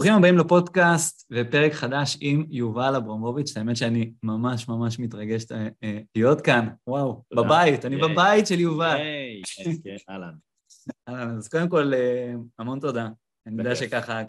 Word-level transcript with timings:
ברוכים 0.00 0.14
הבאים 0.18 0.38
לפודקאסט 0.38 1.26
ופרק 1.32 1.72
חדש 1.72 2.18
עם 2.20 2.46
יובל 2.50 2.94
אברמוביץ', 2.96 3.56
האמת 3.56 3.76
שאני 3.76 4.12
ממש 4.22 4.68
ממש 4.68 4.98
מתרגש 4.98 5.52
אה, 5.52 5.68
אה, 5.82 5.98
להיות 6.16 6.40
כאן, 6.40 6.68
וואו, 6.86 7.22
בבית, 7.34 7.84
אני 7.84 7.96
בבית 7.96 8.46
של 8.46 8.60
יובל. 8.60 8.96
היי, 8.96 9.42
כן, 9.84 9.96
אהלן. 10.10 10.32
אהלן, 11.08 11.36
אז 11.36 11.48
קודם 11.48 11.68
כל, 11.68 11.94
אה, 11.94 12.32
המון 12.58 12.80
תודה. 12.80 13.08
אני 13.46 13.58
יודע 13.58 13.74
שככה 13.74 14.24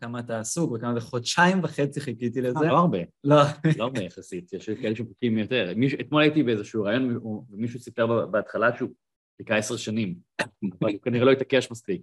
כמה 0.00 0.20
אתה 0.20 0.40
עסוק 0.40 0.72
וכמה 0.72 0.94
זה 0.94 1.00
חודשיים 1.00 1.60
וחצי 1.64 2.00
חיכיתי 2.00 2.40
לזה. 2.40 2.66
לא 2.66 2.78
הרבה. 2.78 2.98
לא. 3.24 3.42
לא 3.78 3.84
הרבה 3.84 4.02
יחסית, 4.02 4.52
יש 4.52 4.70
כאלה 4.70 4.96
שמחכים 4.96 5.38
יותר. 5.38 5.72
אתמול 6.00 6.22
הייתי 6.22 6.42
באיזשהו 6.42 6.84
רעיון 6.84 7.18
ומישהו 7.50 7.80
סיפר 7.80 8.26
בהתחלה 8.26 8.76
שהוא 8.76 8.90
חיכה 9.42 9.56
עשר 9.56 9.76
שנים, 9.76 10.14
אבל 10.80 10.92
הוא 10.92 11.02
כנראה 11.02 11.24
לא 11.24 11.30
התעקש 11.30 11.70
מספיק. 11.70 12.02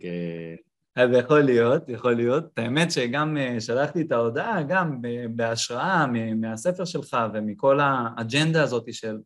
אז 0.96 1.10
יכול 1.20 1.42
להיות, 1.42 1.90
יכול 1.90 2.14
להיות. 2.14 2.60
האמת 2.60 2.92
שגם 2.92 3.38
אה, 3.38 3.62
שלחתי 3.62 4.02
את 4.02 4.12
ההודעה, 4.12 4.64
גם 4.64 5.02
בהשראה 5.36 6.06
מהספר 6.36 6.86
שלך 6.86 7.18
ומכל 7.34 7.80
האג'נדה 7.80 8.64
הזאת 8.64 8.94
של 8.94 9.18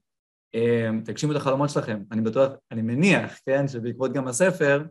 אה, 0.56 0.90
תגשימו 1.06 1.32
את 1.32 1.38
החלומות 1.38 1.70
שלכם. 1.70 2.04
אני 2.12 2.22
בטוח, 2.22 2.52
אני 2.72 2.82
מניח, 2.82 3.40
כן, 3.46 3.68
שבעקבות 3.68 4.14
גם 4.14 4.28
הספר, 4.28 4.84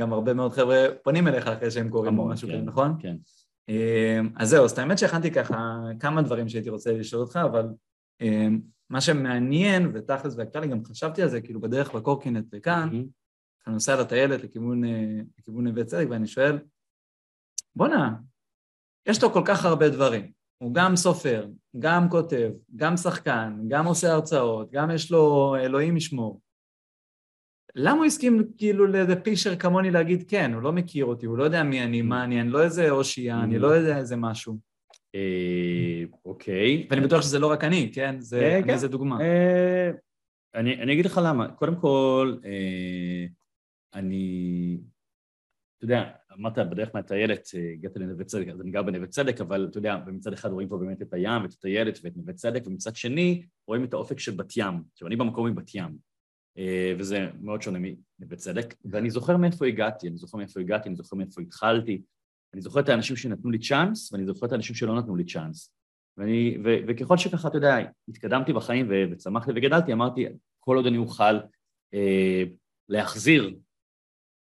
גם 0.00 0.12
הרבה 0.12 0.34
מאוד 0.34 0.52
חבר'ה 0.52 0.86
פונים 1.02 1.28
אליך 1.28 1.46
אחרי 1.46 1.70
שהם 1.70 1.88
קוראים 1.88 2.18
או 2.18 2.28
משהו 2.28 2.48
כזה, 2.48 2.58
כן, 2.58 2.64
נכון? 2.64 2.96
כן. 2.98 3.16
אה, 3.68 4.20
אז 4.36 4.48
זהו, 4.48 4.64
אז 4.64 4.78
האמת 4.78 4.98
שהכנתי 4.98 5.30
ככה 5.30 5.80
כמה 6.00 6.22
דברים 6.22 6.48
שהייתי 6.48 6.70
רוצה 6.70 6.92
לשאול 6.92 7.22
אותך, 7.22 7.36
אבל 7.44 7.66
מה 8.90 9.00
שמעניין, 9.00 9.90
ותכלס 9.94 10.34
והקטע 10.36 10.60
לי, 10.60 10.68
גם 10.68 10.84
חשבתי 10.84 11.22
על 11.22 11.28
זה, 11.28 11.40
כאילו 11.40 11.60
בדרך 11.60 11.94
בקורקינט 11.94 12.54
לכאן, 12.54 13.02
אני 13.70 13.74
נוסע 13.74 14.00
לטיילת 14.00 14.44
לכיוון, 14.44 14.84
אה, 14.84 15.20
לכיוון 15.38 15.66
נווה 15.66 15.84
צדק 15.84 16.06
ואני 16.10 16.26
שואל, 16.26 16.58
בואנה, 17.76 18.14
יש 19.06 19.22
לו 19.22 19.32
כל 19.32 19.42
כך 19.44 19.64
הרבה 19.64 19.88
דברים. 19.88 20.32
הוא 20.58 20.74
גם 20.74 20.96
סופר, 20.96 21.46
גם 21.78 22.08
כותב, 22.08 22.50
גם 22.76 22.96
שחקן, 22.96 23.60
גם 23.68 23.86
עושה 23.86 24.12
הרצאות, 24.12 24.70
גם 24.70 24.90
יש 24.90 25.10
לו 25.10 25.56
אלוהים 25.56 25.96
ישמור. 25.96 26.40
למה 27.74 27.96
הוא 27.96 28.04
הסכים 28.04 28.42
כאילו 28.58 28.86
לאיזה 28.86 29.20
פישר 29.20 29.56
כמוני 29.56 29.90
להגיד 29.90 30.24
כן? 30.28 30.54
הוא 30.54 30.62
לא 30.62 30.72
מכיר 30.72 31.04
אותי, 31.04 31.26
הוא 31.26 31.38
לא 31.38 31.44
יודע 31.44 31.62
מי 31.62 31.82
אני, 31.82 32.02
מה 32.02 32.24
אני, 32.24 32.40
אני 32.40 32.50
לא 32.50 32.62
איזה 32.62 32.90
אושייה, 32.90 33.42
אני 33.42 33.58
לא 33.58 33.66
יודע 33.66 33.98
איזה 33.98 34.16
משהו. 34.16 34.58
אה, 35.14 36.04
אוקיי. 36.24 36.86
ואני 36.90 37.00
בטוח 37.00 37.22
שזה 37.22 37.38
לא 37.38 37.46
רק 37.46 37.64
אני, 37.64 37.90
כן? 37.94 38.20
זה 38.20 38.60
כן. 38.64 38.70
איזה 38.70 38.88
דוגמה. 38.88 39.20
אה, 39.20 39.90
אני 40.54 40.92
אגיד 40.92 41.06
לך 41.06 41.20
למה. 41.24 41.48
קודם 41.48 41.76
כל, 41.76 42.36
אני, 43.94 44.78
אתה 45.76 45.84
יודע, 45.84 46.10
אמרת 46.32 46.58
בדרך 46.58 46.90
מהטיילת, 46.94 47.48
הגעת 47.72 47.96
לנווה 47.96 48.24
צדק, 48.24 48.48
אז 48.48 48.60
אני 48.60 48.70
גר 48.70 48.82
בנווה 48.82 49.06
צדק, 49.06 49.40
אבל 49.40 49.66
אתה 49.70 49.78
יודע, 49.78 49.96
מצד 50.06 50.32
אחד 50.32 50.50
רואים 50.50 50.68
פה 50.68 50.78
באמת 50.78 51.02
את 51.02 51.14
הים, 51.14 51.42
ואת 51.42 51.52
הטיילת 51.52 51.98
ואת 52.02 52.16
נווה 52.16 52.32
צדק, 52.32 52.62
ומצד 52.66 52.96
שני 52.96 53.46
רואים 53.66 53.84
את 53.84 53.92
האופק 53.92 54.18
של 54.18 54.32
בת 54.32 54.56
ים. 54.56 54.82
עכשיו, 54.92 55.08
אני 55.08 55.16
במקום 55.16 55.46
מבת 55.46 55.74
ים, 55.74 55.96
אה, 56.58 56.94
וזה 56.98 57.28
מאוד 57.40 57.62
שונה 57.62 57.78
מנווה 57.78 58.36
צדק, 58.36 58.74
ואני 58.84 59.10
זוכר 59.10 59.36
מאיפה 59.36 59.66
הגעתי, 59.66 60.08
אני 60.08 60.16
זוכר 60.16 60.38
מאיפה 60.38 60.60
הגעתי, 60.60 60.88
אני 60.88 60.96
זוכר 60.96 61.16
מאיפה 61.16 61.40
התחלתי, 61.42 62.02
אני 62.54 62.62
זוכר 62.62 62.80
את 62.80 62.88
האנשים 62.88 63.16
שנתנו 63.16 63.50
לי 63.50 63.58
צ'אנס, 63.58 64.12
ואני 64.12 64.26
זוכר 64.26 64.46
את 64.46 64.52
האנשים 64.52 64.76
שלא 64.76 64.98
נתנו 64.98 65.16
לי 65.16 65.24
צ'אנס. 65.24 65.74
ואני, 66.16 66.58
ו, 66.64 66.68
וככל 66.88 67.16
שככה, 67.16 67.48
אתה 67.48 67.56
יודע, 67.56 67.76
התקדמתי 68.08 68.52
בחיים 68.52 68.88
וצמחתי 69.12 69.50
וגדלתי, 69.56 69.92
אמרתי, 69.92 70.26
כל 70.60 70.76
עוד 70.76 70.86
אני 70.86 70.98
אוכל 70.98 71.34
אה, 71.94 72.44
להחזיר 72.88 73.56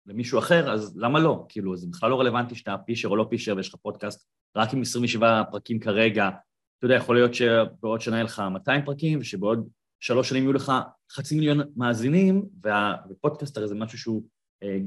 למישהו 0.07 0.39
אחר, 0.39 0.73
אז 0.73 0.97
למה 0.97 1.19
לא? 1.19 1.45
כאילו, 1.49 1.77
זה 1.77 1.87
בכלל 1.87 2.09
לא 2.09 2.19
רלוונטי 2.19 2.55
שאתה 2.55 2.75
פישר 2.85 3.07
או 3.07 3.15
לא 3.15 3.25
פישר 3.29 3.55
ויש 3.57 3.69
לך 3.69 3.75
פודקאסט 3.75 4.27
רק 4.55 4.73
עם 4.73 4.81
27 4.81 5.43
פרקים 5.51 5.79
כרגע. 5.79 6.29
אתה 6.77 6.85
יודע, 6.85 6.95
יכול 6.95 7.15
להיות 7.15 7.33
שבעוד 7.33 8.01
שנה 8.01 8.15
יהיה 8.15 8.23
לך 8.23 8.39
200 8.51 8.85
פרקים, 8.85 9.19
ושבעוד 9.19 9.69
שלוש 9.99 10.29
שנים 10.29 10.43
יהיו 10.43 10.53
לך 10.53 10.71
חצי 11.11 11.35
מיליון 11.35 11.59
מאזינים, 11.75 12.45
ופודקאסט 13.09 13.57
הרי 13.57 13.67
זה 13.67 13.75
משהו 13.75 13.97
שהוא, 13.97 14.23
אה, 14.63 14.77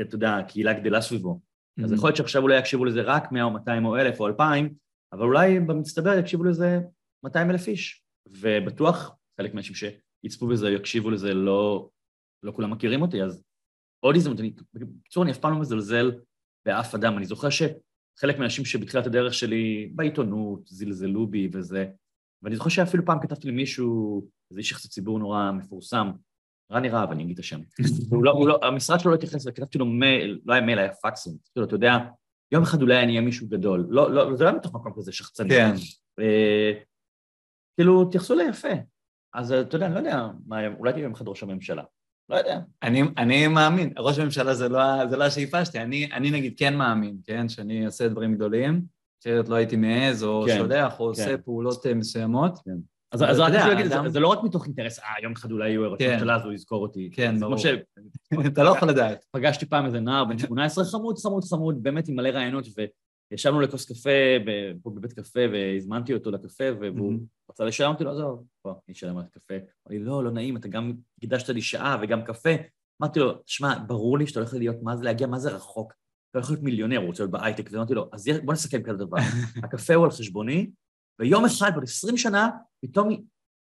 אתה 0.00 0.14
יודע, 0.14 0.36
הקהילה 0.36 0.72
גדלה 0.72 1.00
סביבו. 1.00 1.40
Mm-hmm. 1.40 1.84
אז 1.84 1.92
יכול 1.92 2.08
להיות 2.08 2.16
שעכשיו 2.16 2.42
אולי 2.42 2.58
יקשיבו 2.58 2.84
לזה 2.84 3.02
רק 3.02 3.32
100 3.32 3.44
או 3.44 3.50
200 3.50 3.84
או 3.84 3.96
1,000 3.96 4.20
או 4.20 4.26
2,000, 4.26 4.74
אבל 5.12 5.22
אולי 5.22 5.60
במצטבר 5.60 6.18
יקשיבו 6.18 6.44
לזה 6.44 6.80
200 7.24 7.50
אלף 7.50 7.68
איש. 7.68 8.02
ובטוח 8.28 9.16
חלק 9.40 9.54
מהאנשים 9.54 9.74
שיצפו 9.74 10.46
בזה, 10.46 10.70
יקשיבו 10.70 11.10
לזה, 11.10 11.34
לא, 11.34 11.88
לא 12.42 12.52
כולם 12.52 12.70
מכירים 12.70 13.02
אותי, 13.02 13.22
אז 13.22 13.42
עוד 14.00 14.16
הזדמנות, 14.16 14.40
אני, 14.40 14.52
בקיצור, 14.74 15.22
אני 15.22 15.32
אף 15.32 15.38
פעם 15.38 15.52
לא 15.52 15.60
מזלזל 15.60 16.12
באף 16.66 16.94
אדם. 16.94 17.16
אני 17.16 17.24
זוכר 17.24 17.48
שחלק 17.50 18.38
מהאנשים 18.38 18.64
שבתחילת 18.64 19.06
הדרך 19.06 19.34
שלי 19.34 19.90
בעיתונות 19.94 20.60
זלזלו 20.66 21.26
בי 21.26 21.48
וזה, 21.52 21.86
ואני 22.42 22.56
זוכר 22.56 22.70
שאפילו 22.70 23.04
פעם 23.04 23.20
כתבתי 23.20 23.48
למישהו, 23.48 24.22
איזה 24.50 24.60
איש 24.60 24.70
יחסי 24.72 24.88
ציבור 24.88 25.18
נורא 25.18 25.50
מפורסם, 25.52 26.10
רני 26.72 26.88
רהב, 26.88 27.10
אני 27.10 27.22
אגיד 27.22 27.32
את 27.32 27.38
השם. 27.38 27.60
לא, 28.24 28.46
לא, 28.48 28.58
המשרד 28.62 29.00
שלו 29.00 29.10
לא 29.10 29.16
התייחס, 29.16 29.46
וכתבתי 29.46 29.78
לו 29.78 29.86
מייל, 29.86 30.40
לא 30.44 30.52
היה 30.52 30.62
מייל, 30.62 30.78
היה 30.78 30.94
פקסים. 30.94 31.36
כאילו, 31.52 31.66
אתה 31.66 31.74
יודע, 31.74 31.92
יום 32.52 32.62
אחד 32.62 32.82
אולי 32.82 33.02
אני 33.02 33.12
אהיה 33.12 33.20
מישהו 33.20 33.48
גדול. 33.48 33.86
לא, 33.88 34.10
לא, 34.10 34.36
זה 34.36 34.44
לא 34.44 34.56
מתוך 34.56 34.74
מקום 34.74 34.92
כזה 34.96 35.12
שחצני. 35.12 35.50
כן. 35.50 35.72
אה, 36.20 36.72
כאילו, 37.76 38.04
תייחסו 38.04 38.34
לי 38.34 38.44
יפה. 38.48 38.68
אז 39.34 39.52
אתה 39.52 39.76
יודע, 39.76 39.86
אני 39.86 39.94
לא 39.94 39.98
יודע, 39.98 40.28
אולי 40.78 40.92
תהיה 40.92 41.02
יום 41.02 41.12
אחד 41.12 41.28
ראש 41.28 41.42
הממשלה. 41.42 41.82
לא 42.28 42.36
יודע. 42.36 42.58
אני, 42.82 43.02
אני 43.18 43.48
מאמין, 43.48 43.92
ראש 43.98 44.18
הממשלה 44.18 44.54
זה 44.54 44.68
לא, 44.68 45.06
זה 45.06 45.16
לא 45.16 45.24
השאיפה 45.24 45.64
שלי, 45.64 45.80
אני, 45.80 46.12
אני 46.12 46.30
נגיד 46.30 46.54
כן 46.56 46.76
מאמין, 46.76 47.16
כן, 47.24 47.48
שאני 47.48 47.86
אעשה 47.86 48.08
דברים 48.08 48.34
גדולים, 48.34 48.82
אחרת 49.22 49.48
לא 49.48 49.54
הייתי 49.54 49.76
מעז 49.76 50.24
או 50.24 50.44
כן, 50.46 50.56
שולח 50.56 50.92
או 50.92 50.96
כן. 50.96 51.22
עושה 51.22 51.38
פעולות 51.38 51.86
אה, 51.86 51.94
מסוימות. 51.94 52.58
כן. 52.64 52.76
אז, 53.12 53.22
אז 53.22 53.38
רק 53.38 53.52
בשביל 53.52 53.74
להגיד, 53.74 53.86
זה, 53.86 53.96
זה 54.08 54.20
לא 54.20 54.28
רק 54.28 54.38
מתוך 54.42 54.66
אינטרס, 54.66 54.98
אה, 54.98 55.04
יום 55.22 55.32
אחד 55.32 55.50
אולי 55.50 55.68
יהיו 55.68 55.92
ראש 55.92 55.98
כן. 55.98 56.10
הממשלה, 56.10 56.36
אז 56.36 56.44
הוא 56.44 56.52
יזכור 56.52 56.82
אותי. 56.82 57.10
כן, 57.12 57.40
ברור. 57.40 57.58
ש... 57.58 57.66
אתה 58.46 58.62
לא 58.62 58.70
יכול 58.70 58.88
לדעת. 58.88 59.24
פגשתי 59.30 59.66
פעם 59.66 59.86
איזה 59.86 60.00
נער 60.00 60.24
בן 60.24 60.38
18, 60.38 60.84
חמוד, 60.84 61.18
חמוד, 61.18 61.44
חמוד, 61.44 61.82
באמת 61.82 62.08
עם 62.08 62.16
מלא 62.16 62.28
רעיונות, 62.28 62.64
וישבנו 63.30 63.60
לכוס 63.60 63.92
קפה 63.92 64.10
פה 64.82 64.90
בבית 64.90 65.12
קפה, 65.12 65.40
והזמנתי 65.52 66.14
אותו 66.14 66.30
לקפה, 66.30 66.64
והוא 66.80 67.18
רצה 67.50 67.64
לשלם 67.64 67.90
אותי, 67.92 68.04
לא, 68.04 68.10
עזוב, 68.10 68.44
בוא, 68.64 68.74
אני 68.88 68.94
אשלם 68.94 69.18
על 69.18 69.24
קפה. 69.30 69.54
אמר 69.54 69.90
לי, 69.90 69.98
לא, 69.98 70.24
לא 70.24 70.30
נעים, 70.30 70.56
אתה 70.56 70.68
גם 70.68 70.92
קידשת 71.20 71.48
לי 71.48 71.62
שעה 71.62 71.98
וגם 72.02 72.24
קפה. 72.24 72.50
אמרתי 73.02 73.20
לו, 73.20 73.42
שמע, 73.46 73.74
ברור 73.86 74.18
לי 74.18 74.26
שאתה 74.26 74.40
הולך 74.40 74.54
להיות, 74.54 74.76
מה 74.82 74.96
זה 74.96 75.04
להגיע, 75.04 75.26
מה 75.26 75.38
זה 75.38 75.50
רחוק? 75.50 75.92
אתה 76.30 76.38
הולך 76.38 76.50
להיות 76.50 76.62
מיליונר, 76.62 76.96
הוא 76.96 77.06
רוצה 77.06 77.22
להיות 77.22 77.30
בהייטק, 77.30 77.68
ואמרתי 77.72 77.94
לו, 77.94 78.08
אז 78.12 78.28
בוא 78.44 78.52
נסכם 78.52 78.82
כזה 78.82 78.98
דבר. 78.98 79.18
הקפה 79.64 79.94
הוא 79.94 80.04
על 80.04 80.10
חשבוני, 80.10 80.70
ויום 81.18 81.44
אחד, 81.44 81.70
בעוד 81.72 81.84
עשרים 81.84 82.16
שנה, 82.16 82.48
פתאום 82.82 83.08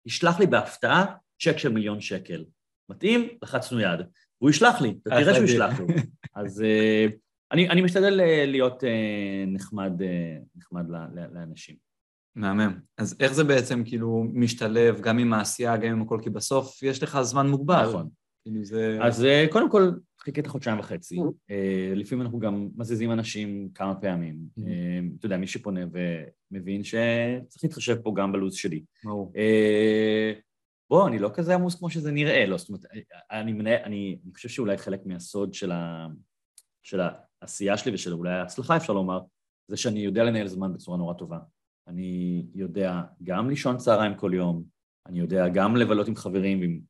ישלח 0.07 0.41
לי 0.41 0.47
בהפתעה 0.47 1.17
צ'ק 1.43 1.59
של 1.59 1.69
מיליון 1.69 2.01
שקל. 2.01 2.45
מתאים? 2.91 3.29
לחצנו 3.43 3.81
יד. 3.81 4.01
והוא 4.41 4.51
ישלח 4.51 4.81
לי, 4.81 4.95
אתה 5.03 5.11
תראה 5.11 5.35
שהוא 5.35 5.45
ישלח 5.45 5.81
לי. 5.81 5.87
אז 6.35 6.61
uh, 6.61 7.13
אני, 7.55 7.69
אני 7.69 7.83
משתדל 7.83 8.21
uh, 8.21 8.47
להיות 8.47 8.83
uh, 8.83 8.87
נחמד, 9.47 9.93
uh, 10.01 10.05
נחמד 10.57 10.85
לאנשים. 11.33 11.77
מהמם. 12.37 12.79
אז 12.99 13.17
איך 13.21 13.33
זה 13.33 13.45
בעצם 13.45 13.83
כאילו 13.85 14.25
משתלב 14.33 15.01
גם 15.01 15.19
עם 15.19 15.33
העשייה, 15.33 15.77
גם 15.77 15.93
עם 15.93 16.03
הכל? 16.03 16.19
כי 16.23 16.31
בסוף 16.31 16.83
יש 16.83 17.03
לך 17.03 17.23
זמן 17.23 17.47
מוגבל. 17.47 17.89
נכון. 17.89 18.09
כאילו 18.43 18.65
זה... 18.65 18.99
אז 19.03 19.25
אה, 19.25 19.47
קודם 19.51 19.71
כל, 19.71 19.91
חיכית 20.21 20.47
חודשיים 20.47 20.79
וחצי. 20.79 21.19
אה, 21.51 21.93
לפעמים 21.97 22.23
אנחנו 22.23 22.39
גם 22.39 22.69
מזיזים 22.77 23.13
אנשים 23.13 23.69
כמה 23.75 23.95
פעמים. 23.95 24.37
אה, 24.67 25.01
אתה 25.19 25.27
יודע, 25.27 25.37
מי 25.37 25.47
שפונה 25.47 25.81
ומבין 26.51 26.85
שצריך 26.85 27.65
להתחשב 27.65 27.97
פה 28.03 28.13
גם 28.17 28.33
בלו"ז 28.33 28.55
שלי. 28.55 28.85
ברור. 29.05 29.33
בוא, 30.91 31.09
אני 31.09 31.19
לא 31.19 31.31
כזה 31.35 31.55
עמוס 31.55 31.75
כמו 31.75 31.91
שזה 31.91 32.13
נראה, 32.13 32.47
לא, 32.47 32.57
זאת 32.57 32.69
אומרת, 32.69 32.85
אני, 33.31 33.53
אני, 33.53 33.85
אני 33.85 34.19
חושב 34.35 34.49
שאולי 34.49 34.79
חלק 34.79 35.01
מהסוד 35.07 35.55
של, 35.55 35.73
ה, 35.73 36.07
של 36.83 37.01
העשייה 37.45 37.77
שלי 37.77 37.95
ושל 37.95 38.13
אולי 38.13 38.33
ההצלחה, 38.33 38.77
אפשר 38.77 38.93
לומר, 38.93 39.21
זה 39.69 39.77
שאני 39.77 40.01
יודע 40.01 40.25
לנהל 40.25 40.47
זמן 40.47 40.73
בצורה 40.73 40.99
נורא 40.99 41.15
טובה. 41.15 41.39
אני 41.87 42.47
יודע 42.55 43.03
גם 43.23 43.51
לישון 43.51 43.77
צהריים 43.77 44.15
כל 44.15 44.31
יום, 44.35 44.65
אני 45.07 45.21
יודע 45.21 45.49
גם 45.49 45.77
לבלות 45.77 46.09
עם 46.09 46.17
חברים 46.17 46.61
ועם 46.61 46.81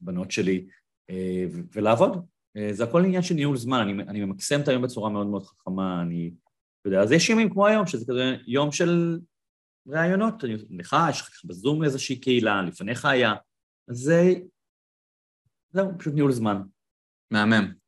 בנות 0.00 0.30
שלי 0.30 0.66
אה, 1.10 1.44
ולעבוד. 1.72 2.26
אה, 2.56 2.68
זה 2.72 2.84
הכל 2.84 3.04
עניין 3.04 3.22
של 3.22 3.34
ניהול 3.34 3.56
זמן, 3.56 3.78
אני, 3.78 4.02
אני 4.02 4.24
ממקסם 4.24 4.60
את 4.60 4.68
היום 4.68 4.82
בצורה 4.82 5.10
מאוד 5.10 5.26
מאוד 5.26 5.42
חכמה, 5.42 6.02
אני... 6.02 6.30
יודע, 6.84 7.02
אז 7.02 7.12
יש 7.12 7.30
ימים 7.30 7.50
כמו 7.50 7.66
היום, 7.66 7.86
שזה 7.86 8.04
כזה 8.08 8.36
יום 8.46 8.72
של 8.72 9.18
ראיונות, 9.86 10.34
לך, 10.70 10.96
יש 11.10 11.20
לך 11.20 11.44
בזום 11.44 11.84
איזושהי 11.84 12.20
קהילה, 12.20 12.62
לפניך 12.62 13.04
היה, 13.04 13.32
אז 13.88 13.96
זה... 13.96 14.34
זהו, 15.70 15.88
פשוט 15.98 16.14
ניהול 16.14 16.32
זמן. 16.32 16.62
מהמם. 17.30 17.83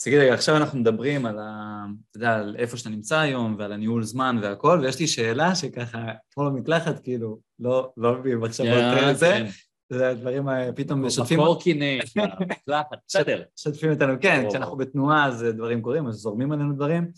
אז 0.00 0.04
תגיד 0.04 0.18
רגע, 0.18 0.34
עכשיו 0.34 0.56
אנחנו 0.56 0.78
מדברים 0.78 1.26
על, 1.26 1.38
ה, 1.38 1.84
אתה 2.10 2.18
יודע, 2.18 2.34
על 2.34 2.56
איפה 2.58 2.76
שאתה 2.76 2.90
נמצא 2.90 3.18
היום 3.18 3.56
ועל 3.58 3.72
הניהול 3.72 4.02
זמן 4.02 4.38
והכל, 4.42 4.78
ויש 4.82 5.00
לי 5.00 5.06
שאלה 5.06 5.54
שככה, 5.54 6.06
כמו 6.30 6.44
במקלחת, 6.44 6.98
כאילו, 6.98 7.38
לא, 7.58 7.92
לא 7.96 8.18
מביאים 8.18 8.40
מחשבות 8.40 8.68
כאלה, 8.68 9.14
זה, 9.14 9.46
זה 9.92 10.10
הדברים 10.10 10.48
פתאום 10.76 11.06
משתפים... 11.06 11.38
בקורקינט, 11.38 12.04
במקלחת, 12.16 12.98
בסדר. 13.08 13.42
משתפים 13.58 13.92
אותנו, 13.92 14.12
כן, 14.20 14.44
כשאנחנו 14.48 14.76
בתנועה 14.76 15.26
אז 15.26 15.46
דברים 15.56 15.82
קורים, 15.82 16.06
אז 16.06 16.14
זורמים 16.14 16.52
עלינו 16.52 16.74
דברים. 16.74 17.10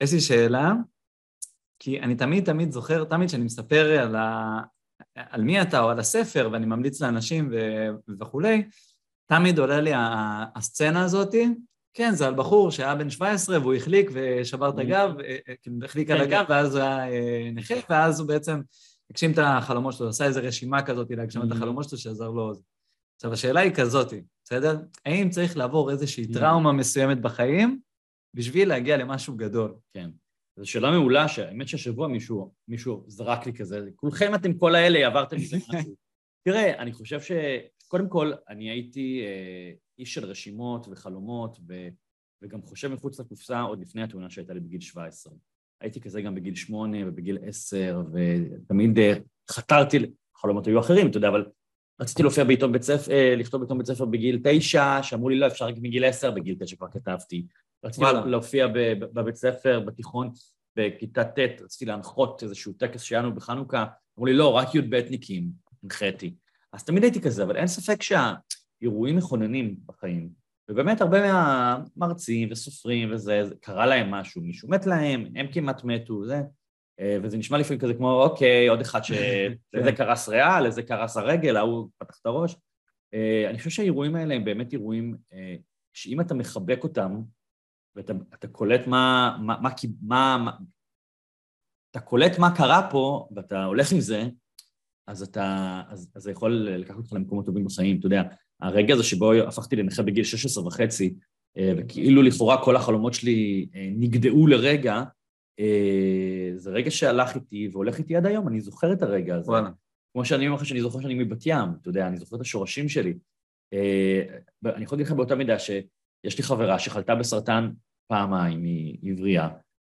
יש 0.00 0.12
לי 0.12 0.20
שאלה, 0.20 0.72
כי 1.78 2.00
אני 2.00 2.14
תמיד 2.14 2.44
תמיד 2.44 2.72
זוכר, 2.72 3.04
תמיד 3.04 3.28
כשאני 3.28 3.44
מספר 3.44 4.00
על, 4.00 4.16
ה... 4.16 4.60
על 5.16 5.42
מי 5.42 5.62
אתה 5.62 5.80
או 5.80 5.90
על 5.90 5.98
הספר, 5.98 6.48
ואני 6.52 6.66
ממליץ 6.66 7.00
לאנשים 7.00 7.50
ו... 7.52 7.56
וכולי, 8.20 8.62
תמיד 9.26 9.58
עולה 9.58 9.80
לי 9.80 9.90
הסצנה 10.54 11.04
הזאתי, 11.04 11.48
כן, 11.94 12.14
זה 12.14 12.26
על 12.26 12.34
בחור 12.34 12.70
שהיה 12.70 12.94
בן 12.94 13.10
17 13.10 13.60
והוא 13.60 13.74
החליק 13.74 14.10
ושבר 14.12 14.68
את 14.68 14.78
הגב, 14.78 15.20
אה, 15.20 15.36
אה, 15.48 15.54
כאילו 15.62 15.76
החליק 15.84 16.10
על 16.10 16.20
הגב 16.20 16.44
ואז 16.48 16.74
הוא 16.74 16.84
היה 16.84 17.08
אה, 17.08 17.50
נכה, 17.52 17.74
ואז 17.90 18.20
הוא 18.20 18.28
בעצם 18.28 18.60
הגשים 19.10 19.32
את 19.32 19.38
החלומות 19.38 19.94
שלו, 19.94 20.08
עשה 20.08 20.24
איזו 20.24 20.40
רשימה 20.42 20.82
כזאת 20.82 21.10
להגשים 21.10 21.42
את 21.42 21.52
החלומות 21.52 21.88
שלו 21.88 21.98
שעזר 21.98 22.28
לו. 22.28 22.52
עכשיו, 23.16 23.32
השאלה 23.32 23.60
היא 23.60 23.72
כזאת, 23.74 24.12
בסדר? 24.44 24.76
האם 25.06 25.30
צריך 25.30 25.56
לעבור 25.56 25.90
איזושהי 25.90 26.32
טראומה 26.32 26.72
מסוימת 26.72 27.20
בחיים 27.20 27.80
בשביל 28.34 28.68
להגיע 28.68 28.96
למשהו 28.96 29.36
גדול? 29.36 29.74
כן. 29.94 30.10
זו 30.56 30.66
שאלה 30.66 30.90
מעולה, 30.90 31.28
שהאמת 31.28 31.68
שהשבוע 31.68 32.08
מישהו, 32.08 32.52
מישהו 32.68 33.04
זרק 33.06 33.46
לי 33.46 33.52
כזה, 33.52 33.80
כולכם 33.96 34.34
אתם 34.34 34.54
כל 34.54 34.74
האלה, 34.74 35.06
עברתם 35.06 35.36
מזה 35.36 35.56
משהו. 35.56 35.94
תראה, 36.44 36.78
אני 36.78 36.92
חושב 36.92 37.20
שקודם 37.92 38.08
כל, 38.08 38.32
אני 38.48 38.70
הייתי 38.70 39.22
אה, 39.24 39.72
איש 39.98 40.14
של 40.14 40.24
רשימות 40.24 40.86
וחלומות, 40.90 41.58
ו, 41.68 41.88
וגם 42.42 42.62
חושב 42.62 42.88
מחוץ 42.88 43.20
לקופסה 43.20 43.60
עוד 43.60 43.80
לפני 43.80 44.02
התאונה 44.02 44.30
שהייתה 44.30 44.54
לי 44.54 44.60
בגיל 44.60 44.80
17. 44.80 45.32
הייתי 45.80 46.00
כזה 46.00 46.22
גם 46.22 46.34
בגיל 46.34 46.54
8 46.54 46.98
ובגיל 47.06 47.38
10, 47.46 48.02
ותמיד 48.12 48.98
אה, 48.98 49.12
חתרתי, 49.50 49.98
חלומות 50.36 50.66
היו 50.66 50.80
אחרים, 50.80 51.10
אתה 51.10 51.16
יודע, 51.16 51.28
אבל 51.28 51.44
רציתי 52.00 52.22
להופיע 52.22 52.44
בעיתון 52.44 52.72
בית 52.72 52.82
ספר, 52.82 53.12
אה, 53.12 53.34
לכתוב 53.36 53.60
בעיתון 53.60 53.78
בית 53.78 53.86
ספר 53.86 54.04
בגיל 54.04 54.40
9, 54.44 55.02
שאמרו 55.02 55.28
לי 55.28 55.38
לא, 55.38 55.46
אפשר 55.46 55.64
רק 55.64 55.74
מגיל 55.82 56.04
10, 56.04 56.30
בגיל 56.30 56.56
9 56.60 56.76
כבר 56.76 56.88
כתבתי. 56.90 57.46
רציתי 57.84 58.04
וואלה. 58.04 58.26
להופיע 58.26 58.66
בבית 58.98 59.36
ספר, 59.36 59.80
בתיכון, 59.80 60.30
בכיתה 60.76 61.24
ט', 61.24 61.62
רציתי 61.62 61.84
להנחות 61.84 62.42
איזשהו 62.42 62.72
טקס 62.72 63.02
שהיה 63.02 63.22
לנו 63.22 63.34
בחנוכה, 63.34 63.84
אמרו 64.18 64.26
לי, 64.26 64.32
לא, 64.32 64.52
רק 64.52 64.74
י"בניקים, 64.74 65.48
הנחיתי. 65.82 66.34
אז 66.72 66.84
תמיד 66.84 67.02
הייתי 67.02 67.20
כזה, 67.20 67.42
אבל 67.42 67.56
אין 67.56 67.66
ספק 67.66 68.02
שהאירועים 68.02 69.16
מכוננים 69.16 69.76
בחיים. 69.86 70.42
ובאמת 70.70 71.00
הרבה 71.00 71.18
מהמרצים 71.32 72.48
וסופרים 72.52 73.12
וזה, 73.12 73.42
קרה 73.60 73.86
להם 73.86 74.10
משהו, 74.10 74.42
מישהו 74.42 74.68
מת 74.68 74.86
להם, 74.86 75.26
הם 75.36 75.46
כמעט 75.52 75.84
מתו, 75.84 76.24
זה. 76.24 76.42
אה, 77.00 77.16
וזה 77.22 77.36
נשמע 77.36 77.58
לפעמים 77.58 77.80
כזה 77.80 77.94
כמו, 77.94 78.22
אוקיי, 78.22 78.68
עוד 78.68 78.80
אחד 78.80 79.04
שלזה. 79.04 79.92
קרס 79.96 80.28
ריאה, 80.28 80.60
לזה 80.60 80.82
קרס 80.82 81.16
הרגל, 81.16 81.56
ההוא 81.56 81.88
פתח 81.98 82.18
את 82.20 82.26
הראש. 82.26 82.56
אה, 83.14 83.50
אני 83.50 83.58
חושב 83.58 83.70
שהאירועים 83.70 84.16
האלה 84.16 84.34
הם 84.34 84.44
באמת 84.44 84.72
אירועים 84.72 85.16
אה, 85.32 85.54
שאם 85.92 86.20
אתה 86.20 86.34
מחבק 86.34 86.84
אותם, 86.84 87.22
ואתה 87.96 88.48
קולט 88.52 88.86
מה, 88.86 89.36
מה, 89.40 89.60
מה, 89.60 89.70
מה, 90.02 90.38
מה, 90.44 90.52
אתה 91.90 92.00
קולט 92.00 92.38
מה 92.38 92.56
קרה 92.56 92.88
פה, 92.90 93.28
ואתה 93.36 93.64
הולך 93.64 93.92
עם 93.92 94.00
זה, 94.00 94.24
אז 95.06 95.22
אתה, 95.22 95.80
אז, 95.88 96.10
אז 96.14 96.22
זה 96.22 96.30
יכול 96.30 96.52
לקחת 96.52 96.96
אותך 96.96 97.12
למקומות 97.12 97.46
טובים 97.46 97.64
בחיים, 97.64 97.98
אתה 97.98 98.06
יודע, 98.06 98.22
הרגע 98.60 98.94
הזה 98.94 99.02
שבו 99.02 99.32
הפכתי 99.32 99.76
לנכה 99.76 100.02
בגיל 100.02 100.24
16 100.24 100.66
וחצי, 100.66 101.14
אה, 101.58 101.72
וכאילו 101.76 102.22
לכאורה 102.22 102.64
כל 102.64 102.76
החלומות 102.76 103.14
שלי 103.14 103.66
אה, 103.74 103.88
נגדעו 103.92 104.46
לרגע, 104.46 105.02
אה, 105.60 106.50
זה 106.56 106.70
רגע 106.70 106.90
שהלך 106.90 107.34
איתי 107.34 107.68
והולך 107.72 107.98
איתי 107.98 108.16
עד 108.16 108.26
היום, 108.26 108.48
אני 108.48 108.60
זוכר 108.60 108.92
את 108.92 109.02
הרגע 109.02 109.36
הזה. 109.36 109.50
וואלה. 109.50 109.70
כמו 110.12 110.24
שאני 110.24 110.46
אומר 110.46 110.56
לך 110.56 110.66
שאני 110.66 110.80
זוכר 110.80 111.00
שאני 111.00 111.14
מבת 111.14 111.42
ים, 111.46 111.68
אתה 111.80 111.88
יודע, 111.88 112.06
אני 112.06 112.16
זוכר 112.16 112.36
את 112.36 112.40
השורשים 112.40 112.88
שלי. 112.88 113.14
אני 114.64 114.84
יכול 114.84 114.96
להגיד 114.96 115.06
לך 115.06 115.12
באותה 115.12 115.34
מידה 115.34 115.58
שיש 115.58 116.38
לי 116.38 116.42
חברה 116.42 116.78
שחלתה 116.78 117.14
בסרטן 117.14 117.70
פעמיים, 118.06 118.64
היא 118.64 119.12
עברייה, 119.12 119.48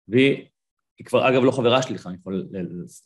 והיא 0.08 0.47
כבר, 1.05 1.29
אגב, 1.29 1.43
לא 1.44 1.50
חברה 1.50 1.82
שלי, 1.82 1.97
אני 2.06 2.17
יכול 2.17 2.49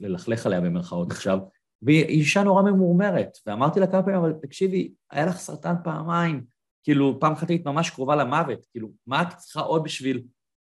ללכלך 0.00 0.46
עליה 0.46 0.60
במרכאות 0.60 1.10
עכשיו, 1.10 1.38
והיא 1.82 2.04
אישה 2.04 2.42
נורא 2.42 2.62
ממורמרת, 2.62 3.38
ואמרתי 3.46 3.80
לה 3.80 3.86
כמה 3.86 4.02
פעמים, 4.02 4.18
אבל 4.18 4.32
תקשיבי, 4.42 4.92
היה 5.10 5.26
לך 5.26 5.36
סרטן 5.36 5.74
פעמיים, 5.84 6.44
כאילו, 6.82 7.20
פעם 7.20 7.32
אחת 7.32 7.48
היית 7.48 7.66
ממש 7.66 7.90
קרובה 7.90 8.16
למוות, 8.16 8.66
כאילו, 8.70 8.88
מה 9.06 9.22
את 9.22 9.28
צריכה 9.36 9.60
עוד 9.60 9.84
בשביל 9.84 10.22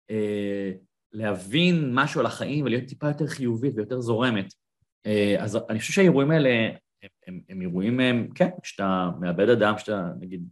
אה, 0.10 0.72
להבין 1.12 1.92
משהו 1.94 2.20
על 2.20 2.26
החיים 2.26 2.66
ולהיות 2.66 2.86
טיפה 2.86 3.08
יותר 3.08 3.28
חיובית 3.28 3.74
ויותר 3.76 4.02
זורמת? 4.02 4.54
אה, 5.06 5.36
אז 5.40 5.58
אני 5.70 5.80
חושב 5.80 5.94
שהאירועים 5.94 6.32
האלה 6.32 6.50
הם, 7.04 7.10
הם, 7.28 7.42
הם 7.50 7.62
אירועים, 7.62 8.00
הם, 8.00 8.28
כן, 8.36 8.50
כשאתה 8.64 9.10
מאבד 9.20 9.50
אדם, 9.50 9.76
כשאתה, 9.78 10.10
נגיד, 10.20 10.48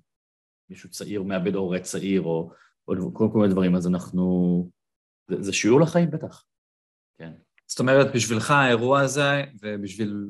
מישהו 0.70 0.90
צעיר 0.90 1.24
מאבד 1.24 1.56
הורה 1.56 1.80
צעיר, 1.80 2.22
או, 2.22 2.52
או 2.88 3.14
כל 3.14 3.40
מיני 3.40 3.54
דברים, 3.54 3.76
אז 3.76 3.88
אנחנו... 3.88 4.70
זה, 5.28 5.42
זה 5.42 5.54
שיעור 5.54 5.82
לחיים 5.82 6.12
בטח, 6.12 6.44
כן. 7.18 7.32
זאת 7.68 7.80
אומרת, 7.80 8.16
בשבילך 8.16 8.52
האירוע 8.52 9.00
הזה, 9.00 9.44
ובשביל 9.62 10.30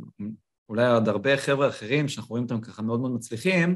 אולי 0.69 0.87
עוד 0.87 1.09
הרבה 1.09 1.37
חבר'ה 1.37 1.69
אחרים 1.69 2.07
שאנחנו 2.07 2.29
רואים 2.29 2.43
אותם 2.43 2.61
ככה 2.61 2.81
מאוד 2.81 2.99
מאוד 2.99 3.11
מצליחים, 3.11 3.75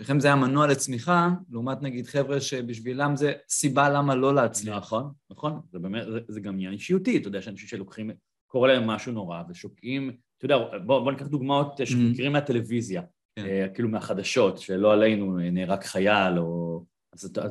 לכם 0.00 0.20
זה 0.20 0.28
היה 0.28 0.36
מנוע 0.36 0.66
לצמיחה, 0.66 1.28
לעומת 1.50 1.82
נגיד 1.82 2.06
חבר'ה 2.06 2.40
שבשבילם 2.40 3.16
זה 3.16 3.32
סיבה 3.48 3.88
למה 3.88 4.14
לא 4.14 4.34
להצליח. 4.34 4.76
נכון, 4.76 5.12
נכון, 5.30 5.60
זה 5.72 5.78
באמת, 5.78 6.02
זה, 6.12 6.20
זה 6.28 6.40
גם 6.40 6.54
עניין 6.54 6.72
אישיותי, 6.72 7.16
אתה 7.16 7.28
יודע, 7.28 7.42
שאנשים 7.42 7.68
שלוקחים, 7.68 8.10
קורה 8.46 8.68
להם 8.68 8.86
משהו 8.86 9.12
נורא 9.12 9.42
ושוקעים, 9.48 10.10
אתה 10.38 10.44
יודע, 10.44 10.56
בוא, 10.86 11.00
בוא 11.00 11.12
ניקח 11.12 11.26
דוגמאות 11.26 11.80
mm-hmm. 11.80 11.96
מכירים 11.96 12.32
מהטלוויזיה, 12.32 13.02
כן. 13.36 13.46
אה, 13.46 13.66
כאילו 13.74 13.88
מהחדשות, 13.88 14.58
שלא 14.58 14.92
עלינו 14.92 15.38
נהרג 15.52 15.82
חייל, 15.82 16.38
או, 16.38 16.84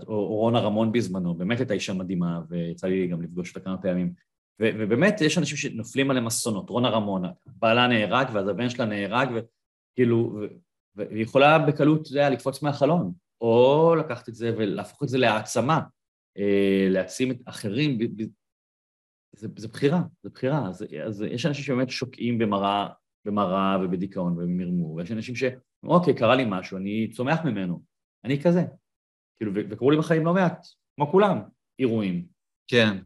או, 0.07 0.13
או 0.13 0.35
רונה 0.35 0.59
רמון 0.59 0.91
בזמנו, 0.91 1.35
באמת 1.35 1.59
הייתה 1.59 1.73
אישה 1.73 1.93
מדהימה, 1.93 2.41
ויצא 2.49 2.87
לי 2.87 3.07
גם 3.07 3.21
לפגוש 3.21 3.49
אותה 3.49 3.59
כמה 3.59 3.77
פעמים. 3.77 4.13
ובאמת 4.59 5.21
יש 5.21 5.37
אנשים 5.37 5.57
שנופלים 5.57 6.11
עליהם 6.11 6.27
אסונות, 6.27 6.69
רונה 6.69 6.89
רמונה, 6.89 7.31
בעלה 7.45 7.87
נהרג 7.87 8.27
ואז 8.33 8.47
הבן 8.47 8.69
שלה 8.69 8.85
נהרג, 8.85 9.29
וכאילו, 9.35 10.41
והיא 10.95 11.23
יכולה 11.23 11.59
בקלות, 11.59 12.01
אתה 12.01 12.11
יודע, 12.11 12.29
לקפוץ 12.29 12.63
מהחלון, 12.63 13.13
או 13.41 13.95
לקחת 13.99 14.29
את 14.29 14.35
זה 14.35 14.53
ולהפוך 14.57 15.03
את 15.03 15.09
זה 15.09 15.17
להעצמה, 15.17 15.79
אה, 16.37 16.87
להעצים 16.89 17.31
את 17.31 17.37
אחרים, 17.45 17.97
זה, 19.35 19.47
זה 19.57 19.67
בחירה, 19.67 20.01
זה 20.23 20.29
בחירה. 20.29 20.67
אז, 20.67 20.85
אז 21.07 21.21
יש 21.21 21.45
אנשים 21.45 21.63
שבאמת 21.63 21.89
שוקעים 21.89 22.37
במראה, 22.37 22.87
במראה 23.25 23.77
ובדיכאון 23.81 24.33
ובמרמור, 24.33 24.93
ויש 24.93 25.11
אנשים 25.11 25.35
ש... 25.35 25.43
אוקיי, 25.83 26.15
קרה 26.15 26.35
לי 26.35 26.43
משהו, 26.47 26.77
אני 26.77 27.09
צומח 27.11 27.39
ממנו, 27.45 27.81
אני 28.23 28.41
כזה. 28.43 28.61
כאילו, 29.37 29.51
וקרו 29.55 29.91
לי 29.91 29.97
בחיים 29.97 30.25
לא 30.25 30.33
מעט, 30.33 30.67
כמו 30.95 31.11
כולם, 31.11 31.41
אירועים. 31.79 32.27
כן. 32.67 32.97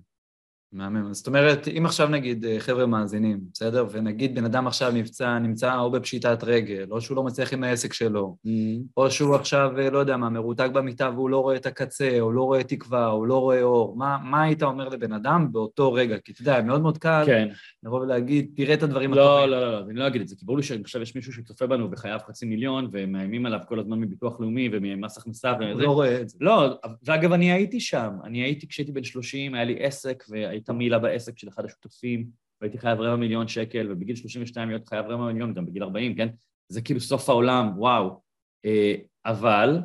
מהמם. 0.73 1.13
זאת 1.13 1.27
אומרת, 1.27 1.67
אם 1.77 1.85
עכשיו 1.85 2.07
נגיד 2.07 2.45
אה, 2.45 2.59
חבר'ה 2.59 2.85
מאזינים, 2.85 3.39
בסדר? 3.53 3.85
ונגיד 3.91 4.35
בן 4.35 4.45
אדם 4.45 4.67
עכשיו 4.67 4.91
נמצא, 4.91 5.39
נמצא 5.39 5.79
או 5.79 5.91
בפשיטת 5.91 6.43
רגל, 6.43 6.87
או 6.91 7.01
שהוא 7.01 7.17
לא 7.17 7.23
מצליח 7.23 7.53
עם 7.53 7.63
העסק 7.63 7.93
שלו, 7.93 8.35
mm-hmm. 8.45 8.81
או 8.97 9.11
שהוא 9.11 9.35
עכשיו, 9.35 9.71
אה, 9.79 9.89
לא 9.89 9.97
יודע 9.97 10.17
מה, 10.17 10.29
מרותק 10.29 10.69
במיטה 10.73 11.09
והוא 11.15 11.29
לא 11.29 11.39
רואה 11.39 11.55
את 11.55 11.65
הקצה, 11.65 12.17
או 12.19 12.31
לא 12.31 12.43
רואה 12.43 12.63
תקווה, 12.63 13.07
או 13.07 13.25
לא 13.25 13.37
רואה 13.37 13.61
אור, 13.61 13.97
מה, 13.97 14.17
מה 14.23 14.43
היית 14.43 14.63
אומר 14.63 14.89
לבן 14.89 15.13
אדם 15.13 15.51
באותו 15.51 15.93
רגע? 15.93 16.17
כי 16.17 16.31
אתה 16.31 16.41
יודע, 16.41 16.61
מאוד 16.61 16.81
מאוד 16.81 16.97
קל 16.97 17.23
כן. 17.25 17.47
לבוא 17.83 17.99
ולהגיד, 17.99 18.51
תראה 18.55 18.73
את 18.73 18.83
הדברים 18.83 19.13
לא, 19.13 19.37
הטובים. 19.37 19.51
לא, 19.51 19.61
לא, 19.61 19.71
לא, 19.71 19.85
אני 19.89 19.99
לא 19.99 20.07
אגיד 20.07 20.21
את 20.21 20.27
זה, 20.27 20.35
כי 20.35 20.45
ברור 20.45 20.57
לי 20.57 20.63
שעכשיו 20.63 21.01
יש 21.01 21.15
מישהו 21.15 21.33
שצופה 21.33 21.67
בנו 21.67 21.91
וחייב 21.91 22.21
חצי 22.27 22.45
מיליון, 22.45 22.89
ומאיימים 22.91 23.45
עליו 23.45 23.59
כל 23.67 23.79
הזמן 23.79 23.99
מביטוח 23.99 24.39
לאומי 24.39 24.69
וממס 24.71 25.17
הכנסה 25.17 25.53
וזה. 25.59 25.71
הוא 25.71 25.81
לא 25.81 25.91
רואה 25.91 26.21
את 26.21 26.29
זה. 26.29 26.37
לא, 26.41 26.79
ואגב, 27.03 27.31
אני 27.31 27.51
הייתי 27.51 27.79
שם. 27.79 28.09
אני 28.23 28.43
הייתי 28.43 28.67
כשהייתי 28.67 28.91
בן 28.91 29.03
30, 29.03 29.55
היה 29.55 29.63
לי 29.63 29.75
עסק, 29.79 30.23
הייתה 30.31 30.62
מילה 30.71 30.99
בעסק 30.99 31.37
של 31.37 31.49
אחד 31.49 31.65
השותפים, 31.65 32.27
והייתי 32.61 32.77
חייב 32.77 33.01
רבע 33.01 33.15
מיליון 33.15 33.47
שקל, 33.47 33.91
ובגיל 33.91 34.15
32 34.15 34.69
להיות 34.69 34.87
חייב 34.87 35.05
רבע 35.05 35.25
מיליון, 35.25 35.53
גם 35.53 35.65
בגיל 35.65 35.83
40, 35.83 36.15
כן? 36.15 36.27
זה 36.67 36.81
כאילו 36.81 36.99
סוף 36.99 37.29
העולם, 37.29 37.71
וואו. 37.77 38.21
אה, 38.65 38.95
אבל 39.25 39.79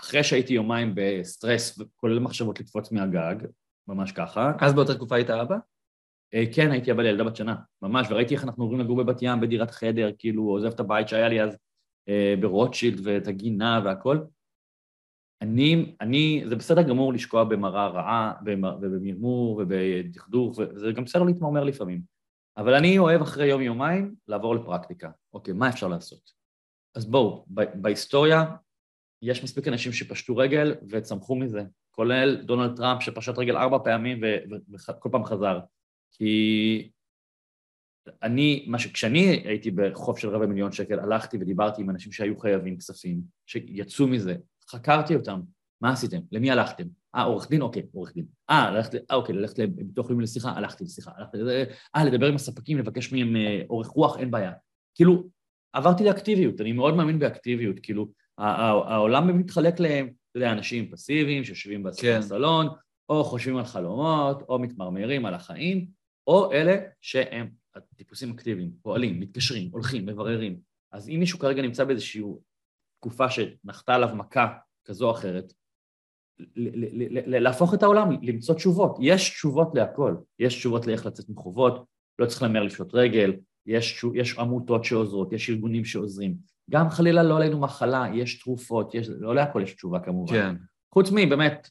אחרי 0.00 0.24
שהייתי 0.24 0.52
יומיים 0.52 0.92
בסטרס, 0.94 1.78
כולל 1.96 2.18
מחשבות 2.18 2.60
לקפוץ 2.60 2.92
מהגג, 2.92 3.34
ממש 3.88 4.12
ככה. 4.12 4.52
אז 4.60 4.74
באותה 4.74 4.94
תקופה 4.94 5.16
היית 5.16 5.30
אבא? 5.30 5.56
אה, 6.34 6.44
כן, 6.54 6.70
הייתי 6.70 6.92
אבא 6.92 7.02
לילדה 7.02 7.24
בת 7.24 7.36
שנה, 7.36 7.56
ממש, 7.82 8.06
וראיתי 8.10 8.34
איך 8.34 8.44
אנחנו 8.44 8.64
עוברים 8.64 8.80
לגור 8.80 8.96
בבת 8.96 9.22
ים 9.22 9.40
בדירת 9.40 9.70
חדר, 9.70 10.10
כאילו 10.18 10.42
עוזב 10.42 10.68
את 10.68 10.80
הבית 10.80 11.08
שהיה 11.08 11.28
לי 11.28 11.42
אז 11.42 11.56
אה, 12.08 12.34
ברוטשילד 12.40 13.00
ואת 13.06 13.28
הגינה 13.28 13.80
והכל. 13.84 14.18
אני, 15.42 15.94
אני, 16.00 16.44
זה 16.48 16.56
בסדר 16.56 16.82
גמור 16.82 17.12
לשקוע 17.12 17.44
במראה 17.44 17.86
רעה, 17.86 18.32
ובמרמור 18.46 19.56
ובדכדוך, 19.62 20.58
וזה 20.58 20.92
גם 20.92 21.04
בסדר 21.04 21.22
להתמרמר 21.22 21.64
לפעמים. 21.64 22.00
אבל 22.56 22.74
אני 22.74 22.98
אוהב 22.98 23.22
אחרי 23.22 23.46
יום-יומיים 23.46 24.14
לעבור 24.28 24.54
לפרקטיקה. 24.54 25.10
אוקיי, 25.32 25.54
מה 25.54 25.68
אפשר 25.68 25.88
לעשות? 25.88 26.32
אז 26.94 27.06
בואו, 27.06 27.44
בהיסטוריה 27.74 28.44
יש 29.22 29.44
מספיק 29.44 29.68
אנשים 29.68 29.92
שפשטו 29.92 30.36
רגל 30.36 30.74
וצמחו 30.88 31.36
מזה, 31.36 31.62
כולל 31.90 32.42
דונלד 32.42 32.76
טראמפ 32.76 33.02
שפשט 33.02 33.38
רגל 33.38 33.56
ארבע 33.56 33.78
פעמים 33.84 34.20
וכל 34.72 35.08
פעם 35.12 35.24
חזר. 35.24 35.58
כי 36.12 36.90
אני, 38.22 38.64
מה 38.68 38.78
שכשאני 38.78 39.42
הייתי 39.44 39.70
בחוב 39.70 40.18
של 40.18 40.28
רבע 40.28 40.46
מיליון 40.46 40.72
שקל, 40.72 41.00
הלכתי 41.00 41.36
ודיברתי 41.40 41.82
עם 41.82 41.90
אנשים 41.90 42.12
שהיו 42.12 42.38
חייבים 42.38 42.78
כספים, 42.78 43.20
שיצאו 43.46 44.06
מזה, 44.06 44.36
חקרתי 44.72 45.14
אותם, 45.14 45.40
מה 45.80 45.92
עשיתם? 45.92 46.18
למי 46.32 46.50
הלכתם? 46.50 46.84
אה, 47.14 47.22
עורך 47.22 47.50
דין? 47.50 47.62
אוקיי, 47.62 47.82
עורך 47.92 48.14
דין. 48.14 48.24
אה, 48.50 48.70
ללכת, 48.70 48.94
אה, 48.94 49.16
אוקיי, 49.16 49.34
ללכת 49.34 49.58
לביטוח 49.58 50.10
לאומי 50.10 50.24
לשיחה? 50.24 50.52
הלכתי 50.52 50.84
לשיחה. 50.84 51.10
הלכתי, 51.16 51.38
אה, 51.96 52.04
לדבר 52.04 52.26
עם 52.26 52.34
הספקים, 52.34 52.78
לבקש 52.78 53.12
מהם 53.12 53.36
אה, 53.36 53.62
אורך 53.70 53.86
רוח, 53.86 54.18
אין 54.18 54.30
בעיה. 54.30 54.52
כאילו, 54.94 55.28
עברתי 55.72 56.04
לאקטיביות, 56.04 56.60
אני 56.60 56.72
מאוד 56.72 56.96
מאמין 56.96 57.18
באקטיביות, 57.18 57.76
כאילו, 57.82 58.08
העולם 58.38 59.38
מתחלק 59.38 59.80
להם, 59.80 60.06
אתה 60.06 60.36
יודע, 60.38 60.52
אנשים 60.52 60.90
פסיביים 60.90 61.44
שיושבים. 61.44 61.82
בסלון, 61.82 62.68
כן. 62.68 62.74
או 63.08 63.24
חושבים 63.24 63.56
על 63.56 63.64
חלומות, 63.64 64.42
או 64.48 64.58
מתמרמרים 64.58 65.26
על 65.26 65.34
החיים, 65.34 65.86
או 66.26 66.52
אלה 66.52 66.76
שהם 67.00 67.48
טיפוסים 67.96 68.30
אקטיביים, 68.30 68.72
פועלים, 68.82 69.20
מתקשרים, 69.20 69.68
הולכים, 69.72 70.06
מבררים. 70.06 70.56
אז 70.92 71.08
אם 71.08 71.16
מישהו 71.18 71.38
כרגע 71.38 71.62
נמצא 71.62 71.84
באיזושהי 71.84 72.22
תקופה 73.02 73.30
שנחתה 73.30 73.94
עליו 73.94 74.08
מכה 74.14 74.52
כזו 74.84 75.06
או 75.06 75.10
אחרת, 75.10 75.52
להפוך 77.26 77.74
את 77.74 77.82
העולם, 77.82 78.08
למצוא 78.22 78.54
תשובות. 78.54 78.96
יש 79.00 79.30
תשובות 79.30 79.74
להכל. 79.74 80.16
יש 80.38 80.54
תשובות 80.56 80.86
לאיך 80.86 81.06
לצאת 81.06 81.28
מחובות, 81.28 81.84
לא 82.18 82.26
צריך 82.26 82.42
למהר 82.42 82.62
לפשוט 82.62 82.94
רגל, 82.94 83.32
יש, 83.66 84.04
יש 84.14 84.38
עמותות 84.38 84.84
שעוזרות, 84.84 85.32
יש 85.32 85.50
ארגונים 85.50 85.84
שעוזרים. 85.84 86.36
גם 86.70 86.88
חלילה 86.88 87.22
לא 87.22 87.36
עלינו 87.36 87.60
מחלה, 87.60 88.06
יש 88.14 88.42
תרופות, 88.42 88.94
יש, 88.94 89.08
לא 89.08 89.34
להכל 89.34 89.62
יש 89.62 89.74
תשובה 89.74 90.00
כמובן. 90.00 90.32
כן. 90.32 90.56
חוץ 90.94 91.08
מבאמת, 91.14 91.70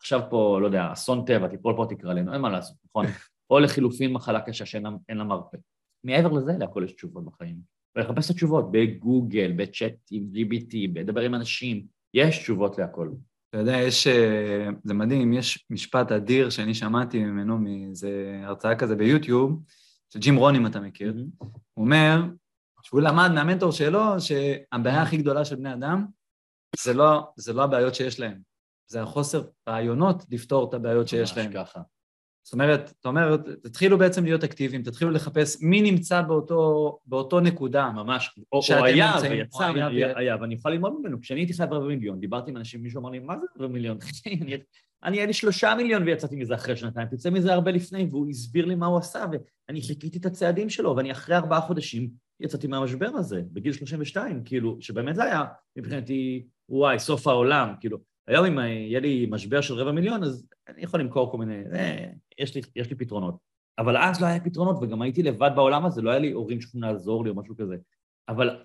עכשיו 0.00 0.20
פה, 0.30 0.58
לא 0.60 0.66
יודע, 0.66 0.92
אסון 0.92 1.24
טבע, 1.24 1.48
תיפול 1.48 1.74
פה 1.76 1.86
תקרא 1.88 2.12
לנו, 2.12 2.32
אין 2.32 2.40
מה 2.40 2.50
לעשות, 2.50 2.76
נכון? 2.84 3.06
או 3.50 3.58
לחילופין 3.58 4.12
מחלה 4.12 4.40
קשה 4.40 4.66
שאין 4.66 4.84
לה 5.08 5.24
מרפא. 5.24 5.56
מעבר 6.04 6.32
לזה, 6.32 6.52
להכל 6.58 6.82
יש 6.84 6.92
תשובות 6.92 7.24
בחיים. 7.24 7.77
ולחפש 7.96 8.26
את 8.26 8.30
התשובות 8.30 8.72
בגוגל, 8.72 9.52
בצ'אט 9.56 9.94
עם 10.10 10.24
GBT, 10.34 10.76
לדבר 10.94 11.20
עם 11.20 11.34
אנשים, 11.34 11.86
יש 12.14 12.38
תשובות 12.38 12.78
להכל. 12.78 13.10
אתה 13.50 13.58
יודע, 13.58 13.76
יש, 13.76 14.06
אה, 14.06 14.68
זה 14.84 14.94
מדהים, 14.94 15.32
יש 15.32 15.66
משפט 15.70 16.12
אדיר 16.12 16.50
שאני 16.50 16.74
שמעתי 16.74 17.24
ממנו 17.24 17.58
מאיזה 17.58 18.40
הרצאה 18.44 18.76
כזה 18.76 18.96
ביוטיוב, 18.96 19.62
של 20.10 20.18
ג'ים 20.18 20.36
רון, 20.36 20.54
אם 20.54 20.66
אתה 20.66 20.80
מכיר. 20.80 21.14
Mm-hmm. 21.16 21.44
הוא 21.74 21.84
אומר 21.84 22.22
שהוא 22.82 23.00
למד 23.00 23.28
מהמנטור 23.34 23.72
שלו 23.72 24.00
שהבעיה 24.20 25.02
הכי 25.02 25.16
גדולה 25.16 25.44
של 25.44 25.56
בני 25.56 25.72
אדם 25.72 26.06
זה 26.82 26.94
לא, 26.94 27.32
זה 27.36 27.52
לא 27.52 27.64
הבעיות 27.64 27.94
שיש 27.94 28.20
להם, 28.20 28.38
זה 28.90 29.02
החוסר 29.02 29.42
רעיונות 29.68 30.24
לפתור 30.30 30.68
את 30.68 30.74
הבעיות 30.74 31.08
שיש 31.08 31.36
להם. 31.36 31.52
ככה. 31.52 31.80
זאת 32.48 32.52
אומרת, 32.52 32.92
אתה 33.00 33.08
אומר, 33.08 33.36
תתחילו 33.36 33.98
בעצם 33.98 34.24
להיות 34.24 34.44
אקטיביים, 34.44 34.82
תתחילו 34.82 35.10
לחפש 35.10 35.62
מי 35.62 35.82
נמצא 35.82 36.22
באותו, 36.22 36.98
באותו 37.06 37.40
נקודה. 37.40 37.90
ממש. 37.90 38.38
או, 38.52 38.60
או 38.78 38.84
היה 38.84 39.14
ויצא, 39.22 39.64
היה, 39.64 39.86
היה, 39.86 40.18
היה, 40.18 40.36
ואני 40.40 40.54
יכול 40.54 40.72
ללמוד 40.72 40.92
ממנו. 41.00 41.20
כשאני 41.20 41.40
הייתי 41.40 41.52
חייב 41.52 41.72
רבע 41.72 41.86
מיליון, 41.86 42.20
דיברתי 42.20 42.50
עם 42.50 42.56
אנשים, 42.56 42.82
מישהו 42.82 43.00
אמר 43.00 43.10
לי, 43.10 43.18
מה 43.18 43.34
זה 43.38 43.46
רבע 43.58 43.72
מיליון? 43.72 43.98
אני, 45.04 45.16
היה 45.16 45.26
לי 45.26 45.32
שלושה 45.32 45.74
מיליון 45.74 46.02
ויצאתי 46.02 46.36
מזה 46.36 46.54
אחרי 46.54 46.76
שנתיים, 46.76 47.08
תצא 47.08 47.30
מזה 47.30 47.54
הרבה 47.54 47.70
לפני, 47.70 48.06
והוא 48.10 48.28
הסביר 48.30 48.66
לי 48.66 48.74
מה 48.74 48.86
הוא 48.86 48.98
עשה, 48.98 49.24
ואני 49.68 49.82
חיכיתי 49.82 50.18
את 50.18 50.26
הצעדים 50.26 50.70
שלו, 50.70 50.96
ואני 50.96 51.12
אחרי 51.12 51.36
ארבעה 51.36 51.60
חודשים 51.60 52.10
יצאתי 52.40 52.66
מהמשבר 52.66 53.10
הזה, 53.14 53.42
בגיל 53.52 53.72
32, 53.72 54.42
כאילו, 54.44 54.76
שבאמת 54.80 55.14
זה 55.14 55.24
היה 55.24 55.44
מבחינתי, 55.76 56.46
וואי, 56.68 56.98
סוף 56.98 57.26
העולם, 57.26 57.74
כאילו, 57.80 57.98
היום 58.28 58.44
אם 58.44 58.58
יהיה 58.58 59.00
לי 59.00 59.26
משבר 59.30 59.60
של 59.60 59.74
רבע 59.74 59.92
מיליון, 59.92 60.22
אז 60.22 60.46
אני 60.68 60.82
יכול 60.82 61.00
למכור 61.00 61.30
כל 61.30 61.38
מיני, 61.38 61.62
אה, 61.74 62.10
יש, 62.38 62.54
לי, 62.54 62.60
יש 62.76 62.90
לי 62.90 62.96
פתרונות. 62.96 63.36
אבל 63.78 63.96
אז 63.96 64.20
לא 64.20 64.26
היה 64.26 64.40
פתרונות, 64.40 64.76
וגם 64.80 65.02
הייתי 65.02 65.22
לבד 65.22 65.50
בעולם 65.56 65.86
הזה, 65.86 66.02
לא 66.02 66.10
היה 66.10 66.18
לי 66.18 66.30
הורים 66.30 66.60
שיכולים 66.60 66.82
לעזור 66.82 67.24
לי 67.24 67.30
או 67.30 67.34
משהו 67.34 67.56
כזה. 67.56 67.76
אבל 68.28 68.64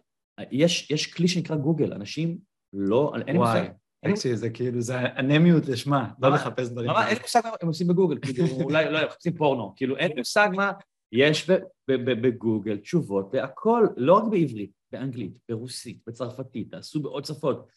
יש, 0.52 0.92
יש 0.92 1.14
כלי 1.14 1.28
שנקרא 1.28 1.56
גוגל, 1.56 1.94
אנשים 1.94 2.38
לא, 2.74 3.14
אין 3.16 3.36
לי 3.36 3.38
מושג. 3.38 3.66
תקשיב, 4.06 4.36
זה 4.36 4.50
כאילו, 4.50 4.82
זה 4.82 5.00
אנמיות 5.00 5.66
לשמה, 5.66 6.10
לא 6.22 6.30
לחפש 6.30 6.70
דברים. 6.70 6.90
אין 6.90 7.16
לי 7.16 7.22
מושג 7.22 7.42
מה 7.44 7.50
הם 7.62 7.68
עושים 7.68 7.88
בגוגל, 7.88 8.18
כאילו, 8.22 8.46
אולי, 8.64 8.92
לא, 8.92 9.06
מחפשים 9.06 9.36
פורנו, 9.38 9.74
כאילו, 9.76 9.98
אין 9.98 10.10
לי 10.10 10.16
מושג 10.18 10.50
מה, 10.56 10.72
יש 11.12 11.50
בגוגל 11.88 12.78
תשובות 12.78 13.34
להכל, 13.34 13.88
לא 13.98 14.14
רק 14.14 14.24
בעברית, 14.32 14.72
באנגלית, 14.92 15.38
ברוסית, 15.50 16.00
בצרפתית, 16.08 16.72
תעשו 16.72 17.02
בעוד 17.02 17.26
שפות. 17.26 17.68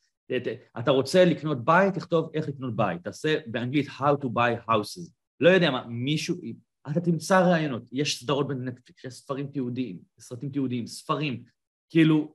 אתה 0.78 0.90
רוצה 0.90 1.24
לקנות 1.24 1.64
בית, 1.64 1.94
תכתוב 1.94 2.30
איך 2.34 2.48
לקנות 2.48 2.76
בית, 2.76 3.04
תעשה 3.04 3.36
באנגלית 3.46 3.86
How 3.86 4.24
to 4.24 4.26
buy 4.26 4.70
houses. 4.70 5.10
לא 5.40 5.48
יודע 5.48 5.70
מה, 5.70 5.84
מישהו, 5.88 6.36
אתה 6.90 7.00
תמצא 7.00 7.40
רעיונות, 7.40 7.82
יש 7.92 8.20
סדרות 8.20 8.48
בנטפליקס, 8.48 9.04
יש 9.04 9.14
ספרים 9.14 9.46
תיעודיים, 9.46 9.98
סרטים 10.20 10.50
תיעודיים, 10.50 10.86
ספרים, 10.86 11.42
כאילו, 11.90 12.34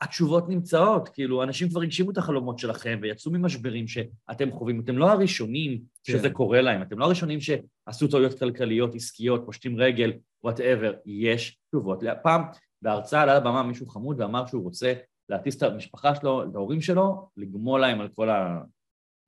התשובות 0.00 0.48
נמצאות, 0.48 1.08
כאילו, 1.08 1.42
אנשים 1.42 1.68
כבר 1.68 1.82
הגשימו 1.82 2.10
את 2.10 2.18
החלומות 2.18 2.58
שלכם 2.58 2.98
ויצאו 3.02 3.32
ממשברים 3.32 3.88
שאתם 3.88 4.52
חווים, 4.52 4.80
אתם 4.80 4.98
לא 4.98 5.10
הראשונים 5.10 5.80
כן. 6.04 6.12
שזה 6.12 6.30
קורה 6.30 6.60
להם, 6.60 6.82
אתם 6.82 6.98
לא 6.98 7.04
הראשונים 7.04 7.38
שעשו 7.40 8.08
טעויות 8.08 8.38
כלכליות, 8.38 8.94
עסקיות, 8.94 9.42
פושטים 9.46 9.76
רגל, 9.76 10.12
whatever, 10.44 10.94
יש 11.06 11.58
תשובות. 11.68 12.02
פעם 12.22 12.42
בהרצאה 12.82 13.22
על 13.22 13.28
הבמה 13.28 13.62
מישהו 13.62 13.86
חמוד 13.86 14.20
ואמר 14.20 14.46
שהוא 14.46 14.62
רוצה 14.62 14.92
להטיס 15.28 15.56
את 15.56 15.62
המשפחה 15.62 16.14
שלו, 16.14 16.42
את 16.42 16.54
ההורים 16.54 16.80
שלו, 16.80 17.30
לגמול 17.36 17.80
להם 17.80 18.00
על 18.00 18.08
כל 18.08 18.30
ה... 18.30 18.62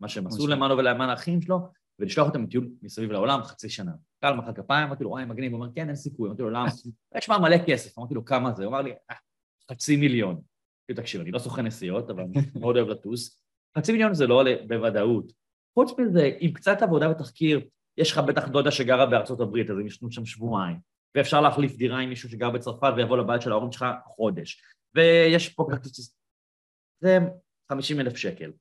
מה 0.01 0.09
שהם 0.09 0.27
עשו 0.27 0.47
למענו 0.47 0.77
ולמען 0.77 1.09
האחים 1.09 1.43
שלו, 1.43 1.59
ולשלוח 1.99 2.29
אותם 2.29 2.43
לטיול 2.43 2.69
מסביב 2.83 3.13
לעולם 3.13 3.43
חצי 3.43 3.69
שנה. 3.69 3.93
קהל 4.21 4.35
מחא 4.35 4.53
כפיים, 4.53 4.87
אמרתי 4.87 5.05
לו, 5.05 5.11
וואי, 5.11 5.25
מגניב, 5.25 5.53
הוא 5.53 5.61
אומר, 5.61 5.73
כן, 5.75 5.87
אין 5.87 5.97
סיכוי. 5.97 6.29
אמרתי 6.29 6.43
לו, 6.43 6.51
למה? 6.51 6.69
יש 7.19 7.29
מה 7.29 7.39
מלא 7.39 7.57
כסף. 7.67 7.99
אמרתי 7.99 8.15
לו, 8.15 8.25
כמה 8.25 8.53
זה? 8.53 8.65
הוא 8.65 8.71
אמר 8.71 8.83
לי, 8.83 8.91
אה, 9.11 9.17
חצי 9.71 9.97
מיליון. 9.97 10.41
תקשיב, 10.97 11.21
אני 11.21 11.31
לא 11.31 11.39
סוכן 11.39 11.67
נסיעות, 11.67 12.11
אבל 12.11 12.23
אני 12.23 12.33
מאוד 12.61 12.77
אוהב 12.77 12.89
לטוס. 12.89 13.43
חצי 13.79 13.93
מיליון 13.93 14.15
זה 14.15 14.27
לא 14.27 14.35
עולה 14.35 14.55
בוודאות. 14.69 15.33
חוץ 15.75 15.99
מזה, 15.99 16.31
עם 16.41 16.53
קצת 16.53 16.83
עבודה 16.83 17.11
ותחקיר, 17.11 17.61
יש 17.97 18.13
לך 18.13 18.19
בטח 18.19 18.49
דודה 18.49 18.71
שגרה 18.71 19.07
בארצות 19.07 19.41
הברית, 19.41 19.71
אז 19.71 19.79
הם 19.79 19.87
ישנו 19.87 20.11
שם 20.11 20.25
שבועיים, 20.25 20.77
ואפשר 21.15 21.41
להחליף 21.41 21.77
דירה 21.77 21.99
עם 21.99 22.09
מישהו 22.09 22.29
שגר 22.29 22.51
בצרפת 22.51 22.93
ויבוא 22.97 23.17
לבית 23.17 23.43
של 23.43 23.53
ההורים 23.53 23.73
שלך 23.73 23.87
חודש, 24.05 24.63
ויש 24.95 25.49
פה 25.49 25.67
כרטיס... 25.71 26.17
זה 27.03 27.19
50 27.73 28.01
אלף 28.01 28.17
שקל. 28.17 28.53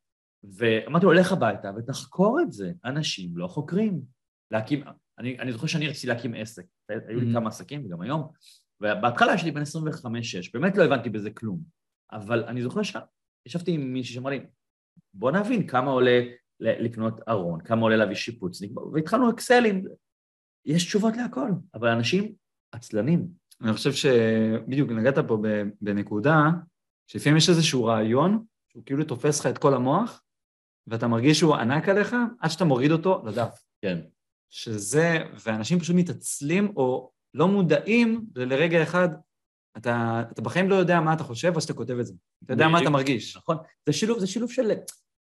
ואמרתי 0.43 1.05
לו, 1.05 1.13
לך 1.13 1.31
הביתה 1.31 1.71
ותחקור 1.77 2.39
את 2.41 2.51
זה. 2.51 2.71
אנשים 2.85 3.37
לא 3.37 3.47
חוקרים. 3.47 4.01
להקים, 4.51 4.83
אני, 5.19 5.39
אני 5.39 5.51
זוכר 5.51 5.67
שאני 5.67 5.87
רציתי 5.87 6.07
להקים 6.07 6.33
עסק, 6.33 6.65
היו 6.89 7.19
לי 7.19 7.31
mm-hmm. 7.31 7.33
כמה 7.33 7.49
עסקים, 7.49 7.85
וגם 7.85 8.01
היום, 8.01 8.31
ובהתחלה 8.81 9.33
יש 9.33 9.43
לי 9.43 9.51
בין 9.51 9.63
25-6, 9.63 9.65
באמת 10.53 10.77
לא 10.77 10.83
הבנתי 10.83 11.09
בזה 11.09 11.31
כלום. 11.31 11.63
אבל 12.11 12.43
אני 12.43 12.61
זוכר 12.61 12.81
שישבתי 12.83 13.71
עם 13.71 13.93
מישהי 13.93 14.15
שאמר 14.15 14.29
לי, 14.29 14.39
בוא 15.13 15.31
נבין 15.31 15.67
כמה 15.67 15.91
עולה 15.91 16.21
לקנות 16.59 17.19
ארון, 17.27 17.61
כמה 17.61 17.81
עולה 17.81 17.95
להביא 17.95 18.15
שיפוץ, 18.15 18.61
והתחלנו 18.93 19.29
אקסלים. 19.29 19.85
יש 20.65 20.85
תשובות 20.85 21.17
להכל, 21.17 21.49
אבל 21.73 21.87
אנשים 21.87 22.33
עצלנים. 22.71 23.27
אני 23.61 23.73
חושב 23.73 23.93
שבדיוק 23.93 24.89
נגעת 24.89 25.17
פה 25.27 25.37
בנקודה, 25.81 26.49
שלפעמים 27.07 27.37
יש 27.37 27.49
איזשהו 27.49 27.85
רעיון, 27.85 28.45
שהוא 28.71 28.83
כאילו 28.85 29.03
תופס 29.03 29.39
לך 29.39 29.45
את 29.45 29.57
כל 29.57 29.73
המוח, 29.73 30.21
ואתה 30.87 31.07
מרגיש 31.07 31.39
שהוא 31.39 31.55
ענק 31.55 31.89
עליך, 31.89 32.15
עד 32.39 32.49
שאתה 32.49 32.65
מוריד 32.65 32.91
אותו 32.91 33.23
לדף. 33.25 33.63
כן. 33.81 33.99
שזה, 34.49 35.17
ואנשים 35.45 35.79
פשוט 35.79 35.95
מתעצלים 35.95 36.73
או 36.75 37.11
לא 37.33 37.47
מודעים 37.47 38.25
לרגע 38.35 38.83
אחד, 38.83 39.09
אתה, 39.77 40.23
אתה 40.31 40.41
בחיים 40.41 40.69
לא 40.69 40.75
יודע 40.75 41.01
מה 41.01 41.13
אתה 41.13 41.23
חושב, 41.23 41.53
אז 41.55 41.63
אתה 41.63 41.73
כותב 41.73 41.97
את 41.99 42.05
זה. 42.05 42.13
אתה 42.45 42.53
יודע 42.53 42.67
מה 42.67 42.81
אתה 42.81 42.89
מרגיש. 42.89 43.37
נכון. 43.37 43.57
זה 43.85 43.93
שילוב, 43.93 44.19
זה 44.19 44.27
שילוב 44.27 44.51
של 44.51 44.71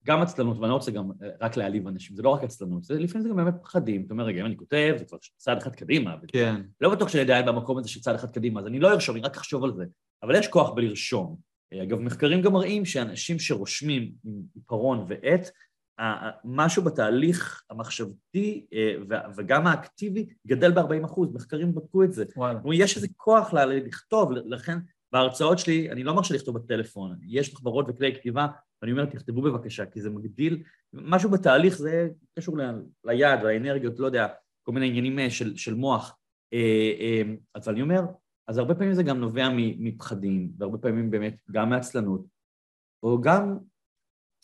גם 0.07 0.21
עצלנות, 0.21 0.57
ואני 0.57 0.69
לא 0.69 0.73
רוצה 0.73 0.91
גם 0.91 1.11
אה, 1.23 1.29
רק 1.41 1.57
להעליב 1.57 1.87
אנשים, 1.87 2.15
זה 2.15 2.23
לא 2.23 2.29
רק 2.29 2.43
עצלנות, 2.43 2.83
זה, 2.83 2.99
לפעמים 2.99 3.23
זה 3.23 3.29
גם 3.29 3.35
באמת 3.35 3.53
פחדים. 3.61 4.03
אתה 4.05 4.13
אומר, 4.13 4.23
רגע, 4.23 4.41
אם 4.41 4.45
אני 4.45 4.57
כותב, 4.57 4.95
זה 4.97 5.05
כבר 5.05 5.17
צעד 5.37 5.57
אחד 5.57 5.75
קדימה. 5.75 6.15
כן. 6.27 6.61
לא 6.81 6.89
בטוח 6.89 7.09
שאני 7.09 7.21
יודע 7.21 7.41
במקום 7.41 7.77
הזה 7.77 7.89
שצעד 7.89 8.15
אחד 8.15 8.31
קדימה, 8.31 8.59
אז 8.59 8.67
אני 8.67 8.79
לא 8.79 8.91
ארשום, 8.91 9.15
אני 9.15 9.25
רק 9.25 9.37
אחשוב 9.37 9.63
על 9.63 9.73
זה. 9.73 9.85
אבל 10.23 10.35
יש 10.35 10.47
כוח 10.47 10.69
בלרשום. 10.69 11.35
אה, 11.73 11.83
אגב, 11.83 11.99
מחקרים 11.99 12.41
גם 12.41 12.53
מראים 12.53 12.85
שאנשים 12.85 13.39
שרושמים 13.39 14.11
עם 14.25 14.41
עיפרון 14.55 15.05
ועט, 15.07 15.49
משהו 16.45 16.83
בתהליך 16.83 17.63
המחשבתי 17.69 18.65
אה, 18.73 18.95
וגם 19.37 19.67
האקטיבי 19.67 20.25
גדל 20.47 20.71
ב-40 20.71 21.05
אחוז, 21.05 21.33
מחקרים 21.33 21.75
בדקו 21.75 22.03
את 22.03 22.13
זה. 22.13 22.25
וואלה. 22.35 22.59
יש 22.73 22.95
איזה 22.95 23.07
כוח 23.17 23.53
לכתוב, 23.53 24.31
לכן 24.31 24.77
בהרצאות 25.11 25.59
שלי, 25.59 25.91
אני 25.91 26.03
לא 26.03 26.15
מרשה 26.15 26.33
לכתוב 26.33 26.57
בטלפון, 26.57 27.15
יש 27.27 27.53
מחברות 27.53 27.85
וכלי 27.89 28.15
כתיבה, 28.15 28.47
ואני 28.81 28.91
אומר, 28.91 29.05
תכתבו 29.05 29.41
בבקשה, 29.41 29.85
כי 29.85 30.01
זה 30.01 30.09
מגדיל, 30.09 30.63
משהו 30.93 31.29
בתהליך 31.29 31.77
זה 31.77 32.09
קשור 32.37 32.57
ליד, 33.05 33.39
לאנרגיות, 33.43 33.99
לא 33.99 34.05
יודע, 34.05 34.27
כל 34.63 34.71
מיני 34.71 34.87
עניינים 34.87 35.19
אה, 35.19 35.29
של, 35.29 35.55
של 35.55 35.73
מוח. 35.73 36.17
אז 37.55 37.69
אני 37.69 37.81
אומר, 37.81 38.01
אז 38.47 38.57
הרבה 38.57 38.75
פעמים 38.75 38.93
זה 38.93 39.03
גם 39.03 39.19
נובע 39.19 39.49
מפחדים, 39.55 40.51
והרבה 40.57 40.77
פעמים 40.77 41.11
באמת 41.11 41.37
גם 41.51 41.69
מעצלנות, 41.69 42.25
או 43.03 43.21
גם, 43.21 43.57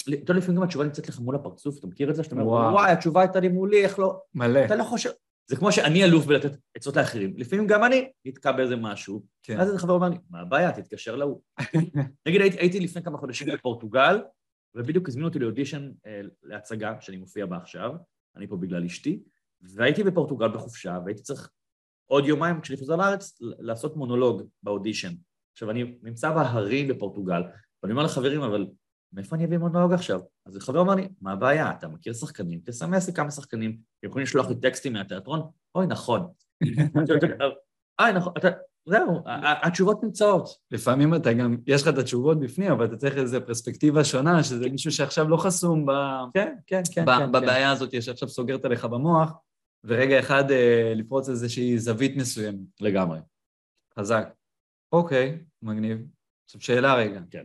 אתה 0.03 0.11
יודע, 0.11 0.33
לפעמים 0.33 0.57
גם 0.57 0.63
התשובה 0.63 0.85
נמצאת 0.85 1.09
לך 1.09 1.19
מול 1.19 1.35
הפרצוף, 1.35 1.79
אתה 1.79 1.87
מכיר 1.87 2.09
את 2.09 2.15
זה? 2.15 2.23
שאתה 2.23 2.35
אומר. 2.35 2.47
וואי, 2.47 2.91
התשובה 2.91 3.21
הייתה 3.21 3.39
לי 3.39 3.47
מולי, 3.47 3.83
איך 3.83 3.99
לא... 3.99 4.21
מלא. 4.35 4.65
אתה 4.65 4.75
לא 4.75 4.83
חושב... 4.83 5.09
זה 5.49 5.55
כמו 5.55 5.71
שאני 5.71 6.03
אלוף 6.03 6.25
בלתת 6.25 6.51
עצות 6.75 6.95
לאחרים, 6.95 7.33
לפעמים 7.37 7.67
גם 7.67 7.83
אני 7.83 8.11
נתקע 8.25 8.51
באיזה 8.51 8.75
משהו, 8.75 9.23
כן. 9.43 9.59
אז 9.59 9.67
איזה 9.67 9.79
חבר 9.79 9.93
אומר 9.93 10.09
לי, 10.09 10.17
מה 10.29 10.39
הבעיה, 10.39 10.71
תתקשר 10.71 11.15
להוא. 11.15 11.41
נגיד, 12.27 12.41
הייתי, 12.41 12.57
הייתי 12.57 12.79
לפני 12.79 13.03
כמה 13.03 13.17
חודשים 13.17 13.47
בפורטוגל, 13.53 14.21
ובדיוק 14.75 15.09
הזמינו 15.09 15.27
אותי 15.27 15.39
לאודישן 15.39 15.91
אה, 16.05 16.21
להצגה 16.43 17.01
שאני 17.01 17.17
מופיע 17.17 17.45
בה 17.45 17.57
עכשיו, 17.57 17.91
אני 18.35 18.47
פה 18.47 18.57
בגלל 18.57 18.85
אשתי, 18.85 19.19
והייתי 19.61 20.03
בפורטוגל 20.03 20.47
בחופשה, 20.47 20.99
והייתי 21.05 21.21
צריך 21.21 21.49
עוד 22.09 22.25
יומיים 22.25 22.61
כשאני 22.61 22.79
חוזר 22.79 22.95
לארץ 22.95 23.37
לעשות 23.41 23.95
מונולוג 23.95 24.43
באודישן. 24.63 25.13
עכשיו, 25.53 25.71
אני 25.71 25.95
נמצא 26.01 26.33
בהרים 26.33 26.87
בפורטוגל, 26.87 27.41
ואני 27.83 27.93
אומר 27.93 28.03
לחברים, 28.03 28.41
אבל 28.41 28.67
מאיפה 29.13 29.35
אני 29.35 29.45
אביא 29.45 29.57
מונולוג 29.57 29.93
עכשיו? 29.93 30.19
אז 30.45 30.57
חבר 30.57 30.81
אמר 30.81 30.95
לי, 30.95 31.07
מה 31.21 31.31
הבעיה? 31.31 31.71
אתה 31.71 31.87
מכיר 31.87 32.13
שחקנים? 32.13 32.59
תסמס 32.65 33.07
לי 33.07 33.13
כמה 33.13 33.31
שחקנים, 33.31 33.71
הם 33.71 34.09
יכולים 34.09 34.23
לשלוח 34.23 34.47
לי 34.49 34.55
טקסטים 34.55 34.93
מהתיאטרון? 34.93 35.41
אוי, 35.75 35.87
נכון. 35.87 36.27
אוי, 38.01 38.13
נכון, 38.13 38.33
אתה... 38.37 38.47
זהו, 38.85 39.23
התשובות 39.63 40.03
נמצאות. 40.03 40.49
לפעמים 40.71 41.15
אתה 41.15 41.33
גם, 41.33 41.57
יש 41.67 41.81
לך 41.81 41.87
את 41.87 41.97
התשובות 41.97 42.39
בפנים, 42.39 42.71
אבל 42.71 42.85
אתה 42.85 42.97
צריך 42.97 43.17
איזו 43.17 43.37
פרספקטיבה 43.45 44.03
שונה, 44.03 44.43
שזה 44.43 44.69
מישהו 44.69 44.91
שעכשיו 44.91 45.29
לא 45.29 45.37
חסום 45.37 45.85
ב... 45.85 45.91
כן, 46.33 46.55
כן, 46.67 46.81
כן. 46.93 47.05
כן 47.05 47.31
בבעיה 47.31 47.71
הזאת 47.71 48.01
שעכשיו 48.01 48.29
סוגרת 48.29 48.65
עליך 48.65 48.85
במוח, 48.85 49.31
ורגע 49.83 50.19
אחד 50.19 50.51
אה, 50.51 50.93
לפרוץ 50.95 51.29
איזושהי 51.29 51.79
זווית 51.79 52.17
מסוימת. 52.17 52.59
לגמרי. 52.81 53.19
חזק. 53.99 54.33
אוקיי, 54.91 55.39
מגניב. 55.61 55.97
עכשיו 56.45 56.61
שאלה 56.61 56.95
רגע. 56.95 57.19
כן. 57.31 57.43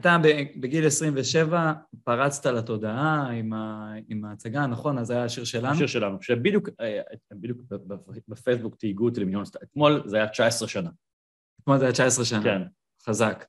אתה 0.00 0.16
בגיל 0.60 0.86
27 0.86 1.72
פרצת 2.04 2.46
לתודעה 2.46 3.30
עם, 3.30 3.52
ה, 3.52 3.92
עם 4.08 4.24
ההצגה, 4.24 4.66
נכון? 4.66 4.98
אז 4.98 5.06
זה 5.06 5.14
היה 5.14 5.24
השיר 5.24 5.44
שלנו? 5.44 5.74
השיר 5.74 5.86
שלנו, 5.86 6.22
שבדיוק 6.22 6.68
אה, 6.80 7.00
בדיוק 7.32 7.58
בפייסבוק 8.28 8.76
תהיגו 8.76 9.04
אותי 9.04 9.20
למיליון... 9.20 9.44
אתמול 9.62 10.02
זה 10.06 10.16
היה 10.16 10.28
19 10.28 10.68
שנה. 10.68 10.90
אתמול 11.62 11.78
זה 11.78 11.84
היה 11.84 11.92
19 11.92 12.24
שנה. 12.24 12.42
כן. 12.42 12.62
חזק. 13.02 13.44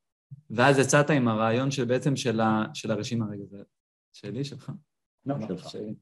ואז 0.49 0.79
יצאת 0.79 1.09
עם 1.09 1.27
הרעיון 1.27 1.71
של 1.71 1.85
בעצם 1.85 2.15
של, 2.15 2.39
ה, 2.39 2.63
של 2.73 2.91
הרשימה, 2.91 3.25
רגע, 3.31 3.45
זה 3.45 3.63
שלי, 4.13 4.43
שלך? 4.43 4.71
לא, 5.25 5.35
שלך. 5.47 5.69
שלי. 5.69 5.95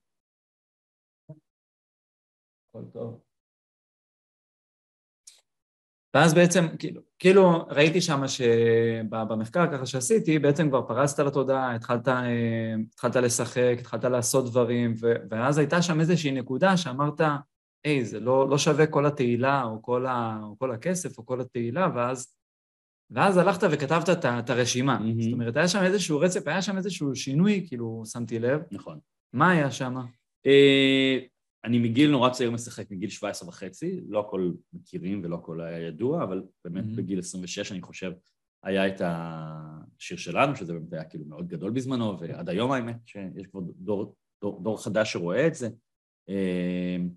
הכל 2.69 2.85
טוב. 2.93 3.24
ואז 6.15 6.33
בעצם, 6.33 6.65
כאילו, 6.79 7.01
כאילו 7.19 7.65
ראיתי 7.67 8.01
שם 8.01 8.21
שבמחקר 8.27 9.71
ככה 9.71 9.85
שעשיתי, 9.85 10.39
בעצם 10.39 10.69
כבר 10.69 10.81
פרסת 10.81 11.19
לתודעה, 11.19 11.75
התחלת, 11.75 12.07
אה, 12.07 12.75
התחלת 12.93 13.15
לשחק, 13.15 13.75
התחלת 13.79 14.03
לעשות 14.03 14.45
דברים, 14.45 14.93
ו, 15.01 15.13
ואז 15.29 15.57
הייתה 15.57 15.81
שם 15.81 15.99
איזושהי 15.99 16.31
נקודה 16.31 16.77
שאמרת, 16.77 17.21
היי, 17.83 18.05
זה 18.05 18.19
לא, 18.19 18.49
לא 18.49 18.57
שווה 18.57 18.87
כל 18.87 19.05
התהילה 19.05 19.63
או 19.63 19.81
כל, 19.81 20.05
ה, 20.05 20.39
או 20.43 20.59
כל 20.59 20.71
הכסף 20.71 21.17
או 21.17 21.25
כל 21.25 21.41
התהילה, 21.41 21.89
ואז, 21.95 22.35
ואז 23.11 23.37
הלכת 23.37 23.67
וכתבת 23.71 24.09
את, 24.09 24.25
את 24.25 24.49
הרשימה. 24.49 24.97
Mm-hmm. 24.97 25.23
זאת 25.23 25.33
אומרת, 25.33 25.57
היה 25.57 25.67
שם 25.67 25.83
איזשהו 25.83 26.19
רצף, 26.19 26.47
היה 26.47 26.61
שם 26.61 26.77
איזשהו 26.77 27.15
שינוי, 27.15 27.65
כאילו, 27.67 28.03
שמתי 28.05 28.39
לב. 28.39 28.61
נכון. 28.71 28.99
מה 29.33 29.51
היה 29.51 29.71
שם? 29.71 29.95
אה, 31.65 31.69
אני 31.69 31.79
מגיל 31.79 32.11
נורא 32.11 32.29
צעיר 32.29 32.51
משחק, 32.51 32.91
מגיל 32.91 33.09
17 33.09 33.49
וחצי, 33.49 34.01
לא 34.07 34.19
הכל 34.19 34.51
מכירים 34.73 35.21
ולא 35.23 35.35
הכל 35.35 35.61
היה 35.61 35.87
ידוע, 35.87 36.23
אבל 36.23 36.43
באמת 36.65 36.83
mm-hmm. 36.83 36.97
בגיל 36.97 37.19
26 37.19 37.71
אני 37.71 37.81
חושב 37.81 38.11
היה 38.63 38.87
את 38.87 39.01
השיר 39.05 40.17
שלנו, 40.17 40.55
שזה 40.55 40.73
באמת 40.73 40.93
היה 40.93 41.03
כאילו 41.03 41.25
מאוד 41.25 41.47
גדול 41.47 41.71
בזמנו, 41.71 42.19
ועד 42.19 42.49
היום 42.49 42.71
האמת 42.71 42.95
שיש 43.05 43.47
כבר 43.51 43.61
דור, 43.77 44.15
דור, 44.41 44.63
דור 44.63 44.83
חדש 44.83 45.13
שרואה 45.13 45.47
את 45.47 45.55
זה. 45.55 45.69
אמ, 46.29 47.09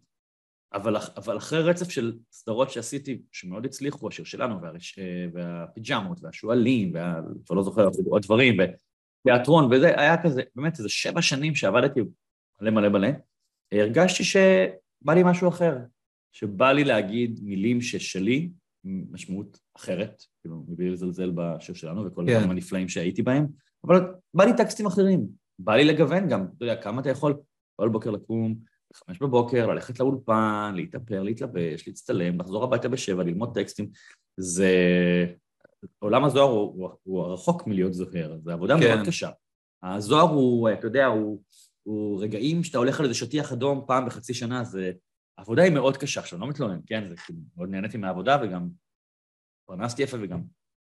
אבל, 0.73 0.97
אבל 1.17 1.37
אחרי 1.37 1.63
רצף 1.63 1.91
של 1.91 2.19
סדרות 2.33 2.71
שעשיתי, 2.71 3.23
שמאוד 3.33 3.65
הצליחו, 3.65 4.09
השיר 4.09 4.25
שלנו, 4.25 4.63
והרש, 4.63 4.99
והפיג'מות, 5.33 6.19
והשועלים, 6.23 6.95
וה... 6.95 7.21
כבר 7.47 7.57
לא 7.57 7.63
זוכר 7.63 7.89
עוד 8.07 8.23
דברים, 8.23 8.57
ותיאטרון, 9.25 9.73
וזה 9.73 10.01
היה 10.01 10.23
כזה, 10.23 10.43
באמת 10.57 10.79
איזה 10.79 10.89
שבע 10.89 11.23
שנים 11.23 11.55
שעבדתי 11.55 12.01
מלא 12.61 12.71
מלא 12.71 12.89
מלא. 12.89 13.09
הרגשתי 13.73 14.25
שבא 14.25 15.15
לי 15.15 15.23
משהו 15.25 15.49
אחר, 15.49 15.77
שבא 16.33 16.73
לי 16.73 16.85
להגיד 16.85 17.41
מילים 17.43 17.81
ששלי, 17.81 18.51
משמעות 18.85 19.59
אחרת, 19.77 20.23
כאילו, 20.41 20.65
מבלי 20.69 20.91
לזלזל 20.91 21.33
בשיר 21.35 21.75
שלנו 21.75 22.07
וכל 22.07 22.25
כן. 22.27 22.33
הדברים 22.33 22.51
הנפלאים 22.51 22.89
שהייתי 22.89 23.23
בהם, 23.23 23.47
אבל 23.85 24.07
בא 24.35 24.45
לי 24.45 24.57
טקסטים 24.57 24.87
אחרים, 24.87 25.29
בא 25.59 25.75
לי 25.75 25.85
לגוון 25.85 26.29
גם, 26.29 26.47
אתה 26.57 26.65
יודע, 26.65 26.83
כמה 26.83 27.01
אתה 27.01 27.11
יכול 27.11 27.35
כל 27.77 27.89
בוקר 27.89 28.11
לקום, 28.11 28.55
בחמש 28.93 29.19
בבוקר, 29.19 29.67
ללכת 29.67 30.01
לאולפן, 30.01 30.73
להתאפר, 30.77 31.23
להתלבש, 31.23 31.89
להצטלם, 31.89 32.41
לחזור 32.41 32.65
הביתה 32.65 32.89
בשבע, 32.89 33.23
ללמוד 33.23 33.55
טקסטים, 33.55 33.91
זה... 34.37 34.73
עולם 35.99 36.25
הזוהר 36.25 36.51
הוא, 36.51 36.75
הוא, 36.75 36.91
הוא 37.03 37.27
רחוק 37.27 37.67
מלהיות 37.67 37.95
זוהר, 37.95 38.39
זו 38.45 38.51
עבודה 38.51 38.79
כן. 38.81 38.95
מאוד 38.95 39.07
קשה. 39.07 39.31
הזוהר 39.83 40.29
הוא, 40.29 40.71
אתה 40.73 40.87
יודע, 40.87 41.07
הוא... 41.07 41.43
הוא 41.89 42.23
רגעים 42.23 42.65
שאתה 42.65 42.79
הולך 42.79 43.01
על 43.01 43.07
איזה 43.07 43.19
שטיח 43.19 43.53
אדום 43.53 43.85
פעם 43.87 44.07
בחצי 44.07 44.35
שנה, 44.35 44.65
זה... 44.65 44.93
העבודה 45.39 45.63
היא 45.63 45.73
מאוד 45.73 45.97
קשה, 45.97 46.21
עכשיו, 46.21 46.39
לא 46.39 46.49
מתלונן, 46.49 46.81
כן? 46.87 47.09
זה 47.09 47.17
כאילו, 47.17 47.39
מאוד 47.57 47.69
נהניתי 47.69 47.97
מהעבודה 47.97 48.39
וגם 48.43 48.69
פרנסתי 49.69 50.03
יפה 50.03 50.17
וגם 50.23 50.43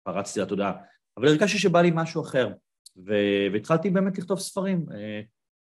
פרצתי 0.02 0.40
לתודעה, 0.40 0.72
אבל 1.16 1.28
הרגשתי 1.28 1.58
שבא 1.58 1.80
לי 1.80 1.90
משהו 1.94 2.22
אחר, 2.22 2.52
ו... 2.96 3.12
והתחלתי 3.52 3.90
באמת 3.90 4.18
לכתוב 4.18 4.38
ספרים. 4.38 4.86
אה, 4.92 5.20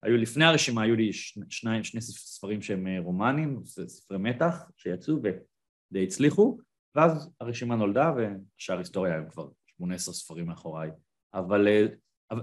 היו 0.03 0.17
לפני 0.17 0.45
הרשימה, 0.45 0.83
היו 0.83 0.97
לי 0.97 1.13
שני, 1.13 1.85
שני 1.85 2.01
ספרים 2.01 2.63
שהם 2.63 2.87
אה, 2.87 3.01
רומנים, 3.01 3.61
ספרי 3.65 4.19
מתח 4.19 4.71
שיצאו 4.77 5.17
ודי 5.23 6.05
הצליחו, 6.05 6.59
ואז 6.95 7.31
הרשימה 7.41 7.77
נולדה 7.77 8.13
ושאר 8.17 8.79
היסטוריה 8.79 9.17
הם 9.17 9.31
כבר 9.31 9.49
18 9.67 10.15
ספרים 10.15 10.47
מאחוריי. 10.47 10.91
אבל 11.35 11.69
אה, 11.69 11.87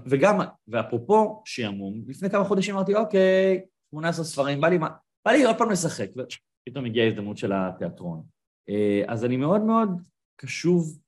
וגם, 0.06 0.38
ואפרופו 0.68 1.42
שעמום, 1.44 2.02
לפני 2.08 2.30
כמה 2.30 2.44
חודשים 2.44 2.74
אמרתי, 2.74 2.94
אוקיי, 2.94 3.64
18 3.90 4.24
ספרים, 4.24 4.60
בא 4.60 4.68
לי, 4.68 4.78
בא 5.24 5.32
לי 5.32 5.44
עוד 5.44 5.58
פעם 5.58 5.70
לשחק, 5.70 6.08
ופתאום 6.16 6.84
הגיעה 6.84 7.06
ההזדמנות 7.06 7.36
של 7.36 7.52
התיאטרון. 7.52 8.22
אה, 8.68 9.02
אז 9.08 9.24
אני 9.24 9.36
מאוד 9.36 9.60
מאוד 9.60 9.88
קשוב 10.36 10.98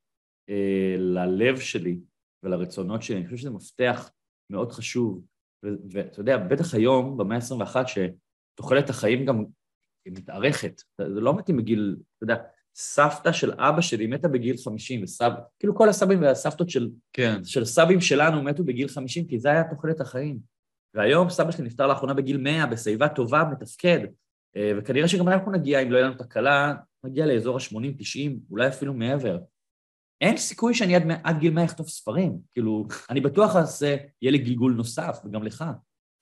אה, 0.50 0.96
ללב 0.98 1.58
שלי 1.58 2.00
ולרצונות 2.42 3.02
שלי, 3.02 3.16
אני 3.16 3.24
חושב 3.24 3.36
שזה 3.36 3.50
מפתח 3.50 4.10
מאוד 4.50 4.72
חשוב, 4.72 5.24
ואתה 5.90 6.20
יודע, 6.20 6.38
בטח 6.38 6.74
היום, 6.74 7.16
במאה 7.16 7.36
ה-21, 7.36 7.76
שתוחלת 7.86 8.90
החיים 8.90 9.26
גם 9.26 9.44
מתארכת, 10.08 10.82
זה 11.00 11.20
לא 11.20 11.36
מתאים 11.36 11.56
בגיל, 11.56 11.96
אתה 11.98 12.24
יודע, 12.24 12.42
סבתא 12.76 13.32
של 13.32 13.52
אבא 13.52 13.80
שלי 13.80 14.06
מתה 14.06 14.28
בגיל 14.28 14.56
50, 14.64 15.02
וסב... 15.02 15.30
כאילו 15.58 15.74
כל 15.74 15.88
הסבים 15.88 16.22
והסבתות 16.22 16.70
של, 16.70 16.88
כן. 17.12 17.44
של 17.44 17.64
סבים 17.64 18.00
שלנו 18.00 18.42
מתו 18.42 18.64
בגיל 18.64 18.88
50, 18.88 19.26
כי 19.26 19.38
זה 19.38 19.50
היה 19.50 19.64
תוחלת 19.70 20.00
החיים. 20.00 20.38
והיום 20.94 21.30
סבא 21.30 21.50
שלי 21.50 21.64
נפטר 21.64 21.86
לאחרונה 21.86 22.14
בגיל 22.14 22.36
100, 22.36 22.66
בשיבה 22.66 23.08
טובה, 23.08 23.44
מתפקד, 23.52 23.98
אה, 24.56 24.72
וכנראה 24.78 25.08
שגם 25.08 25.28
אנחנו 25.28 25.52
נגיע, 25.52 25.80
אם 25.80 25.92
לא 25.92 25.96
יהיה 25.96 26.06
לנו 26.06 26.18
תקלה, 26.18 26.74
נגיע 27.04 27.26
לאזור 27.26 27.56
ה-80-90, 27.56 28.30
אולי 28.50 28.68
אפילו 28.68 28.94
מעבר. 28.94 29.38
אין 30.20 30.36
סיכוי 30.36 30.74
שאני 30.74 30.96
עד, 30.96 31.02
עד 31.24 31.38
גיל 31.38 31.52
100 31.52 31.64
אכתוב 31.64 31.88
ספרים. 31.88 32.38
כאילו, 32.52 32.86
אני 33.10 33.20
בטוח 33.20 33.56
אז 33.56 33.82
יהיה 34.22 34.32
לי 34.32 34.38
גלגול 34.38 34.72
נוסף, 34.72 35.18
וגם 35.24 35.42
לך. 35.42 35.64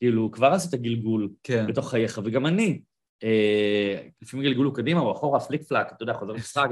כאילו, 0.00 0.30
כבר 0.32 0.46
עשית 0.46 0.80
גלגול 0.80 1.28
כן. 1.42 1.66
בתוך 1.66 1.90
חייך, 1.90 2.20
וגם 2.24 2.46
אני. 2.46 2.82
אה, 3.24 4.08
לפעמים 4.22 4.46
גלגולו 4.46 4.72
קדימה 4.72 5.00
או 5.00 5.12
אחורה, 5.12 5.40
פליק 5.40 5.62
פלאק, 5.62 5.92
אתה 5.92 6.02
יודע, 6.02 6.14
חוזר 6.14 6.32
משחק, 6.32 6.68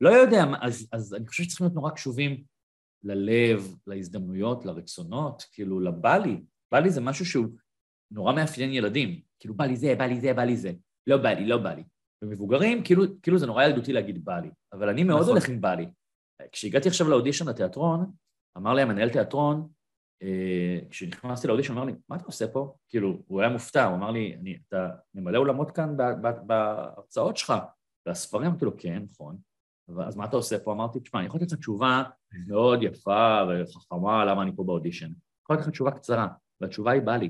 לא 0.00 0.08
יודע, 0.08 0.44
אז, 0.60 0.88
אז 0.92 1.14
אני 1.14 1.26
חושב 1.26 1.42
שצריכים 1.42 1.64
להיות 1.64 1.74
נורא 1.74 1.90
קשובים 1.90 2.44
ללב, 3.04 3.76
להזדמנויות, 3.86 4.64
לרצונות, 4.64 5.44
כאילו, 5.52 5.80
לבא 5.80 6.16
לי. 6.16 6.40
בא 6.72 6.78
לי 6.78 6.90
זה 6.90 7.00
משהו 7.00 7.26
שהוא 7.26 7.46
נורא 8.10 8.32
מאפיין 8.32 8.72
ילדים. 8.72 9.20
כאילו, 9.40 9.54
בא 9.54 9.64
לי 9.64 9.76
זה, 9.76 9.94
בא 9.98 10.04
לי 10.04 10.20
זה, 10.20 10.34
בא 10.34 10.42
לי 10.42 10.56
זה. 10.56 10.72
לא 11.06 11.16
בא 11.16 11.28
לי, 11.28 11.46
לא 11.46 11.56
בא 11.56 11.74
לי. 11.74 11.82
ומבוגרים, 12.22 12.84
כאילו, 12.84 13.04
כאילו 13.22 13.38
זה 13.38 13.46
נורא 13.46 13.64
ילדותי 13.64 13.92
להגיד 13.92 14.24
בא 14.24 14.38
לי, 14.38 14.50
אבל 14.72 14.88
אני 14.88 15.04
מאוד 15.04 15.20
נכון. 15.20 15.32
הולך 15.32 15.48
עם 15.48 15.60
בא 15.60 15.74
לי. 15.74 15.86
כשהגעתי 16.52 16.88
עכשיו 16.88 17.08
לאודישן 17.08 17.48
לתיאטרון, 17.48 18.12
אמר 18.56 18.74
לי 18.74 18.82
המנהל 18.82 19.10
תיאטרון, 19.10 19.68
כשנכנסתי 20.90 21.48
לאודישן, 21.48 21.72
הוא 21.72 21.78
אמר 21.82 21.92
לי, 21.92 21.98
מה 22.08 22.16
אתה 22.16 22.24
עושה 22.24 22.48
פה? 22.48 22.74
כאילו, 22.88 23.22
הוא 23.26 23.40
היה 23.40 23.50
מופתע, 23.50 23.84
הוא 23.84 23.96
אמר 23.96 24.10
לי, 24.10 24.36
אני, 24.40 24.58
אתה 24.68 24.88
ממלא 25.14 25.38
אולמות 25.38 25.70
כאן 25.70 25.96
בהרצאות 26.46 27.36
שלך, 27.36 27.52
והספרים, 28.06 28.46
אמרתי 28.46 28.64
לו, 28.64 28.76
כן, 28.78 29.02
נכון. 29.10 29.36
אז 30.06 30.16
מה 30.16 30.24
אתה 30.24 30.36
עושה 30.36 30.58
פה? 30.58 30.72
אמרתי, 30.72 31.00
תשמע, 31.00 31.20
אני 31.20 31.26
יכול 31.26 31.40
לתת 31.40 31.52
לך 31.52 31.58
תשובה 31.58 32.02
מאוד 32.46 32.82
יפה 32.82 33.40
וחכמה 33.48 34.24
למה 34.24 34.42
אני 34.42 34.56
פה 34.56 34.64
באודישן. 34.64 35.06
אני 35.06 35.14
יכול 35.42 35.56
לתת 35.56 35.64
לך 35.66 35.72
תשובה 35.72 35.90
קצרה, 35.90 36.28
והתשובה 36.60 36.92
היא 36.92 37.02
בא 37.02 37.16
לי. 37.16 37.26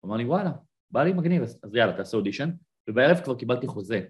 הוא 0.00 0.08
אמר 0.08 0.16
לי, 0.16 0.24
וואלה, 0.24 0.50
בא 0.90 1.02
לי 1.02 1.12
מגניב, 1.12 1.42
אז 1.42 1.74
יאללה, 1.74 1.96
תעשה 1.96 2.16
אודישן. 2.16 2.50
ובערב 2.88 3.20
כבר 3.24 3.34
קיבלתי 3.34 3.66
חוזה. 3.66 4.00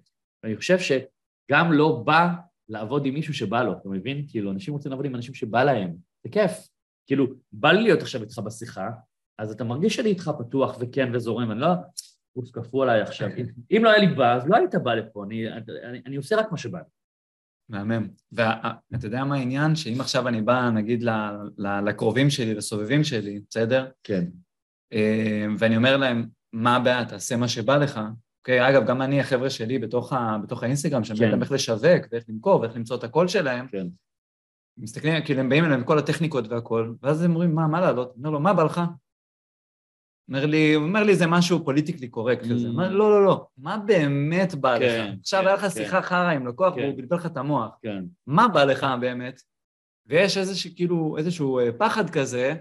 ואני 0.42 0.56
חושב 0.56 0.78
שגם 0.78 1.72
לא 1.72 2.02
בא 2.04 2.28
לעבוד 2.68 3.06
עם 3.06 3.14
מישהו 3.14 3.34
שבא 3.34 3.62
לו, 3.62 3.72
אתה 3.72 3.88
מבין? 3.88 4.24
כאילו, 4.28 4.50
אנשים 4.50 4.74
רוצים 4.74 4.90
לעבוד 4.90 5.06
עם 5.06 5.14
אנשים 5.14 5.34
שבא 5.34 5.64
להם. 5.64 5.96
זה 6.24 6.30
כיף. 6.32 6.68
כאילו, 7.06 7.26
בא 7.52 7.72
לי 7.72 7.82
להיות 7.82 8.02
עכשיו 8.02 8.22
איתך 8.22 8.38
בשיחה, 8.38 8.90
אז 9.38 9.50
אתה 9.50 9.64
מרגיש 9.64 9.96
שאני 9.96 10.08
איתך 10.08 10.30
פתוח 10.38 10.76
וכן 10.80 11.10
וזורם, 11.14 11.50
אני 11.50 11.60
לא... 11.60 11.68
אוף, 12.36 12.50
כפו 12.52 12.82
עליי 12.82 13.00
עכשיו. 13.00 13.28
אם 13.70 13.80
לא 13.84 13.90
היה 13.90 13.98
לי 13.98 14.14
בא, 14.14 14.34
אז 14.34 14.48
לא 14.48 14.56
היית 14.56 14.74
בא 14.74 14.94
לפה, 14.94 15.24
אני, 15.24 15.52
אני, 15.52 16.02
אני 16.06 16.16
עושה 16.16 16.36
רק 16.36 16.52
מה 16.52 16.58
שבא 16.58 16.78
לי. 16.78 16.84
מהמם. 17.68 18.08
ואתה 18.32 19.06
יודע 19.06 19.24
מה 19.24 19.36
העניין? 19.36 19.76
שאם 19.76 20.00
עכשיו 20.00 20.28
אני 20.28 20.42
בא, 20.42 20.70
נגיד, 20.70 21.04
לקרובים 21.58 22.30
שלי, 22.30 22.54
לסובבים 22.54 23.04
שלי, 23.04 23.40
בסדר? 23.50 23.90
כן. 24.04 24.24
אה, 24.92 25.46
ואני 25.58 25.76
אומר 25.76 25.96
להם, 25.96 26.26
מה 26.52 26.76
הבעיה, 26.76 27.04
תעשה 27.04 27.36
מה 27.36 27.48
שבא 27.48 27.76
לך. 27.76 28.00
אוקיי, 28.38 28.68
אגב, 28.68 28.86
גם 28.86 29.02
אני, 29.02 29.20
החבר'ה 29.20 29.50
שלי 29.50 29.78
בתוך, 29.78 30.12
ה, 30.12 30.36
בתוך 30.42 30.62
האינסטגרם, 30.62 31.04
שהם 31.04 31.16
כן. 31.16 31.42
איך 31.42 31.52
לשווק, 31.52 32.06
ואיך 32.12 32.24
למכור, 32.28 32.60
ואיך 32.60 32.76
למצוא 32.76 32.96
את 32.96 33.04
הקול 33.04 33.28
שלהם, 33.28 33.68
כן. 33.68 33.86
מסתכלים, 34.78 35.24
כאילו 35.24 35.40
הם 35.40 35.48
באים 35.48 35.64
אליהם 35.64 35.80
עם 35.80 35.86
כל 35.86 35.98
הטכניקות 35.98 36.48
והכל, 36.48 36.94
ואז 37.02 37.22
הם 37.22 37.30
אומרים, 37.30 37.54
מה, 37.54 37.66
מה 37.66 37.80
לעלות? 37.80 38.08
אני 38.08 38.18
אומר 38.18 38.30
לו, 38.30 38.40
מה 38.40 38.54
בא 38.54 38.62
לך? 38.62 38.80
אומר 40.28 40.46
לי, 40.46 40.76
אומר 40.76 41.02
לי, 41.02 41.16
זה 41.16 41.26
משהו 41.26 41.64
פוליטיקלי 41.64 42.08
קורקט 42.08 42.44
כזה. 42.44 42.68
אומר, 42.68 42.90
לא, 42.90 43.10
לא, 43.10 43.24
לא, 43.24 43.46
מה 43.58 43.78
באמת 43.78 44.54
בא 44.54 44.78
כן, 44.78 44.84
לך? 44.84 45.18
עכשיו 45.20 45.40
כן, 45.40 45.46
היה 45.46 45.56
לך 45.56 45.62
כן. 45.62 45.70
שיחה 45.70 46.02
חרא 46.02 46.30
עם 46.30 46.46
לקוח, 46.46 46.74
כן. 46.74 46.80
והוא 46.80 46.96
בלבל 46.96 47.16
לך 47.16 47.26
את 47.26 47.36
המוח. 47.36 47.70
כן. 47.82 48.04
מה 48.26 48.48
בא 48.48 48.64
לך 48.64 48.86
באמת? 49.00 49.40
ויש 50.06 50.38
איזשהו, 50.38 50.70
כאילו, 50.76 51.16
איזשהו 51.18 51.58
אה, 51.58 51.72
פחד 51.78 52.10
כזה, 52.10 52.54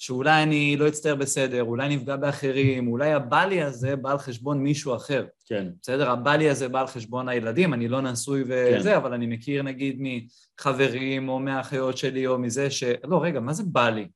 שאולי 0.00 0.42
אני 0.42 0.76
לא 0.76 0.88
אצטער 0.88 1.14
בסדר, 1.14 1.62
אולי 1.62 1.96
נפגע 1.96 2.16
באחרים, 2.16 2.88
אולי 2.88 3.12
הבא 3.12 3.42
הזה 3.64 3.96
בא 3.96 4.10
על 4.10 4.18
חשבון 4.18 4.58
מישהו 4.62 4.96
אחר. 4.96 5.26
כן. 5.46 5.68
בסדר? 5.82 6.10
הבא 6.10 6.32
הזה 6.50 6.68
בא 6.68 6.80
על 6.80 6.86
חשבון 6.86 7.28
הילדים, 7.28 7.74
אני 7.74 7.88
לא 7.88 8.00
נשוי 8.00 8.42
וזה, 8.42 8.90
כן. 8.90 8.96
אבל 8.96 9.12
אני 9.12 9.26
מכיר 9.26 9.62
נגיד 9.62 9.98
מחברים 10.00 11.28
או 11.28 11.38
מהאחיות 11.38 11.96
שלי 11.96 12.26
או 12.26 12.38
מזה 12.38 12.70
ש... 12.70 12.84
לא, 13.04 13.22
רגע, 13.22 13.40
מה 13.40 13.52
זה 13.52 13.62
בא 13.66 13.88
לי? 13.88 14.08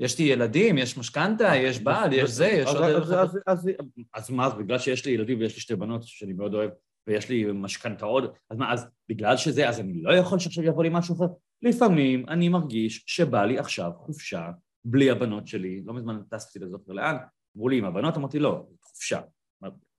יש 0.00 0.18
לי 0.18 0.24
ילדים, 0.24 0.78
יש 0.78 0.98
משכנתה, 0.98 1.56
יש 1.56 1.80
בעל, 1.80 2.12
יש 2.12 2.30
זה, 2.30 2.46
יש 2.46 2.68
אז- 2.68 2.74
עוד... 2.74 2.84
אז- 2.84 3.12
אז- 3.12 3.38
אז- 3.46 3.68
אז 4.14 4.30
מה, 4.30 4.46
אז 4.46 4.54
בגלל 4.54 4.78
שיש 4.78 5.06
לי 5.06 5.12
ילדים 5.12 5.38
ויש 5.40 5.54
לי 5.54 5.60
שתי 5.60 5.76
בנות 5.76 6.02
שאני 6.02 6.32
מאוד 6.32 6.54
אוהב, 6.54 6.70
ויש 7.06 7.28
לי 7.28 7.44
משכנתאות, 7.54 8.32
אז 8.50 8.58
מה, 8.58 8.72
אז 8.72 8.86
בגלל 9.08 9.36
שזה, 9.36 9.68
אז 9.68 9.80
אני 9.80 10.02
לא 10.02 10.14
יכול 10.14 10.38
שעכשיו 10.38 10.64
יבוא 10.64 10.82
לי 10.82 10.90
משהו 10.92 11.14
אחר? 11.16 11.32
לפעמים 11.62 12.24
אני 12.28 12.48
מרגיש 12.48 13.04
שבא 13.06 13.44
לי 13.44 13.58
עכשיו 13.58 13.90
חופשה 13.96 14.50
בלי 14.84 15.10
הבנות 15.10 15.46
שלי, 15.46 15.82
לא 15.84 15.94
מזמן 15.94 16.22
טסתי 16.28 16.58
לא 16.58 16.68
זוכר 16.68 16.92
לאן, 16.92 17.16
אמרו 17.56 17.68
לי 17.68 17.78
עם 17.78 17.84
הבנות, 17.84 18.16
אמרתי 18.16 18.38
לא, 18.38 18.66
חופשה. 18.82 19.20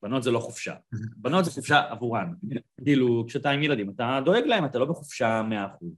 בנות 0.02 0.22
זה 0.22 0.30
לא 0.30 0.38
חופשה, 0.38 0.74
בנות 1.16 1.44
זה 1.44 1.50
חופשה 1.50 1.90
עבורן. 1.90 2.32
כאילו, 2.84 3.24
כשאתה 3.26 3.50
עם 3.50 3.62
ילדים, 3.62 3.90
אתה 3.90 4.20
דואג 4.24 4.44
להם, 4.44 4.64
אתה 4.64 4.78
לא 4.78 4.86
בחופשה 4.86 5.42
מאה 5.42 5.66
אחוז. 5.66 5.92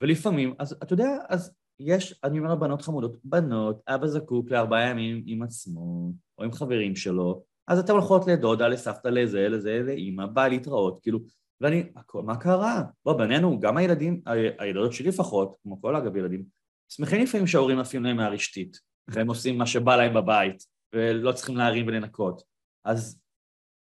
ולפעמים, 0.00 0.54
אז 0.58 0.72
אתה 0.72 0.92
יודע, 0.92 1.08
אז 1.28 1.54
יש, 1.80 2.20
אני 2.24 2.38
אומר 2.38 2.52
לבנות 2.54 2.82
חמודות, 2.82 3.16
בנות, 3.24 3.82
אבא 3.88 4.06
זקוק 4.06 4.50
לארבעה 4.50 4.90
ימים 4.90 5.22
עם 5.26 5.42
עצמו, 5.42 6.12
או 6.38 6.44
עם 6.44 6.52
חברים 6.52 6.96
שלו, 6.96 7.42
אז 7.68 7.78
אתן 7.78 7.92
הולכות 7.92 8.26
לדודה, 8.26 8.68
לסבתא, 8.68 9.08
לזה, 9.08 9.48
לזה, 9.48 9.80
לאימא, 9.84 10.26
בא 10.26 10.48
להתראות, 10.48 10.98
כאילו, 11.02 11.18
ואני, 11.60 11.92
מה 12.14 12.36
קרה? 12.36 12.82
בוא, 13.04 13.18
בינינו, 13.18 13.60
גם 13.60 13.76
הילדים, 13.76 14.22
הילדות 14.58 14.92
שלי 14.92 15.08
לפחות, 15.08 15.56
כמו 15.62 15.80
כל 15.80 15.96
אגב 15.96 16.16
ילדים, 16.16 16.44
שמחים 16.88 17.22
לפעמים 17.22 17.46
שההורים 17.46 17.78
עפים 17.78 18.04
להם 18.04 18.16
מהרשתית, 18.16 18.80
והם 19.08 19.28
עושים 19.28 19.58
מה 19.58 19.66
שבא 19.66 19.96
להם 19.96 20.14
בבית, 20.14 20.66
ולא 20.94 21.32
צריכים 21.32 21.56
להרים 21.56 21.86
ולנקות. 21.86 22.42
אז 22.84 23.20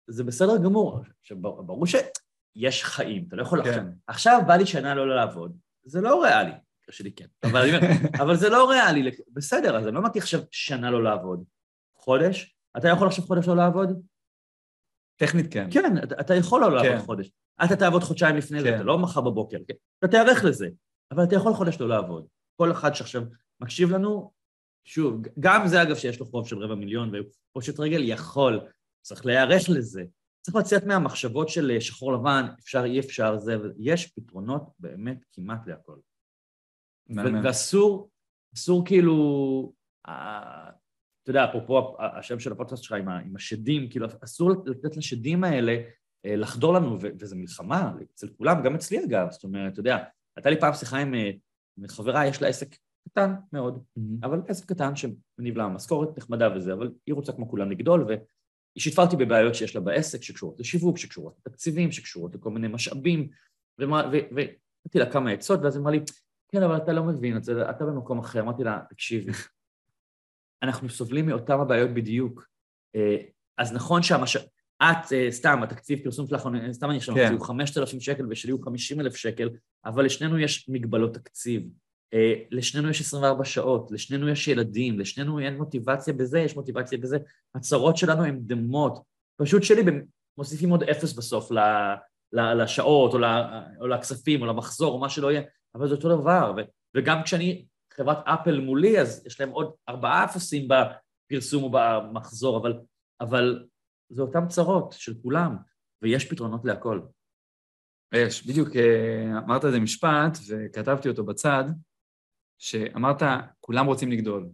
זה 0.07 0.23
בסדר 0.23 0.57
גמור, 0.63 0.99
שברור 1.21 1.85
שיש 1.85 2.83
חיים, 2.83 3.25
אתה 3.27 3.35
לא 3.35 3.41
יכול 3.41 3.63
כן. 3.63 3.69
עכשיו, 3.69 3.83
עכשיו 4.07 4.41
בא 4.47 4.55
לי 4.55 4.65
שנה 4.65 4.95
לא 4.95 5.15
לעבוד, 5.15 5.57
זה 5.85 6.01
לא 6.01 6.23
ריאלי, 6.23 6.51
שלי 6.91 7.11
כן, 7.11 7.27
אבל, 7.43 7.69
אבל 8.23 8.35
זה 8.35 8.49
לא 8.49 8.69
ריאלי, 8.69 9.11
בסדר, 9.33 9.77
אז 9.77 9.87
אני 9.87 9.95
לא 9.95 9.99
אמרתי 9.99 10.19
עכשיו 10.19 10.41
שנה 10.51 10.91
לא 10.91 11.03
לעבוד. 11.03 11.43
חודש? 11.95 12.55
אתה 12.77 12.87
יכול 12.87 13.07
עכשיו 13.07 13.23
חודש 13.23 13.47
לא 13.47 13.55
לעבוד? 13.55 14.01
טכנית 15.15 15.53
כן. 15.53 15.67
כן, 15.71 16.03
אתה, 16.03 16.15
אתה 16.19 16.35
יכול 16.35 16.61
לא 16.61 16.71
לעבוד 16.71 16.91
כן. 16.91 17.05
חודש. 17.05 17.31
אתה 17.65 17.75
תעבוד 17.75 18.03
חודשיים 18.03 18.35
לפני 18.35 18.61
זה, 18.61 18.67
כן. 18.67 18.75
אתה 18.75 18.83
לא 18.83 18.97
מחר 18.97 19.21
בבוקר, 19.21 19.57
כן? 19.67 19.73
אתה 19.99 20.07
תיערך 20.07 20.43
לזה, 20.43 20.67
אבל 21.11 21.23
אתה 21.23 21.35
יכול 21.35 21.53
חודש 21.53 21.81
לא 21.81 21.89
לעבוד. 21.89 22.27
כל 22.61 22.71
אחד 22.71 22.93
שעכשיו 22.93 23.21
מקשיב 23.61 23.91
לנו, 23.91 24.31
שוב, 24.85 25.21
גם 25.39 25.67
זה 25.67 25.81
אגב 25.81 25.95
שיש 25.95 26.19
לו 26.19 26.25
חוב 26.25 26.47
של 26.47 26.57
רבע 26.57 26.75
מיליון 26.75 27.11
ופושט 27.15 27.79
רגל, 27.79 28.01
יכול, 28.03 28.59
צריך 29.01 29.25
להיערך 29.25 29.69
לזה. 29.69 30.03
צריך 30.41 30.57
לצאת 30.57 30.83
מהמחשבות 30.83 31.49
של 31.49 31.71
אה, 31.71 31.81
שחור 31.81 32.13
לבן, 32.13 32.45
אפשר, 32.59 32.83
אי 32.85 32.99
אפשר, 32.99 33.37
זה, 33.37 33.57
יש 33.77 34.07
פתרונות 34.07 34.63
באמת 34.79 35.25
כמעט 35.31 35.67
להכל. 35.67 35.95
ואסור, 37.43 38.09
אסור 38.55 38.85
כאילו, 38.85 39.73
אה, 40.07 40.69
אתה 41.23 41.29
יודע, 41.29 41.45
אפרופו 41.45 41.97
השם 41.99 42.39
של 42.39 42.51
הפודקאסט 42.51 42.83
שלך 42.83 42.91
עם, 42.91 43.09
עם 43.09 43.35
השדים, 43.35 43.89
כאילו 43.89 44.07
אסור 44.23 44.51
לתת 44.65 44.97
לשדים 44.97 45.43
האלה 45.43 45.77
אה, 46.25 46.35
לחדור 46.35 46.73
לנו, 46.73 46.97
ו- 47.01 47.11
וזה 47.19 47.35
מלחמה 47.35 47.93
אצל 48.13 48.27
כולם, 48.37 48.63
גם 48.63 48.75
אצלי 48.75 49.05
אגב, 49.05 49.27
זאת 49.31 49.43
אומרת, 49.43 49.73
אתה 49.73 49.79
יודע, 49.79 49.97
הייתה 50.35 50.49
לי 50.49 50.59
פעם 50.59 50.73
שיחה 50.73 50.97
עם 50.97 51.13
חברה, 51.87 52.27
יש 52.27 52.41
לה 52.41 52.47
עסק 52.47 52.75
קטן 53.09 53.33
מאוד, 53.53 53.83
אבל 54.23 54.41
עסק 54.47 54.69
קטן 54.69 54.95
שמניב 54.95 55.57
לה 55.57 55.67
משכורת 55.67 56.17
נחמדה 56.17 56.55
וזה, 56.55 56.73
אבל 56.73 56.91
היא 57.05 57.15
רוצה 57.15 57.33
כמו 57.33 57.49
כולם 57.49 57.71
לגדול, 57.71 58.05
והיא 58.07 58.19
שיתפה 58.77 59.01
אותי 59.01 59.15
בבעיות 59.15 59.55
שיש 59.55 59.75
לה 59.75 59.81
בעסק, 59.81 60.23
שקשורות 60.23 60.59
לשיווק, 60.59 60.97
שקשורות 60.97 61.37
לתקציבים, 61.37 61.91
שקשורות 61.91 62.35
לכל 62.35 62.49
מיני 62.49 62.67
משאבים, 62.67 63.29
ונתתי 63.79 64.99
לה 64.99 65.11
כמה 65.11 65.31
עצות, 65.31 65.59
ואז 65.63 65.75
היא 65.75 65.81
אמרה 65.81 65.91
לי, 65.91 65.99
כן, 66.51 66.63
אבל 66.63 66.77
אתה 66.77 66.93
לא 66.93 67.03
מבין 67.03 67.37
את 67.37 67.43
זה, 67.43 67.69
אתה 67.69 67.85
במקום 67.85 68.19
אחר. 68.19 68.41
אמרתי 68.41 68.63
לה, 68.63 68.79
תקשיבי, 68.89 69.31
אנחנו 70.63 70.89
סובלים 70.89 71.25
מאותם 71.25 71.59
הבעיות 71.59 71.89
בדיוק. 71.93 72.47
אה, 72.95 73.17
אז 73.57 73.73
נכון 73.73 74.03
שהמש... 74.03 74.37
את, 74.81 75.13
אה, 75.13 75.27
סתם, 75.31 75.63
התקציב 75.63 75.99
פרסום 76.03 76.27
שלך, 76.27 76.45
אה, 76.45 76.73
סתם 76.73 76.89
אני 76.89 76.97
עכשיו, 76.97 77.15
כן. 77.15 77.33
הוא 77.33 77.45
5,000 77.45 77.99
שקל 77.99 78.25
ושלי 78.29 78.51
הוא 78.51 78.65
50,000 78.65 79.15
שקל, 79.15 79.49
אבל 79.85 80.05
לשנינו 80.05 80.39
יש 80.39 80.69
מגבלות 80.69 81.13
תקציב. 81.13 81.63
אה, 82.13 82.33
לשנינו 82.51 82.89
יש 82.89 83.01
24 83.01 83.45
שעות, 83.45 83.91
לשנינו 83.91 84.29
יש 84.29 84.47
ילדים, 84.47 84.99
לשנינו 84.99 85.39
אין 85.39 85.57
מוטיבציה 85.57 86.13
בזה, 86.13 86.39
יש 86.39 86.55
מוטיבציה 86.55 86.97
בזה. 86.97 87.17
הצרות 87.55 87.97
שלנו 87.97 88.23
הן 88.23 88.39
דמות. 88.41 89.03
פשוט 89.41 89.63
שלי, 89.63 89.81
מוסיפים 90.37 90.69
עוד 90.69 90.83
אפס 90.83 91.13
בסוף 91.13 91.51
ל- 91.51 91.59
ל- 92.33 92.63
לשעות, 92.63 93.13
או, 93.13 93.19
ל- 93.19 93.25
או 93.81 93.87
לכספים, 93.87 94.41
או 94.41 94.45
למחזור, 94.45 94.93
או 94.93 94.99
מה 94.99 95.09
שלא 95.09 95.31
יהיה, 95.31 95.41
אבל 95.75 95.87
זה 95.87 95.95
אותו 95.95 96.17
דבר. 96.17 96.53
ו- 96.57 96.61
וגם 96.97 97.23
כשאני, 97.23 97.65
חברת 97.93 98.17
אפל 98.25 98.59
מולי, 98.59 98.99
אז 98.99 99.23
יש 99.25 99.39
להם 99.39 99.49
עוד 99.49 99.71
ארבעה 99.89 100.25
אפסים 100.25 100.67
בפרסום 100.67 101.63
או 101.63 101.69
במחזור, 101.73 102.57
אבל, 102.57 102.79
אבל 103.21 103.63
זה 104.11 104.21
אותן 104.21 104.47
צרות 104.47 104.95
של 104.97 105.13
כולם, 105.21 105.55
ויש 106.01 106.25
פתרונות 106.29 106.65
להכל. 106.65 107.01
יש, 108.13 108.47
בדיוק 108.47 108.69
אה, 108.75 109.37
אמרת 109.37 109.65
איזה 109.65 109.79
משפט, 109.79 110.37
וכתבתי 110.49 111.09
אותו 111.09 111.25
בצד, 111.25 111.63
שאמרת, 112.57 113.21
כולם 113.59 113.85
רוצים 113.85 114.11
לגדול. 114.11 114.49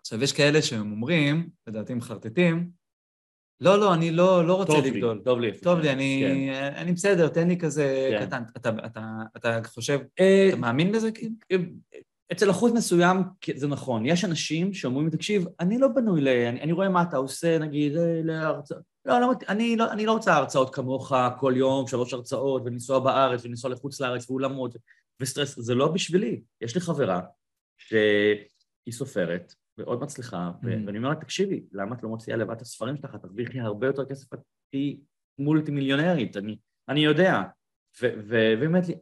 עכשיו, 0.00 0.22
יש 0.22 0.32
כאלה 0.32 0.62
שהם 0.62 0.92
אומרים, 0.92 1.50
לדעתי 1.66 1.94
מחרטטים, 1.94 2.70
לא, 3.60 3.80
לא, 3.80 3.94
אני 3.94 4.10
לא, 4.10 4.46
לא 4.46 4.54
רוצה 4.54 4.72
טוב 4.72 4.84
לי, 4.84 4.90
לגדול. 4.90 5.22
טוב 5.24 5.40
לי. 5.40 5.58
טוב. 5.58 5.78
לי, 5.78 5.92
אני, 5.92 6.48
כן. 6.52 6.74
אני 6.76 6.92
בסדר, 6.92 7.28
תן 7.28 7.48
לי 7.48 7.58
כזה 7.58 8.08
כן. 8.10 8.26
קטן. 8.26 8.42
אתה, 8.56 8.70
אתה, 8.86 9.22
אתה 9.36 9.60
חושב, 9.64 10.00
אה, 10.20 10.48
אתה 10.48 10.56
מאמין 10.56 10.92
בזה 10.92 11.10
כאילו? 11.12 11.64
אצל 12.32 12.50
אחוז 12.50 12.72
מסוים 12.72 13.16
זה 13.56 13.66
נכון, 13.68 14.06
יש 14.06 14.24
אנשים 14.24 14.74
שאומרים, 14.74 15.10
תקשיב, 15.10 15.44
אני 15.60 15.78
לא 15.78 15.88
בנוי 15.88 16.20
ל... 16.20 16.28
אני, 16.28 16.60
אני 16.60 16.72
רואה 16.72 16.88
מה 16.88 17.02
אתה 17.02 17.16
עושה, 17.16 17.58
נגיד, 17.58 17.96
אה, 17.96 18.20
להרצאות, 18.24 18.82
לא, 19.04 19.20
לא, 19.20 19.32
אני 19.48 19.76
לא, 19.76 19.92
אני 19.92 20.06
לא 20.06 20.12
רוצה 20.12 20.34
הרצאות 20.36 20.74
כמוך 20.74 21.12
כל 21.38 21.54
יום, 21.56 21.86
שלוש 21.86 22.12
הרצאות, 22.12 22.62
ולנסוע 22.64 22.98
בארץ, 22.98 23.44
ולנסוע 23.44 23.70
לחוץ 23.70 24.00
לארץ, 24.00 24.30
ואולמות, 24.30 24.76
וסטרס, 25.20 25.58
זה 25.60 25.74
לא 25.74 25.92
בשבילי. 25.92 26.40
יש 26.60 26.74
לי 26.74 26.80
חברה 26.80 27.20
שהיא 27.78 28.92
סופרת, 28.92 29.54
מאוד 29.78 30.00
מצליחה, 30.02 30.50
Mhm. 30.62 30.66
ואני 30.86 30.98
אומר 30.98 31.08
לה, 31.08 31.14
תקשיבי, 31.14 31.64
למה 31.72 31.94
את 31.94 32.02
לא 32.02 32.08
מוציאה 32.08 32.36
לבד 32.36 32.56
את 32.56 32.62
הספרים 32.62 32.96
שלך? 32.96 33.14
את 33.14 33.20
תרוויחי 33.22 33.60
הרבה 33.60 33.86
יותר 33.86 34.04
כסף, 34.04 34.34
את 34.34 34.38
תהיי 34.70 35.00
מולטי 35.38 35.70
מיליונרית, 35.70 36.36
אני, 36.36 36.56
אני 36.88 37.00
יודע. 37.00 37.42
ו- 38.02 38.14
ו- 38.28 38.54
והיא 38.58 38.66
אומרת 38.66 38.88
לי, 38.88 38.94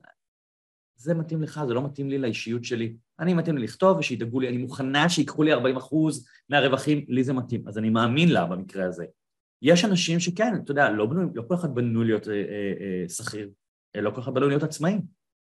זה 0.96 1.14
מתאים 1.14 1.42
לך, 1.42 1.60
זה 1.68 1.74
לא 1.74 1.84
מתאים 1.84 2.10
לי 2.10 2.18
לאישיות 2.18 2.64
שלי. 2.64 2.96
אני 3.20 3.34
מתאים 3.34 3.56
לי 3.56 3.64
לכתוב 3.64 3.98
ושידאגו 3.98 4.40
לי, 4.40 4.48
אני 4.48 4.58
מוכנה 4.58 5.08
שיקחו 5.08 5.42
לי 5.42 5.52
40 5.52 5.76
אחוז 5.76 6.26
מהרווחים, 6.48 7.04
לי 7.08 7.24
זה 7.24 7.32
מתאים. 7.32 7.68
אז 7.68 7.78
אני 7.78 7.90
מאמין 7.90 8.28
לה 8.28 8.46
במקרה 8.46 8.86
הזה. 8.86 9.04
יש 9.62 9.84
אנשים 9.84 10.20
שכן, 10.20 10.54
אתה 10.64 10.70
יודע, 10.70 10.90
לא, 10.90 11.06
בנוי, 11.06 11.24
לא 11.34 11.42
כל 11.48 11.54
אחד 11.54 11.74
בנוי 11.74 12.06
להיות 12.06 12.28
אה, 12.28 12.34
אה, 12.34 12.72
אה, 12.80 13.08
שכיר, 13.08 13.50
אה, 13.96 14.00
לא 14.00 14.10
כל 14.10 14.20
אחד 14.20 14.34
בנוי 14.34 14.48
להיות 14.48 14.62
עצמאי. 14.62 14.98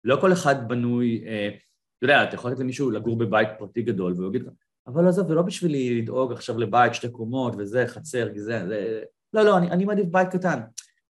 לא 0.03 0.17
כל 0.21 0.33
אחד 0.33 0.67
בנוי, 0.67 1.23
אה, 1.27 1.47
אתה 1.47 2.05
יודע, 2.05 2.23
אתה 2.23 2.35
יכול 2.35 2.51
לתת 2.51 2.59
למישהו 2.59 2.91
לגור 2.91 3.17
בבית 3.17 3.47
פרטי 3.57 3.81
גדול, 3.81 4.13
והוא 4.13 4.29
יגיד 4.29 4.43
אבל 4.87 5.07
עזוב, 5.07 5.27
זה 5.27 5.33
לא 5.33 5.41
בשבילי 5.41 6.01
לדאוג 6.01 6.31
עכשיו 6.31 6.57
לבית, 6.57 6.93
שתי 6.93 7.09
קומות 7.09 7.55
וזה, 7.57 7.87
חצר, 7.87 8.27
זה, 8.35 8.67
זה... 8.67 9.03
לא, 9.33 9.41
לא, 9.41 9.57
אני, 9.57 9.71
אני 9.71 9.85
מעדיף 9.85 10.05
בית 10.05 10.27
קטן. 10.27 10.59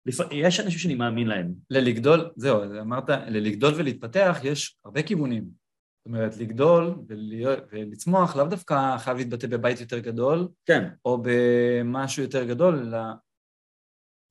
לפ... 0.05 0.19
יש 0.31 0.60
אנשים 0.60 0.79
שאני 0.79 0.95
מאמין 0.95 1.27
להם. 1.27 1.53
ללגדול, 1.69 2.29
זהו, 2.36 2.63
אמרת, 2.63 3.10
ללגדול 3.10 3.73
ולהתפתח 3.77 4.39
יש 4.43 4.77
הרבה 4.86 5.03
כיוונים. 5.03 5.66
זאת 6.08 6.15
אומרת, 6.15 6.38
לגדול 6.38 6.96
ולצמוח 7.72 8.36
לאו 8.36 8.46
דווקא 8.46 8.98
חייב 8.98 9.17
להתבטא 9.17 9.48
בבית 9.48 9.80
יותר 9.82 10.00
גדול, 10.00 10.48
כן, 10.65 10.89
או 11.06 11.24
במשהו 11.24 12.24
יותר 12.24 12.43
גדול, 12.43 12.80
אלא... 12.80 13.00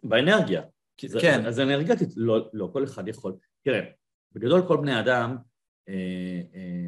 באנרגיה. 0.02 0.62
זה, 1.06 1.18
כן, 1.20 1.46
אז 1.46 1.60
אנרגטית, 1.60 2.08
לא, 2.16 2.50
לא 2.52 2.68
כל 2.72 2.84
אחד 2.84 3.08
יכול. 3.08 3.36
תראה, 3.64 3.80
בגדול 4.32 4.68
כל 4.68 4.76
בני 4.76 5.00
אדם, 5.00 5.36
אה, 5.88 5.94
אה, 6.54 6.86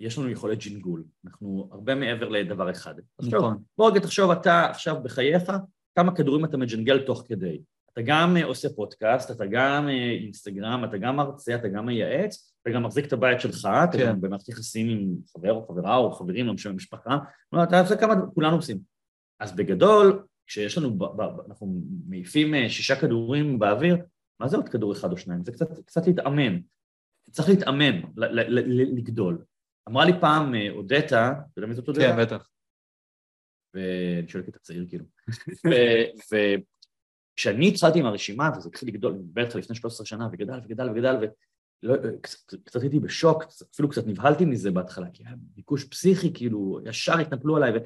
יש 0.00 0.18
לנו 0.18 0.28
יכולת 0.28 0.58
ג'ינגול, 0.58 1.04
אנחנו 1.24 1.68
הרבה 1.72 1.94
מעבר 1.94 2.28
לדבר 2.28 2.70
אחד. 2.70 2.94
נכון. 3.22 3.62
בוא 3.78 3.90
רגע 3.90 4.00
תחשוב 4.00 4.30
אתה 4.30 4.66
עכשיו 4.70 5.02
בחייך, 5.02 5.52
כמה 5.98 6.16
כדורים 6.16 6.44
אתה 6.44 6.56
מג'נגל 6.56 7.06
תוך 7.06 7.24
כדי. 7.26 7.62
אתה 7.92 8.02
גם 8.02 8.36
אה, 8.36 8.44
עושה 8.44 8.68
פודקאסט, 8.68 9.30
אתה 9.30 9.46
גם 9.46 9.88
אה, 9.88 10.10
אינסטגרם, 10.10 10.84
אתה 10.84 10.98
גם 10.98 11.16
מרצה, 11.16 11.54
אתה 11.54 11.68
גם 11.68 11.86
מייעץ, 11.86 12.54
אתה 12.62 12.70
גם 12.70 12.82
מחזיק 12.82 13.06
את 13.06 13.12
הבית 13.12 13.40
שלך, 13.40 13.62
כן. 13.62 13.84
אתה 13.84 13.98
גם 14.06 14.20
במערכת 14.20 14.48
יחסים 14.48 14.88
עם 14.88 15.14
חבר 15.32 15.52
או 15.52 15.66
חברה 15.66 15.96
או 15.96 16.12
חברים, 16.12 16.46
לא 16.46 16.54
משנה, 16.54 16.72
משפחה, 16.72 17.18
לא, 17.52 17.62
אתה 17.62 17.80
עושה 17.80 17.96
כמה, 17.96 18.14
כולנו 18.34 18.56
עושים. 18.56 18.78
אז 19.40 19.56
בגדול, 19.56 20.24
כשיש 20.46 20.78
לנו, 20.78 20.98
אנחנו 21.48 21.82
מעיפים 22.08 22.54
אה, 22.54 22.70
שישה 22.70 23.00
כדורים 23.00 23.58
באוויר, 23.58 23.96
מה 24.40 24.48
זה 24.48 24.56
עוד 24.56 24.68
כדור 24.68 24.92
אחד 24.92 25.12
או 25.12 25.16
שניים? 25.16 25.44
זה 25.44 25.52
קצת, 25.52 25.68
קצת 25.86 26.06
להתאמן. 26.06 26.58
צריך 27.30 27.48
להתאמן, 27.48 28.00
לגדול. 28.96 29.44
אמרה 29.88 30.04
לי 30.04 30.12
פעם 30.20 30.54
אודטה, 30.70 31.32
אתה 31.52 31.58
יודע 31.58 31.68
מי 31.68 31.74
זאת 31.74 31.88
אודטה? 31.88 32.02
כן, 32.02 32.22
בטח. 32.22 32.48
ואני 33.74 34.28
שואל 34.28 34.42
את 34.48 34.56
הצעיר 34.56 34.86
כאילו. 34.88 35.04
כשאני 37.38 37.68
התחלתי 37.68 37.98
עם 37.98 38.06
הרשימה, 38.06 38.50
וזה 38.56 38.68
התחיל 38.68 38.88
לגדול, 38.88 39.12
אני 39.12 39.20
מדבר 39.20 39.42
איתך 39.42 39.56
לפני 39.56 39.76
13 39.76 40.06
שנה, 40.06 40.28
וגדל 40.32 40.60
וגדל 40.64 40.90
וגדל, 40.90 41.16
וקצת 41.84 42.82
הייתי 42.82 43.00
בשוק, 43.00 43.44
אפילו 43.74 43.88
קצת 43.88 44.06
נבהלתי 44.06 44.44
מזה 44.44 44.70
בהתחלה, 44.70 45.06
כי 45.12 45.22
היה 45.26 45.34
ביקוש 45.38 45.84
פסיכי, 45.84 46.34
כאילו, 46.34 46.80
ישר 46.84 47.18
התנפלו 47.18 47.56
עליי, 47.56 47.72
והיא 47.72 47.82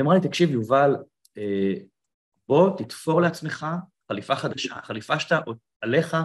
אמרה 0.00 0.14
לי, 0.14 0.20
תקשיב, 0.20 0.50
יובל, 0.50 0.96
אה, 1.38 1.72
בוא 2.48 2.76
תתפור 2.78 3.20
לעצמך 3.20 3.66
חליפה 4.08 4.36
חדשה, 4.36 4.74
החליפה 4.74 5.20
שאתה 5.20 5.40
עליך 5.80 6.16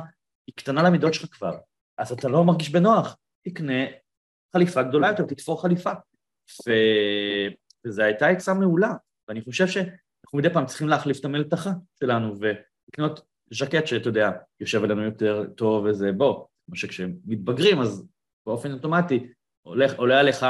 היא 0.47 0.55
קטנה 0.55 0.83
למידות 0.83 1.13
שלך 1.13 1.35
כבר, 1.35 1.57
אז 1.97 2.11
אתה 2.11 2.27
לא 2.27 2.43
מרגיש 2.43 2.69
בנוח, 2.69 3.17
תקנה 3.45 3.83
חליפה 4.55 4.83
גדולה 4.83 5.07
יותר, 5.07 5.23
תתפור 5.23 5.61
חליפה. 5.61 5.91
וזו 7.85 8.01
הייתה 8.01 8.27
עצה 8.27 8.53
מעולה, 8.53 8.93
ואני 9.27 9.41
חושב 9.41 9.67
ש... 9.67 9.77
אנחנו 10.25 10.39
מדי 10.39 10.49
פעם 10.49 10.65
צריכים 10.65 10.87
להחליף 10.87 11.19
את 11.19 11.25
המלתחה 11.25 11.71
שלנו 11.99 12.35
ולקנות 12.39 13.21
ז'קט 13.53 13.87
שאתה 13.87 14.09
יודע, 14.09 14.31
יושב 14.59 14.83
עלינו 14.83 15.03
יותר 15.03 15.45
טוב 15.55 15.85
וזה, 15.85 16.11
בוא, 16.11 16.45
כמו 16.65 16.75
שכשהם 16.75 17.15
מתבגרים 17.25 17.81
אז 17.81 18.07
באופן 18.45 18.71
אוטומטי 18.71 19.27
הולך, 19.61 19.93
עולה 19.95 20.19
עליך 20.19 20.45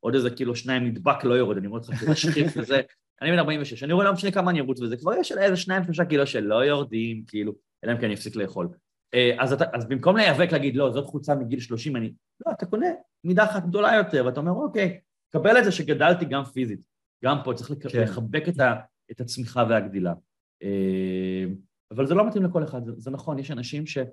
עוד 0.00 0.14
איזה 0.14 0.30
קילו 0.30 0.56
שניים 0.56 0.84
נדבק 0.84 1.24
לא 1.24 1.34
יורד, 1.34 1.56
אני 1.56 1.66
רואה 1.66 1.80
אותך 1.80 1.94
כזה 2.00 2.16
שכיף 2.16 2.52
וזה, 2.56 2.80
אני 3.22 3.30
בן 3.30 3.38
46, 3.38 3.82
אני 3.82 3.92
רואה 3.92 4.04
לא 4.04 4.12
משנה 4.12 4.30
כמה 4.30 4.50
אני 4.50 4.60
ארוץ 4.60 4.80
וזה, 4.80 4.96
כבר 4.96 5.14
יש 5.14 5.32
איזה 5.32 5.56
שניים 5.56 5.84
שלושה 5.84 6.04
קילו 6.04 6.26
שלא 6.26 6.64
יורדים, 6.64 7.24
כאילו, 7.26 7.52
אלא 7.84 7.92
אם 7.92 7.96
כן 7.96 8.04
אני 8.04 8.14
אפסיק 8.14 8.36
לאכול. 8.36 8.68
אה, 9.14 9.36
אז, 9.38 9.52
אתה, 9.52 9.64
אז 9.72 9.88
במקום 9.88 10.16
להיאבק 10.16 10.52
להגיד, 10.52 10.76
לא, 10.76 10.90
זאת 10.92 11.06
חולצה 11.06 11.34
מגיל 11.34 11.60
30, 11.60 11.96
אני, 11.96 12.12
לא, 12.46 12.52
אתה 12.52 12.66
קונה 12.66 12.86
מידה 13.24 13.44
אחת 13.44 13.66
גדולה 13.66 13.96
יותר, 13.96 14.26
ואתה 14.26 14.40
אומר, 14.40 14.52
אוקיי, 14.52 15.00
קבל 15.32 15.58
את 15.58 15.64
זה 15.64 15.72
שגדלתי 15.72 16.24
גם 16.24 16.44
פיזית. 16.44 16.84
גם 17.24 17.38
פה 17.44 17.54
צריך 17.54 17.70
כן. 17.92 18.02
לחבק 18.02 18.48
את, 18.48 18.60
ה, 18.60 18.74
את 19.10 19.20
הצמיחה 19.20 19.64
והגדילה. 19.68 20.14
אה, 20.62 21.44
אבל 21.90 22.06
זה 22.06 22.14
לא 22.14 22.28
מתאים 22.28 22.44
לכל 22.44 22.64
אחד, 22.64 22.80
זה, 22.96 23.10
נכון, 23.10 23.38
יש 23.38 23.50
אנשים 23.50 23.86
שזה 23.86 24.06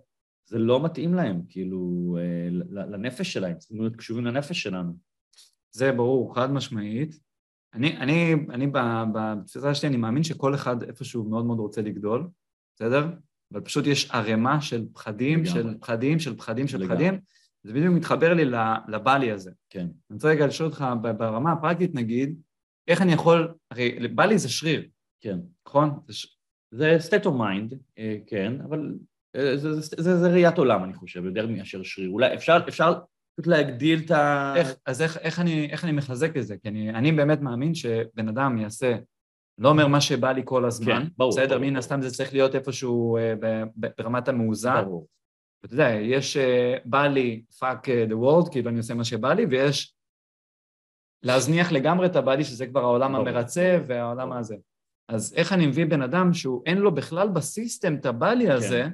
לא 0.52 0.84
מתאים 0.84 1.14
להם, 1.14 1.42
כאילו, 1.50 2.18
אה, 2.20 2.50
לנפש 2.70 3.34
שלהם, 3.34 3.58
צריכים 3.58 3.78
להיות 3.78 3.96
קשובים 3.96 4.26
לנפש 4.26 4.62
שלנו. 4.62 4.94
זה 5.72 5.92
ברור, 5.92 6.36
חד 6.36 6.52
משמעית. 6.52 7.20
אני, 7.74 7.98
אני, 7.98 8.34
אני 8.34 8.68
בתפיסה 9.14 9.76
שלי, 9.76 9.90
אני 9.90 9.98
מאמין 9.98 10.24
שכל 10.24 10.56
אחד 10.56 10.84
איפשהו 10.84 11.30
מאוד 11.30 11.46
מאוד 11.46 11.60
רוצה 11.60 11.82
לגדול, 11.82 12.28
בסדר? 12.76 13.10
אבל 13.54 13.62
פשוט 13.62 13.88
יש 13.88 14.12
ערימה 14.12 14.62
של 14.62 14.86
פחדים, 14.94 15.46
של 15.46 15.78
פחדים, 15.80 16.20
של 16.20 16.38
פחדים, 16.38 16.68
של 16.68 16.88
פחדים. 16.88 17.20
זה 17.64 17.74
בדיוק 17.74 17.96
מתחבר 17.96 18.34
לי 18.34 18.46
לבלי 18.88 19.32
הזה. 19.32 19.52
כן. 19.70 19.80
אני 19.80 20.16
רוצה 20.16 20.28
רגע 20.28 20.48
לשאול 20.48 20.70
אותך, 20.70 20.86
ברמה 21.02 21.52
הפרקטית 21.52 21.96
נגיד, 21.96 22.42
איך 22.88 23.02
אני 23.02 23.14
יכול, 23.14 23.54
הרי 23.72 24.08
בא 24.08 24.26
לי 24.26 24.38
זה 24.38 24.50
שריר, 24.50 24.88
כן. 25.22 25.38
נכון? 25.68 26.00
זה, 26.08 26.14
ש... 26.14 26.38
זה 26.72 26.98
state 27.10 27.24
of 27.24 27.28
mind, 27.28 27.76
אה, 27.98 28.18
כן, 28.28 28.62
אבל 28.62 28.94
אה, 29.36 29.58
זה, 29.58 29.74
זה, 29.74 30.04
זה, 30.04 30.18
זה 30.18 30.32
ראיית 30.32 30.58
עולם, 30.58 30.84
אני 30.84 30.94
חושב, 30.94 31.26
יותר 31.26 31.48
מאשר 31.48 31.84
שריר. 31.84 32.10
אולי 32.10 32.34
אפשר, 32.34 32.58
אפשר 32.68 32.94
פשוט 33.36 33.48
להגדיל 33.48 34.02
את 34.06 34.12
ה... 34.12 34.54
איך, 34.58 34.76
אז 34.86 35.02
איך, 35.02 35.18
איך, 35.18 35.40
אני, 35.40 35.72
איך 35.72 35.84
אני 35.84 35.92
מחזק 35.92 36.38
את 36.38 36.46
זה? 36.46 36.58
כי 36.58 36.70
אני, 36.70 36.90
אני 36.90 37.12
באמת 37.12 37.42
מאמין 37.42 37.76
שבן 37.76 38.28
אדם 38.28 38.58
יעשה, 38.58 38.96
לא 39.58 39.70
אומר 39.70 39.88
מה 39.88 40.02
שבא 40.02 40.32
לי 40.32 40.42
כל 40.46 40.66
הזמן, 40.66 41.04
כן, 41.04 41.08
ברור. 41.18 41.32
בסדר, 41.32 41.60
מן 41.60 41.76
הסתם 41.76 42.02
זה 42.02 42.12
צריך 42.12 42.34
להיות 42.34 42.56
איפשהו 42.56 43.18
אה, 43.18 43.34
ברמת 43.76 44.28
המאוזן. 44.28 44.82
ברור. 44.86 45.08
ואתה 45.64 45.74
יודע, 45.74 45.90
יש, 45.90 46.38
בא 46.86 47.08
לי 47.08 47.44
fuck 47.60 47.86
the 48.10 48.14
world, 48.14 48.52
כאילו 48.52 48.70
אני 48.70 48.78
עושה 48.78 48.94
מה 48.94 49.04
שבא 49.04 49.34
לי, 49.34 49.46
ויש 49.46 49.96
להזניח 51.24 51.72
לגמרי 51.72 52.06
את 52.06 52.16
הבאדי, 52.16 52.44
שזה 52.44 52.68
כבר 52.68 52.80
העולם 52.80 53.16
המרצה 53.16 53.80
והעולם 53.88 54.32
הזה. 54.32 54.56
אז 55.10 55.34
איך 55.38 55.54
אני 55.54 55.68
מביא 55.68 55.86
בן 55.86 56.02
אדם 56.02 56.34
שהוא 56.34 56.64
אין 56.66 56.78
לו 56.78 56.96
בכלל 56.96 57.30
בסיסטם 57.30 57.96
את 57.96 58.06
הבאלי 58.06 58.46
כן. 58.46 58.52
הזה, 58.52 58.88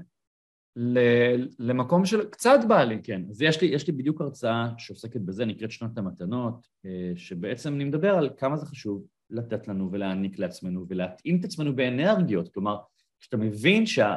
למקום 1.60 2.06
של 2.06 2.26
קצת 2.26 2.60
בא 2.68 2.84
לי. 2.84 3.00
כן, 3.04 3.22
אז 3.30 3.42
יש 3.42 3.62
לי, 3.62 3.68
יש 3.68 3.88
לי 3.88 3.94
בדיוק 3.94 4.22
הרצאה 4.22 4.70
שעוסקת 4.78 5.22
בזה, 5.22 5.46
נקראת 5.46 5.72
שנות 5.72 5.98
המתנות, 5.98 6.68
אה, 6.86 7.12
שבעצם 7.16 7.74
אני 7.74 7.84
מדבר 7.84 8.16
על 8.16 8.30
כמה 8.38 8.58
זה 8.58 8.66
חשוב 8.66 9.06
לתת 9.30 9.68
לנו 9.68 9.92
ולהעניק 9.92 10.40
לעצמנו 10.40 10.86
ולהתאים 10.90 11.40
את 11.40 11.46
עצמנו 11.46 11.76
באנרגיות. 11.76 12.54
כלומר, 12.54 12.78
כשאתה 13.20 13.38
מבין 13.38 13.86
שה... 13.86 14.16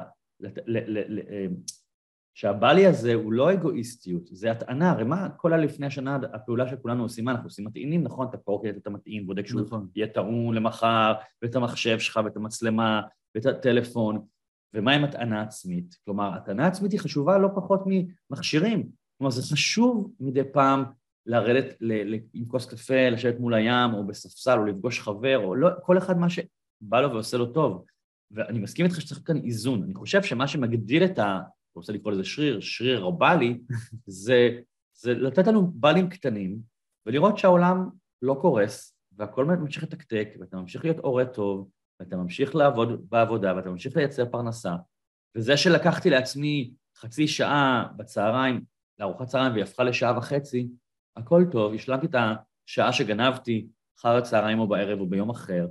שהבלי 2.34 2.86
הזה 2.86 3.14
הוא 3.14 3.32
לא 3.32 3.52
אגואיסטיות, 3.52 4.22
זה 4.26 4.50
הטענה, 4.50 4.90
הרי 4.90 5.04
מה 5.04 5.28
כל 5.36 5.52
הלפני 5.52 5.86
השנה 5.86 6.18
הפעולה 6.32 6.68
שכולנו 6.68 7.02
עושים, 7.02 7.24
מה 7.24 7.30
אנחנו 7.30 7.46
עושים 7.46 7.66
מטעינים, 7.66 8.02
נכון, 8.02 8.26
את 8.26 8.34
הקורקט, 8.34 8.76
אתה 8.76 8.90
מטעין, 8.90 9.26
בודק 9.26 9.46
שהוא 9.46 9.60
נכון. 9.60 9.88
יהיה 9.96 10.06
טעון 10.06 10.54
למחר, 10.54 11.12
ואת 11.42 11.56
המחשב 11.56 11.98
שלך, 11.98 12.20
ואת 12.24 12.36
המצלמה, 12.36 13.02
ואת 13.34 13.46
הטלפון, 13.46 14.22
ומה 14.74 14.92
עם 14.92 15.04
הטענה 15.04 15.42
עצמית? 15.42 15.96
כלומר, 16.04 16.34
הטענה 16.34 16.66
עצמית 16.66 16.92
היא 16.92 17.00
חשובה 17.00 17.38
לא 17.38 17.48
פחות 17.54 17.80
ממכשירים, 17.86 18.88
כלומר 19.18 19.30
זה 19.30 19.42
חשוב 19.52 20.12
מדי 20.20 20.44
פעם 20.52 20.84
לרדת 21.26 21.76
ל- 21.80 22.14
ל- 22.14 22.18
עם 22.34 22.44
כוס 22.44 22.66
קפה, 22.66 23.08
לשבת 23.08 23.40
מול 23.40 23.54
הים, 23.54 23.94
או 23.94 24.06
בספסל, 24.06 24.58
או 24.58 24.64
לפגוש 24.64 25.00
חבר, 25.00 25.38
או 25.38 25.54
לא, 25.54 25.68
כל 25.82 25.98
אחד 25.98 26.18
מה 26.18 26.30
שבא 26.30 27.00
לו 27.00 27.10
ועושה 27.10 27.36
לו 27.36 27.46
טוב. 27.46 27.84
ואני 28.30 28.58
מסכים 28.58 28.86
איתך 28.86 29.00
שצריך 29.00 29.20
כאן 29.24 29.36
איזון. 29.44 29.82
אני 29.82 29.94
חושב 29.94 30.22
שמה 30.22 30.48
שמגדיל 30.48 31.04
את 31.04 31.18
ה... 31.18 31.40
רוצה 31.80 31.92
לקרוא 31.92 32.12
לזה 32.12 32.24
שריר, 32.24 32.60
שריר 32.60 33.02
או 33.02 33.18
בלי, 33.18 33.60
זה, 34.06 34.48
זה 34.94 35.14
לתת 35.14 35.46
לנו 35.46 35.70
בלים 35.74 36.08
קטנים 36.08 36.58
ולראות 37.06 37.38
שהעולם 37.38 37.88
לא 38.22 38.38
קורס 38.40 38.96
והכל 39.12 39.44
ממשיך 39.44 39.82
לתקתק 39.82 40.28
ואתה 40.40 40.56
ממשיך 40.56 40.84
להיות 40.84 40.98
הורה 40.98 41.24
טוב 41.24 41.68
ואתה 42.00 42.16
ממשיך 42.16 42.54
לעבוד 42.54 43.10
בעבודה 43.10 43.56
ואתה 43.56 43.70
ממשיך 43.70 43.96
לייצר 43.96 44.30
פרנסה. 44.30 44.74
וזה 45.36 45.56
שלקחתי 45.56 46.10
לעצמי 46.10 46.72
חצי 46.96 47.28
שעה 47.28 47.88
בצהריים 47.96 48.64
לארוחת 48.98 49.26
צהריים 49.26 49.52
והיא 49.52 49.64
הפכה 49.64 49.84
לשעה 49.84 50.18
וחצי, 50.18 50.68
הכל 51.16 51.44
טוב, 51.50 51.74
השלמתי 51.74 52.06
את 52.06 52.14
השעה 52.68 52.92
שגנבתי 52.92 53.66
אחר 53.98 54.16
הצהריים 54.16 54.58
או 54.58 54.68
בערב 54.68 55.00
או 55.00 55.06
ביום 55.06 55.30
אחר. 55.30 55.66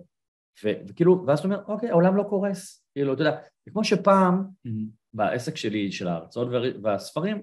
ו- 0.63 0.80
וכאילו, 0.88 1.24
ואז 1.28 1.39
אתה 1.39 1.48
אומר, 1.48 1.63
אוקיי, 1.67 1.89
העולם 1.89 2.15
לא 2.15 2.24
קורס, 2.24 2.84
כאילו, 2.93 3.13
אתה 3.13 3.22
יודע, 3.22 3.38
זה 3.65 3.72
כמו 3.72 3.84
שפעם, 3.84 4.43
mm-hmm. 4.67 4.98
בעסק 5.13 5.56
שלי 5.56 5.91
של 5.91 6.08
ההרצאות 6.08 6.48
והספרים, 6.84 7.41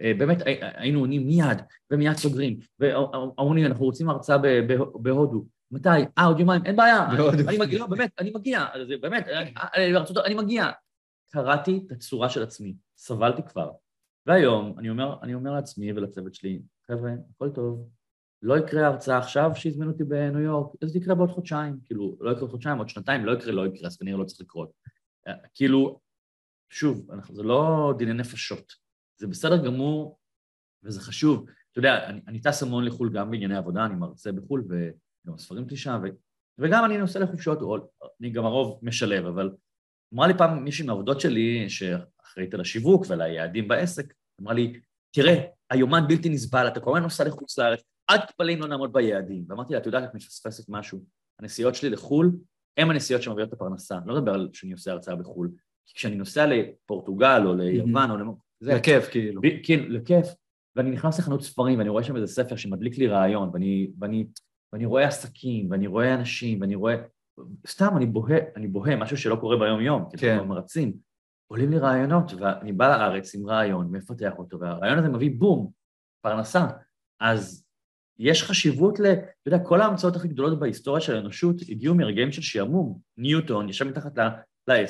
אה, 0.00 0.12
באמת 0.18 0.38
היינו 0.60 1.00
עונים 1.00 1.26
מיד, 1.26 1.58
ומיד 1.90 2.16
סוגרים, 2.16 2.58
ואמרו 2.78 3.54
לי, 3.54 3.66
אנחנו 3.66 3.84
רוצים 3.84 4.08
הרצאה 4.08 4.36
בהודו. 4.94 5.44
מתי? 5.70 5.88
אה, 6.18 6.24
עוד 6.24 6.40
יומיים, 6.40 6.62
אין 6.64 6.76
בעיה. 6.76 7.06
אני 7.48 7.58
מגיע, 7.58 7.86
באמת, 7.86 8.10
אני 8.18 8.30
מגיע, 8.34 8.66
באמת, 9.00 9.26
אני 10.24 10.34
מגיע. 10.34 10.70
קראתי 11.32 11.80
את 11.86 11.92
הצורה 11.92 12.28
של 12.28 12.42
עצמי, 12.42 12.74
סבלתי 12.96 13.42
כבר. 13.42 13.70
והיום 14.26 14.78
אני 14.78 14.90
אומר, 14.90 15.16
אני 15.22 15.34
אומר 15.34 15.52
לעצמי 15.52 15.92
ולצוות 15.92 16.34
שלי, 16.34 16.62
חבר'ה, 16.90 17.10
הכל 17.34 17.50
טוב, 17.50 17.88
לא 18.42 18.58
יקרה 18.58 18.86
הרצאה 18.86 19.18
עכשיו 19.18 19.50
שהזמינו 19.54 19.92
אותי 19.92 20.04
בניו 20.04 20.40
יורק, 20.40 20.72
זה 20.84 20.98
יקרה 20.98 21.14
בעוד 21.14 21.30
חודשיים, 21.30 21.78
כאילו, 21.84 22.16
לא 22.20 22.30
יקרה 22.30 22.42
עוד 22.42 22.50
חודשיים, 22.50 22.78
עוד 22.78 22.88
שנתיים, 22.88 23.26
לא 23.26 23.32
יקרה, 23.32 23.52
לא 23.52 23.66
יקרה, 23.66 23.86
אז 23.86 23.96
כנראה 23.96 24.18
לא 24.18 24.24
צריך 24.24 24.40
לקרות. 24.40 24.70
אה, 25.28 25.32
כאילו, 25.54 26.00
שוב, 26.70 27.10
אנחנו, 27.10 27.34
זה 27.34 27.42
לא 27.42 27.94
דיני 27.98 28.12
נפשות, 28.12 28.72
זה 29.20 29.26
בסדר 29.26 29.66
גמור 29.66 30.18
וזה 30.82 31.00
חשוב. 31.00 31.46
אתה 31.72 31.78
יודע, 31.78 32.08
אני, 32.08 32.20
אני 32.26 32.40
טס 32.40 32.62
המון 32.62 32.84
לחו"ל 32.84 33.12
גם 33.12 33.30
בענייני 33.30 33.56
עבודה, 33.56 33.86
אני 33.86 33.94
מרצה 33.94 34.32
בחו"ל 34.32 34.64
וגם 34.68 35.34
הספרים 35.34 35.68
שלי 35.68 35.76
שם, 35.76 36.00
ו, 36.02 36.06
וגם 36.58 36.84
אני 36.84 36.98
נוסע 36.98 37.18
לחופשות, 37.18 37.62
או 37.62 37.76
אני 38.20 38.30
גם 38.30 38.44
הרוב 38.44 38.78
משלב, 38.82 39.26
אבל 39.26 39.50
אמרה 40.14 40.26
לי 40.26 40.38
פעם 40.38 40.64
מישהי 40.64 40.86
מהעבודות 40.86 41.20
שלי, 41.20 41.70
שאחראית 41.70 42.54
על 42.54 42.60
השיווק 42.60 43.04
ועל 43.08 43.20
היעדים 43.20 43.68
בעסק, 43.68 44.14
אמרה 44.40 44.54
לי, 44.54 44.80
תראה, 45.10 45.44
היומן 45.70 46.04
בלתי 46.08 46.28
נסבל, 46.28 46.68
אתה 46.68 46.80
כל 46.80 46.90
הזמן 46.90 47.02
נוסע 47.02 47.24
לחוץ 47.24 47.58
לארץ, 47.58 47.82
אל 48.10 48.18
תתפלא 48.18 48.54
אם 48.54 48.60
לא 48.60 48.68
נעמוד 48.68 48.92
ביעדים. 48.92 49.44
ואמרתי 49.48 49.72
לה, 49.72 49.78
את 49.78 49.86
יודעת, 49.86 50.04
את 50.04 50.14
מפספסת 50.14 50.64
משהו. 50.68 51.04
הנסיעות 51.40 51.74
שלי 51.74 51.90
לחו"ל 51.90 52.32
הן 52.76 52.90
הנסיעות 52.90 53.22
שמביאות 53.22 53.48
את 53.48 53.52
הפרנסה. 53.52 53.98
לא 54.06 54.14
מדבר 54.14 54.34
על 54.34 54.48
שאני 54.52 54.72
עושה 54.72 54.92
הרצאה 54.92 55.16
בחו"ל, 55.16 55.50
כי 55.88 55.94
כשאני 55.94 56.16
נוסע 56.16 56.46
לפורטוגל 56.46 57.42
או 57.46 57.54
ליוון, 57.54 58.10
mm-hmm. 58.10 58.12
או 58.12 58.16
למ... 58.16 58.32
זה... 58.60 58.74
לכיף, 58.74 59.08
כאילו. 59.08 59.40
ב- 59.40 59.62
כן, 59.62 59.80
לכיף. 59.88 60.26
ואני 60.76 60.90
נכנס 60.90 61.18
לחנות 61.18 61.42
ספרים, 61.42 61.78
ואני 61.78 61.88
רואה 61.88 62.04
שם 62.04 62.16
איזה 62.16 62.26
ספר 62.26 62.56
שמדליק 62.56 62.98
לי 62.98 63.06
רעיון, 63.06 63.50
ואני, 63.52 63.90
ואני, 63.98 64.26
ואני 64.72 64.86
רואה 64.86 65.06
עסקים, 65.06 65.70
ואני 65.70 65.86
רואה 65.86 66.14
אנשים, 66.14 66.60
ואני 66.60 66.74
רואה... 66.74 66.96
סתם, 67.66 67.96
אני 67.96 68.06
בוהה, 68.06 68.38
אני 68.56 68.68
בוהה, 68.68 68.96
משהו 68.96 69.16
שלא 69.16 69.36
קורה 69.36 69.56
ביום-יום, 69.56 70.04
כי 70.10 70.16
כן. 70.16 70.32
אנחנו 70.32 70.48
מרצים. 70.48 70.92
עולים 71.50 71.70
לי 71.70 71.78
רעיונות, 71.78 72.32
ואני 72.40 72.72
בא 72.72 72.88
לארץ 72.88 73.34
עם 73.34 73.46
רעיון, 73.46 73.90
מפתח 73.90 74.32
אותו, 74.38 74.60
והרעיון 74.60 74.98
הזה 74.98 75.08
מביא 75.08 75.30
בום, 75.38 75.70
פרנסה. 76.20 76.66
אז 77.20 77.64
יש 78.18 78.42
חשיבות 78.42 79.00
ל... 79.00 79.04
אתה 79.12 79.22
יודע, 79.46 79.58
כל 79.64 79.80
ההמצאות 79.80 80.16
הכי 80.16 80.28
גדולות 80.28 80.58
בהיסטוריה 80.58 81.00
של 81.00 81.16
האנושות 81.16 81.56
הגיעו 81.68 81.94
מרגעים 81.94 82.32
של 82.32 82.42
שעמום. 82.42 82.98
ניוטון 83.16 83.68
ישב 83.68 83.84
מתחת 83.84 84.18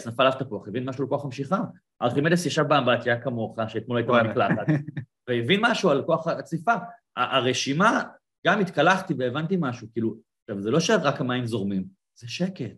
נפל 0.07 0.23
עליו 0.23 0.39
תפוח, 0.39 0.69
הבין 0.69 0.89
משהו 0.89 1.05
על 1.05 1.09
כוח 1.11 1.25
המשיכה. 1.25 1.61
ארכימדס 2.03 2.47
ישב 2.47 2.63
באמבטיה 2.63 3.21
כמוך, 3.21 3.59
שאתמול 3.69 3.97
היית 3.97 4.09
וואלה. 4.09 4.29
במקלחת, 4.29 4.67
והבין 5.29 5.61
משהו 5.63 5.91
על 5.91 6.03
כוח 6.07 6.27
הצליפה. 6.27 6.73
ה- 7.17 7.37
הרשימה, 7.37 8.03
גם 8.47 8.61
התקלחתי 8.61 9.15
והבנתי 9.19 9.57
משהו, 9.61 9.89
כאילו, 9.93 10.17
עכשיו, 10.43 10.63
זה 10.63 10.71
לא 10.71 10.81
שרק 10.81 11.21
המים 11.21 11.47
זורמים, 11.47 11.85
זה 12.19 12.29
שקט. 12.29 12.77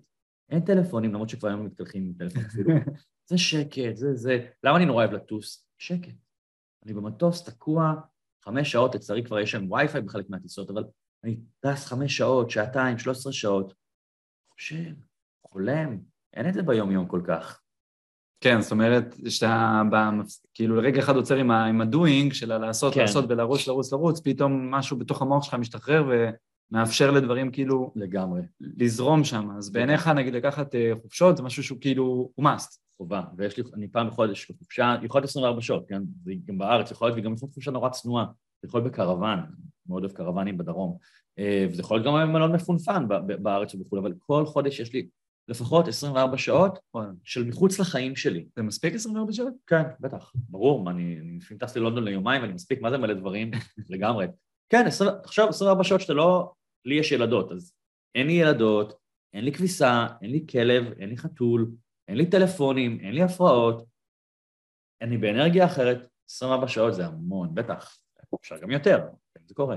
אין 0.51 0.61
טלפונים, 0.61 1.13
למרות 1.13 1.29
שכבר 1.29 1.49
היום 1.49 1.67
מתקלחים 1.67 2.03
עם 2.05 2.13
טלפון 2.19 2.43
אפילו. 2.45 2.71
זה 3.31 3.39
שקט, 3.39 3.97
זה 3.97 4.15
זה. 4.15 4.47
למה 4.65 4.77
אני 4.77 4.85
נורא 4.85 5.05
אוהב 5.05 5.15
לטוס? 5.15 5.67
שקט. 5.79 6.15
אני 6.85 6.95
במטוס 6.95 7.45
תקוע 7.45 7.95
חמש 8.45 8.73
שעות, 8.73 8.95
לצערי 8.95 9.25
כבר 9.25 9.39
יש 9.41 9.51
שם 9.51 9.73
וי-פיי 9.73 10.01
בחלק 10.01 10.31
מהטיסות, 10.31 10.71
אבל 10.71 10.85
אני 11.25 11.41
טס 11.61 11.87
חמש 11.87 12.17
שעות, 12.17 12.51
שעתיים, 12.51 12.99
שלוש 12.99 13.19
עשרה 13.19 13.33
שעות. 13.33 13.75
חושב, 14.55 14.93
חולם, 15.47 15.99
אין 16.35 16.49
את 16.49 16.55
זה 16.55 16.63
ביום-יום 16.63 17.07
כל 17.07 17.21
כך. 17.27 17.61
כן, 18.41 18.61
זאת 18.61 18.73
אומרת, 18.73 19.15
שאתה 19.29 20.11
כאילו 20.55 20.77
לרגע 20.77 21.01
אחד 21.01 21.17
עוצר 21.17 21.37
עם 21.37 21.51
ה- 21.51 21.65
עם 21.65 21.81
הדוינג 21.81 22.33
של 22.33 22.53
הלעשות, 22.53 22.95
כן. 22.95 23.01
לעשות 23.01 23.25
ולרוץ, 23.29 23.67
לרוץ, 23.67 23.93
לרוץ, 23.93 24.21
פתאום 24.21 24.71
משהו 24.71 24.97
בתוך 24.99 25.23
המוח 25.23 25.45
שלך 25.45 25.55
משתחרר 25.55 26.05
ומאפשר 26.73 27.11
לדברים 27.11 27.51
כאילו 27.51 27.93
לגמרי. 27.97 28.41
לזרום 28.61 29.25
שם. 29.25 29.49
אז 29.59 29.71
בעיניך, 29.71 30.09
נגיד, 30.09 30.35
לקחת 30.35 30.75
אה, 30.75 30.93
חופשות 31.03 31.37
זה 31.37 31.43
משהו 31.43 31.63
שהוא 31.63 31.79
כאילו, 31.81 32.31
הוא 32.35 32.45
must. 32.45 32.79
חובה. 32.99 33.23
ויש 33.37 33.57
לי, 33.57 33.63
אני 33.75 33.89
פעם 33.89 34.07
בחודש 34.09 34.51
בחופשה, 34.51 34.95
יכול 35.03 35.19
להיות 35.21 35.31
24 35.31 35.61
שעות, 35.61 35.85
כן? 35.89 36.03
זה 36.25 36.33
גם 36.45 36.59
בארץ, 36.59 36.91
יכול 36.91 37.09
להיות, 37.09 37.19
וגם 37.19 37.33
יכול 37.33 37.47
להיות 37.47 37.55
חופשה 37.55 37.71
נורא 37.71 37.89
צנועה. 37.89 38.27
זה 38.63 38.69
יכול 38.69 38.81
להיות 38.81 38.93
בקרוון, 38.93 39.39
מאוד 39.89 40.03
אוהב 40.03 40.13
קרוונים 40.13 40.59
בדרום. 40.59 40.97
אה, 41.39 41.67
וזה 41.71 41.81
יכול 41.83 41.97
להיות 42.01 42.07
גם 42.07 42.33
מלון 42.33 42.53
מפונפן 42.53 43.05
בארץ 43.43 43.75
ובחו"ל, 43.75 43.99
אבל 43.99 44.15
כל 44.19 44.47
חודש 44.47 44.81
יש 44.81 44.93
לי 44.93 45.09
לפחות 45.51 45.89
24 45.89 46.39
שעות 46.39 46.79
וואלה. 46.95 47.11
של 47.25 47.45
מחוץ 47.45 47.79
לחיים 47.79 48.17
שלי. 48.17 48.47
זה 48.57 48.63
מספיק 48.63 48.95
24 48.95 49.33
שעות? 49.33 49.55
כן, 49.67 49.83
בטח, 50.01 50.33
ברור, 50.35 50.85
מה, 50.85 50.91
אני 50.91 51.21
אני 51.21 51.37
לפעמים 51.37 51.59
טס 51.59 51.77
ללונדון 51.77 52.05
ליומיים 52.05 52.43
ואני 52.43 52.53
מספיק, 52.53 52.81
מה 52.81 52.91
זה 52.91 52.99
מלא 52.99 53.15
דברים? 53.15 53.51
לגמרי. 53.91 54.27
כן, 54.69 54.87
20 54.87 55.11
תחשוב, 55.23 55.49
24 55.49 55.85
שעות 55.85 56.01
שאתה 56.01 56.13
לא... 56.13 56.53
לי 56.85 56.95
יש 56.95 57.13
ילדות, 57.13 57.53
אז 57.53 57.73
אין 58.15 58.27
לי 58.27 58.33
ילדות, 58.33 58.93
אין 59.35 59.45
לי 59.45 59.53
כביסה, 59.53 60.07
אין 60.23 60.31
לי 60.31 60.47
כלב, 60.51 60.93
אין 60.93 61.09
לי 61.09 61.17
חתול, 61.17 61.71
אין 62.09 62.17
לי 62.17 62.31
טלפונים, 62.31 63.01
אין 63.01 63.15
לי 63.15 63.23
הפרעות, 63.23 63.85
אני 65.03 65.19
באנרגיה 65.19 65.67
אחרת, 65.67 65.99
24 66.31 66.69
שעות 66.69 66.95
זה 66.95 67.07
המון, 67.07 67.55
בטח, 67.55 67.99
אפשר 68.41 68.59
גם 68.59 68.71
יותר, 68.71 68.99
כן, 69.35 69.41
זה 69.47 69.55
קורה. 69.55 69.77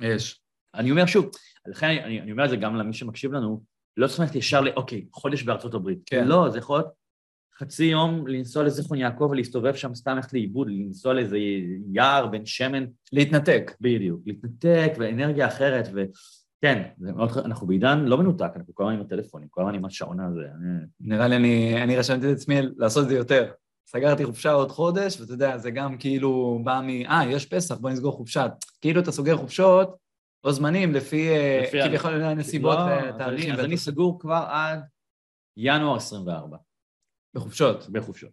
יש. 0.00 0.40
אני 0.74 0.90
אומר 0.90 1.06
שוב, 1.06 1.30
לכן 1.66 1.86
אני, 1.86 2.20
אני 2.20 2.32
אומר 2.32 2.44
את 2.44 2.50
זה 2.50 2.56
גם 2.56 2.76
למי 2.76 2.92
שמקשיב 2.92 3.32
לנו, 3.32 3.62
לא 3.96 4.06
צריך 4.06 4.20
ללכת 4.20 4.34
ישר 4.34 4.60
ל... 4.60 4.68
אוקיי, 4.68 5.04
חודש 5.12 5.42
בארצות 5.42 5.74
הברית. 5.74 5.98
כן. 6.06 6.28
לא, 6.28 6.48
זה 6.50 6.58
יכול 6.58 6.78
להיות 6.78 6.88
חצי 7.58 7.84
יום 7.84 8.26
לנסוע 8.26 8.62
לזיכרון 8.62 8.98
יעקב 8.98 9.28
ולהסתובב 9.30 9.74
שם 9.74 9.94
סתם 9.94 10.16
ללכת 10.16 10.32
לאיבוד, 10.32 10.68
לנסוע 10.70 11.14
לאיזה 11.14 11.38
יער 11.92 12.26
בן 12.26 12.46
שמן, 12.46 12.84
להתנתק. 13.12 13.72
בדיוק, 13.80 14.20
להתנתק 14.26 14.92
ואנרגיה 14.98 15.46
אחרת, 15.46 15.88
וכן, 15.88 16.82
זה 16.98 17.12
מאוד, 17.12 17.30
אנחנו 17.44 17.66
בעידן 17.66 18.04
לא 18.04 18.18
מנותק, 18.18 18.50
אנחנו 18.56 18.74
כל 18.74 18.82
הזמן 18.82 18.94
עם 18.94 19.00
הטלפונים, 19.00 19.48
כל 19.50 19.60
הזמן 19.60 19.74
עם 19.74 19.84
השעון 19.84 20.20
הזה. 20.20 20.40
אני- 20.40 20.84
נראה 21.00 21.28
לי, 21.28 21.36
אני, 21.36 21.82
אני 21.82 21.96
רשמתי 21.96 22.32
את 22.32 22.36
עצמי 22.36 22.54
לעשות 22.76 23.04
את 23.04 23.08
זה 23.08 23.16
יותר. 23.16 23.50
סגרתי 23.88 24.24
חופשה 24.24 24.52
עוד 24.52 24.70
חודש, 24.70 25.20
ואתה 25.20 25.32
יודע, 25.32 25.58
זה 25.58 25.70
גם 25.70 25.98
כאילו 25.98 26.60
בא 26.64 26.80
מ... 26.84 26.88
אה, 27.06 27.24
יש 27.30 27.46
פסח, 27.46 27.74
בוא 27.74 27.90
נסגור 27.90 28.12
חופשה. 28.12 28.46
כאילו 28.80 29.00
אתה 29.00 29.12
סוגר 29.12 29.36
חופשות 29.36 30.05
או 30.44 30.52
זמנים 30.52 30.92
לפי, 30.94 31.28
אה, 31.28 31.64
כביכול 31.86 32.22
הנסיבות 32.22 32.76
לא, 32.78 32.82
והתאריכים. 32.84 33.50
אני- 33.52 33.58
אז 33.58 33.64
אני 33.64 33.76
סגור 33.76 34.20
כבר 34.20 34.44
עד 34.48 34.80
ינואר 35.56 35.96
24, 35.96 36.56
בחופשות, 37.34 37.88
בחופשות. 37.90 38.30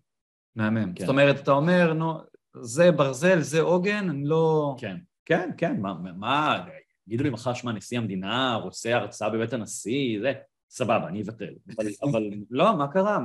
מהמם. 0.56 0.94
כן. 0.94 1.00
זאת 1.06 1.10
אומרת, 1.10 1.40
אתה 1.40 1.52
אומר, 1.52 1.94
נו, 1.94 2.14
זה 2.62 2.92
ברזל, 2.92 3.40
זה 3.40 3.62
עוגן, 3.62 4.10
אני 4.10 4.26
לא... 4.26 4.76
כן, 4.80 4.98
כן, 5.26 5.50
כן, 5.58 5.82
מה, 5.82 5.94
מה- 5.94 6.66
יגידו 7.08 7.24
לי 7.24 7.30
מחר, 7.30 7.54
שמע, 7.54 7.72
נשיא 7.72 7.98
המדינה 7.98 8.56
רוצה 8.56 8.96
הרצאה 8.96 9.30
בבית 9.30 9.54
הנשיא, 9.54 10.20
זה, 10.22 10.34
סבבה, 10.70 11.08
אני 11.08 11.22
אבטל. 11.22 11.54
אבל, 11.78 11.86
אבל 12.12 12.24
לא, 12.50 12.78
מה 12.78 12.88
קרה? 12.92 13.20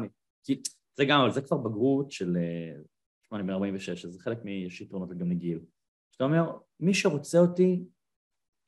כי 0.44 0.62
זה 0.96 1.04
גם, 1.04 1.20
אבל 1.20 1.30
זה 1.30 1.42
כבר 1.42 1.56
בגרות 1.56 2.10
של, 2.12 2.36
שמע, 3.28 3.38
אני 3.38 3.46
בן 3.46 3.52
46, 3.52 4.04
אז 4.04 4.12
זה 4.12 4.22
חלק 4.22 4.38
מ... 4.44 4.48
יש 4.48 4.80
יתרונות 4.80 5.18
גם 5.18 5.30
לגיל. 5.30 5.60
שאתה 6.12 6.24
אומר, 6.24 6.52
מי 6.80 6.94
שרוצה 6.94 7.38
אותי, 7.38 7.82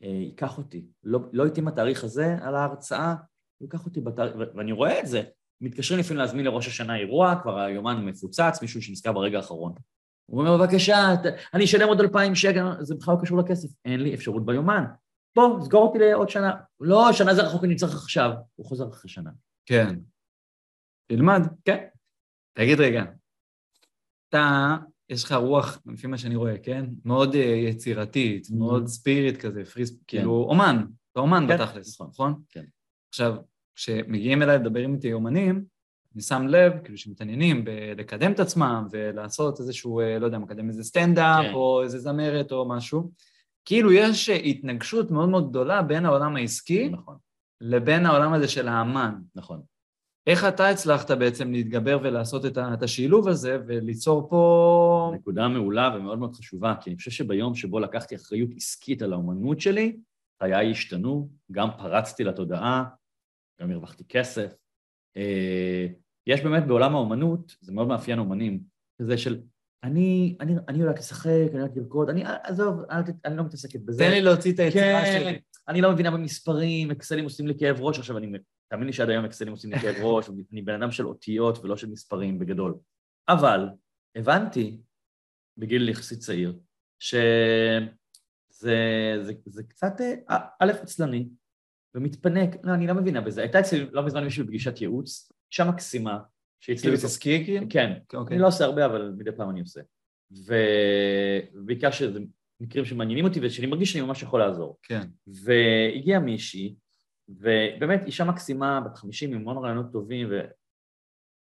ייקח 0.00 0.58
אותי. 0.58 0.84
לא, 1.04 1.20
לא 1.32 1.46
התאים 1.46 1.68
התאריך 1.68 2.04
הזה 2.04 2.36
על 2.42 2.54
ההרצאה, 2.54 3.14
הוא 3.58 3.66
ייקח 3.66 3.86
אותי 3.86 4.00
בתאריך, 4.00 4.34
ואני 4.54 4.72
רואה 4.72 5.00
את 5.00 5.06
זה. 5.06 5.22
מתקשרים 5.60 6.00
לפעמים 6.00 6.18
להזמין 6.18 6.44
לראש 6.44 6.66
השנה 6.68 6.96
אירוע, 6.96 7.34
כבר 7.42 7.58
היומן 7.58 8.04
מפוצץ, 8.04 8.58
מישהו 8.62 8.82
שנזכר 8.82 9.12
ברגע 9.12 9.36
האחרון. 9.36 9.72
הוא 10.26 10.40
אומר, 10.40 10.56
בבקשה, 10.58 10.94
ת- 11.22 11.54
אני 11.54 11.64
אשלם 11.64 11.88
עוד 11.88 12.00
אלפיים 12.00 12.34
שקל, 12.34 12.64
זה 12.80 12.94
בכלל 12.94 13.14
לא 13.14 13.20
קשור 13.22 13.38
לכסף, 13.38 13.68
אין 13.84 14.00
לי 14.00 14.14
אפשרות 14.14 14.46
ביומן. 14.46 14.84
בוא, 15.36 15.64
סגור 15.64 15.86
אותי 15.86 15.98
לעוד 15.98 16.28
שנה. 16.28 16.52
לא, 16.80 17.08
שנה 17.12 17.34
זה 17.34 17.42
רחוק, 17.42 17.64
אני 17.64 17.76
צריך 17.76 17.94
עכשיו. 17.94 18.30
הוא 18.56 18.66
חוזר 18.66 18.88
אחרי 18.88 19.10
שנה. 19.10 19.30
כן. 19.66 19.96
תלמד. 21.06 21.40
כן. 21.64 21.86
תגיד 22.58 22.80
רגע, 22.80 23.04
אתה, 24.28 24.76
יש 25.10 25.24
לך 25.24 25.32
רוח, 25.32 25.78
לפי 25.86 26.06
מה 26.06 26.18
שאני 26.18 26.36
רואה, 26.36 26.58
כן? 26.58 26.86
מאוד 27.04 27.34
אה, 27.34 27.40
יצירתית, 27.40 28.46
Mhm. 28.46 28.54
מאוד 28.54 28.86
ספיריט 28.86 29.36
כזה, 29.36 29.64
פריס, 29.64 29.92
כאילו 30.06 30.46
אומן, 30.48 30.84
אתה 31.12 31.20
אומן 31.20 31.44
כן, 31.48 31.54
בתכלס, 31.58 31.94
נכון. 31.94 32.08
נכון? 32.10 32.42
כן. 32.50 32.64
עכשיו, 33.08 33.36
כשמגיעים 33.74 34.42
אליי 34.42 34.58
לדבר 34.58 34.80
איתי 34.80 35.12
אומנים, 35.12 35.64
אני 36.14 36.22
שם 36.22 36.46
לב, 36.48 36.72
כאילו, 36.84 36.98
שמתעניינים 36.98 37.64
בלקדם 37.64 38.32
את 38.32 38.40
עצמם 38.40 38.86
ולעשות 38.90 39.60
איזשהו, 39.60 40.00
אה, 40.00 40.18
לא 40.18 40.26
יודע, 40.26 40.38
מקדם 40.38 40.68
איזה 40.68 40.82
סטנדאפ 40.84 41.44
כן. 41.44 41.52
או 41.54 41.82
איזה 41.82 41.98
זמרת 41.98 42.52
או 42.52 42.68
משהו, 42.68 43.10
כאילו 43.64 43.92
יש 43.92 44.28
התנגשות 44.28 45.10
מאוד 45.10 45.28
מאוד 45.28 45.50
גדולה 45.50 45.82
בין 45.82 46.06
העולם 46.06 46.36
העסקי 46.36 46.88
נכון, 46.88 47.16
לבין 47.60 48.06
העולם 48.06 48.32
הזה 48.32 48.48
של 48.48 48.68
האמן. 48.68 49.14
נכון. 49.34 49.62
איך 50.26 50.44
אתה 50.44 50.68
הצלחת 50.68 51.10
בעצם 51.10 51.52
להתגבר 51.52 51.98
ולעשות 52.02 52.46
את 52.46 52.82
השילוב 52.82 53.28
הזה 53.28 53.58
וליצור 53.66 54.28
פה... 54.30 55.12
נקודה 55.14 55.48
מעולה 55.48 55.94
ומאוד 55.96 56.18
מאוד 56.18 56.34
חשובה, 56.34 56.74
כי 56.80 56.90
אני 56.90 56.96
חושב 56.96 57.10
שביום 57.10 57.54
שבו 57.54 57.78
לקחתי 57.78 58.16
אחריות 58.16 58.50
עסקית 58.56 59.02
על 59.02 59.12
האומנות 59.12 59.60
שלי, 59.60 59.96
חיי 60.42 60.70
השתנו, 60.70 61.30
גם 61.52 61.68
פרצתי 61.78 62.24
לתודעה, 62.24 62.84
גם 63.60 63.70
הרווחתי 63.70 64.04
כסף. 64.08 64.52
אה, 65.16 65.86
יש 66.26 66.40
באמת 66.40 66.66
בעולם 66.66 66.94
האומנות, 66.94 67.56
זה 67.60 67.72
מאוד 67.72 67.88
מאפיין 67.88 68.18
אומנים, 68.18 68.60
כזה 69.02 69.18
של 69.18 69.40
אני, 69.84 70.36
אני, 70.40 70.54
אני 70.68 70.78
יודעת 70.78 70.98
לשחק, 70.98 71.48
אני 71.50 71.58
יודעת 71.60 71.76
לרקוד, 71.76 72.08
אני, 72.08 72.22
עזוב, 72.42 72.80
אל 72.90 73.02
אני 73.24 73.36
לא 73.36 73.44
מתעסקת 73.44 73.80
בזה. 73.80 74.04
תן 74.04 74.10
לי 74.10 74.20
להוציא 74.20 74.52
את 74.52 74.58
היצירה 74.58 75.04
כן, 75.04 75.20
שלי. 75.20 75.40
אני 75.68 75.80
לא 75.80 75.92
מבינה 75.92 76.10
במספרים, 76.10 76.90
אקסלים 76.90 77.24
עושים 77.24 77.46
לי 77.46 77.54
כאב 77.58 77.80
ראש, 77.80 77.98
עכשיו 77.98 78.18
אני, 78.18 78.26
תאמין 78.70 78.86
לי 78.86 78.92
שעד 78.92 79.08
היום 79.08 79.24
אקסלים 79.24 79.52
עושים 79.52 79.70
לי 79.70 79.78
כאב 79.78 79.94
ראש, 80.02 80.28
אני 80.52 80.62
בן 80.62 80.82
אדם 80.82 80.90
של 80.90 81.06
אותיות 81.06 81.58
ולא 81.58 81.76
של 81.76 81.90
מספרים 81.90 82.38
בגדול. 82.38 82.74
אבל 83.28 83.68
הבנתי, 84.16 84.80
בגיל 85.56 85.88
יחסית 85.88 86.18
צעיר, 86.18 86.58
שזה 86.98 87.88
זה, 89.22 89.32
זה 89.46 89.62
קצת 89.62 90.00
אה, 90.30 90.38
א', 90.60 90.72
עצלני, 90.82 91.28
ומתפנק, 91.94 92.56
לא, 92.64 92.74
אני 92.74 92.86
לא 92.86 92.94
מבינה 92.94 93.20
בזה. 93.20 93.40
הייתה 93.40 93.60
אצלי 93.60 93.86
לא 93.92 94.06
מזמן 94.06 94.24
מישהו 94.24 94.44
בפגישת 94.44 94.80
ייעוץ, 94.80 95.32
אישה 95.52 95.64
מקסימה, 95.64 96.18
שהציעה 96.60 96.96
כאילו 97.20 97.44
כאילו? 97.44 97.66
כן, 97.70 97.92
אוקיי. 98.14 98.34
אני 98.34 98.42
לא 98.42 98.48
עושה 98.48 98.64
הרבה, 98.64 98.86
אבל 98.86 99.14
מדי 99.18 99.32
פעם 99.36 99.50
אני 99.50 99.60
עושה. 99.60 99.80
ובעיקר 100.30 101.90
שזה 101.90 102.20
מקרים 102.60 102.84
שמעניינים 102.84 103.24
אותי 103.24 103.40
ושאני 103.42 103.66
מרגיש 103.66 103.92
שאני 103.92 104.04
ממש 104.04 104.22
יכול 104.22 104.40
לעזור. 104.40 104.78
כן. 104.82 105.08
והגיעה 105.26 106.20
מישהי, 106.20 106.74
ובאמת 107.38 108.04
אישה 108.04 108.24
מקסימה, 108.24 108.80
בת 108.80 108.96
50, 108.96 109.32
עם 109.32 109.40
המון 109.40 109.64
רעיונות 109.64 109.92
טובים, 109.92 110.28
ו... 110.30 110.40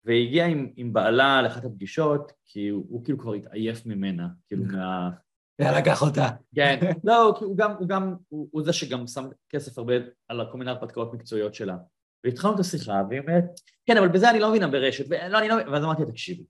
והגיעה 0.05 0.47
עם, 0.47 0.73
עם 0.77 0.93
בעלה 0.93 1.43
לאחת 1.43 1.65
הפגישות, 1.65 2.33
כי 2.47 2.69
הוא, 2.69 2.87
הוא 2.89 3.05
כאילו 3.05 3.19
כבר 3.19 3.35
התעייף 3.35 3.87
ממנה, 3.87 4.29
כאילו 4.47 4.65
מה... 4.65 5.11
יאללה, 5.59 5.83
קח 5.83 6.03
אותה. 6.03 6.29
כן, 6.55 6.79
לא, 7.05 7.39
הוא 7.41 7.57
גם, 7.57 7.73
הוא 7.79 7.89
גם, 7.89 8.17
הוא, 8.29 8.49
הוא 8.51 8.63
זה 8.63 8.73
שגם 8.73 9.07
שם 9.07 9.25
כסף 9.49 9.79
הרבה 9.79 9.95
על 10.29 10.49
כל 10.53 10.59
מיני 10.59 10.71
הרפתקאות 10.71 11.15
מקצועיות 11.15 11.55
שלה. 11.55 11.77
והתחלנו 12.25 12.55
את 12.55 12.61
השיחה, 12.61 13.03
והיא 13.09 13.21
אומרת, 13.21 13.45
כן, 13.87 13.97
אבל 13.97 14.09
בזה 14.09 14.31
אני 14.31 14.41
לא 14.41 14.51
מבינה 14.51 14.69
ברשת, 14.69 15.05
ולא, 15.09 15.39
אני 15.39 15.49
לא 15.49 15.57
מבינה, 15.57 15.73
ואז 15.73 15.85
אמרתי 15.85 16.03
תקשיבי, 16.07 16.45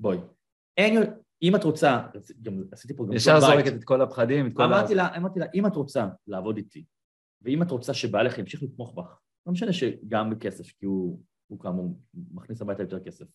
בואי, 0.00 0.18
אין, 0.76 1.02
אם 1.42 1.56
את 1.56 1.64
רוצה, 1.64 2.06
גם 2.42 2.62
עשיתי 2.72 2.96
פה 2.96 3.06
גם... 3.06 3.12
ישר 3.12 3.40
זורקת 3.40 3.72
את 3.74 3.84
כל 3.84 4.02
הפחדים, 4.02 4.46
את 4.46 4.52
כל 4.54 4.62
ה... 4.62 4.66
אמרתי 4.66 4.94
לה, 4.94 5.16
אמרתי 5.16 5.40
לה, 5.40 5.46
אם 5.54 5.66
את 5.66 5.76
רוצה 5.76 6.08
לעבוד 6.26 6.56
איתי, 6.56 6.84
ואם 7.42 7.62
את 7.62 7.70
רוצה 7.70 7.94
שבעלך 7.94 8.38
ימשיך 8.38 8.62
לתמוך 8.62 8.94
בך, 8.94 9.20
לא 9.46 9.52
משנה 9.52 9.72
שגם 9.72 10.30
בכסף, 10.30 10.72
כי 10.72 10.86
הוא, 10.86 11.22
הוא 11.46 11.60
כאמור 11.60 12.00
מכניס 12.32 12.62
הביתה 12.62 12.82
יותר 12.82 13.00
כסף, 13.00 13.26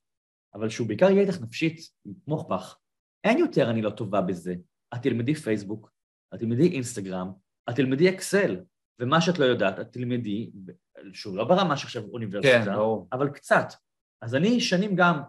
אבל 0.53 0.69
שהוא 0.69 0.87
בעיקר 0.87 1.09
יהיה 1.09 1.21
איתך 1.21 1.41
נפשית, 1.41 1.79
יתמוך 2.05 2.47
בך, 2.49 2.77
אין 3.23 3.37
יותר 3.37 3.69
אני 3.69 3.81
לא 3.81 3.89
טובה 3.89 4.21
בזה. 4.21 4.55
את 4.93 5.01
תלמדי 5.01 5.35
פייסבוק, 5.35 5.91
את 6.33 6.39
תלמדי 6.39 6.67
אינסטגרם, 6.67 7.31
את 7.69 7.75
תלמדי 7.75 8.09
אקסל, 8.09 8.57
ומה 8.99 9.21
שאת 9.21 9.39
לא 9.39 9.45
יודעת, 9.45 9.79
את 9.79 9.93
תלמדי, 9.93 10.51
שוב, 11.13 11.35
לא 11.35 11.43
ברמה 11.43 11.77
שעכשיו 11.77 12.03
אוניברסיטה, 12.03 12.65
כן, 12.65 12.71
אבל 13.11 13.29
קצת. 13.29 13.67
אז 14.21 14.35
אני 14.35 14.59
שנים 14.59 14.95
גם, 14.95 15.21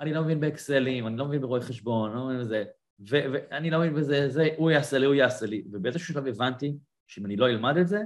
אני 0.00 0.14
לא 0.14 0.22
מבין 0.22 0.40
באקסלים, 0.40 1.06
אני 1.06 1.16
לא 1.16 1.24
מבין 1.24 1.40
ברואי 1.40 1.60
חשבון, 1.60 2.10
אני 2.10 2.18
לא 2.18 2.26
מבין 2.26 2.40
בזה, 2.40 2.64
ואני 2.98 3.70
לא 3.70 3.78
מבין 3.78 3.94
בזה, 3.94 4.28
זה, 4.28 4.48
הוא 4.56 4.70
יעשה 4.70 4.98
לי, 4.98 5.06
הוא 5.06 5.14
יעשה 5.14 5.46
לי, 5.46 5.64
ובאיזשהו 5.72 6.14
שלב 6.14 6.26
הבנתי 6.26 6.76
שאם 7.06 7.26
אני 7.26 7.36
לא 7.36 7.46
אלמד 7.46 7.76
את 7.76 7.88
זה, 7.88 8.02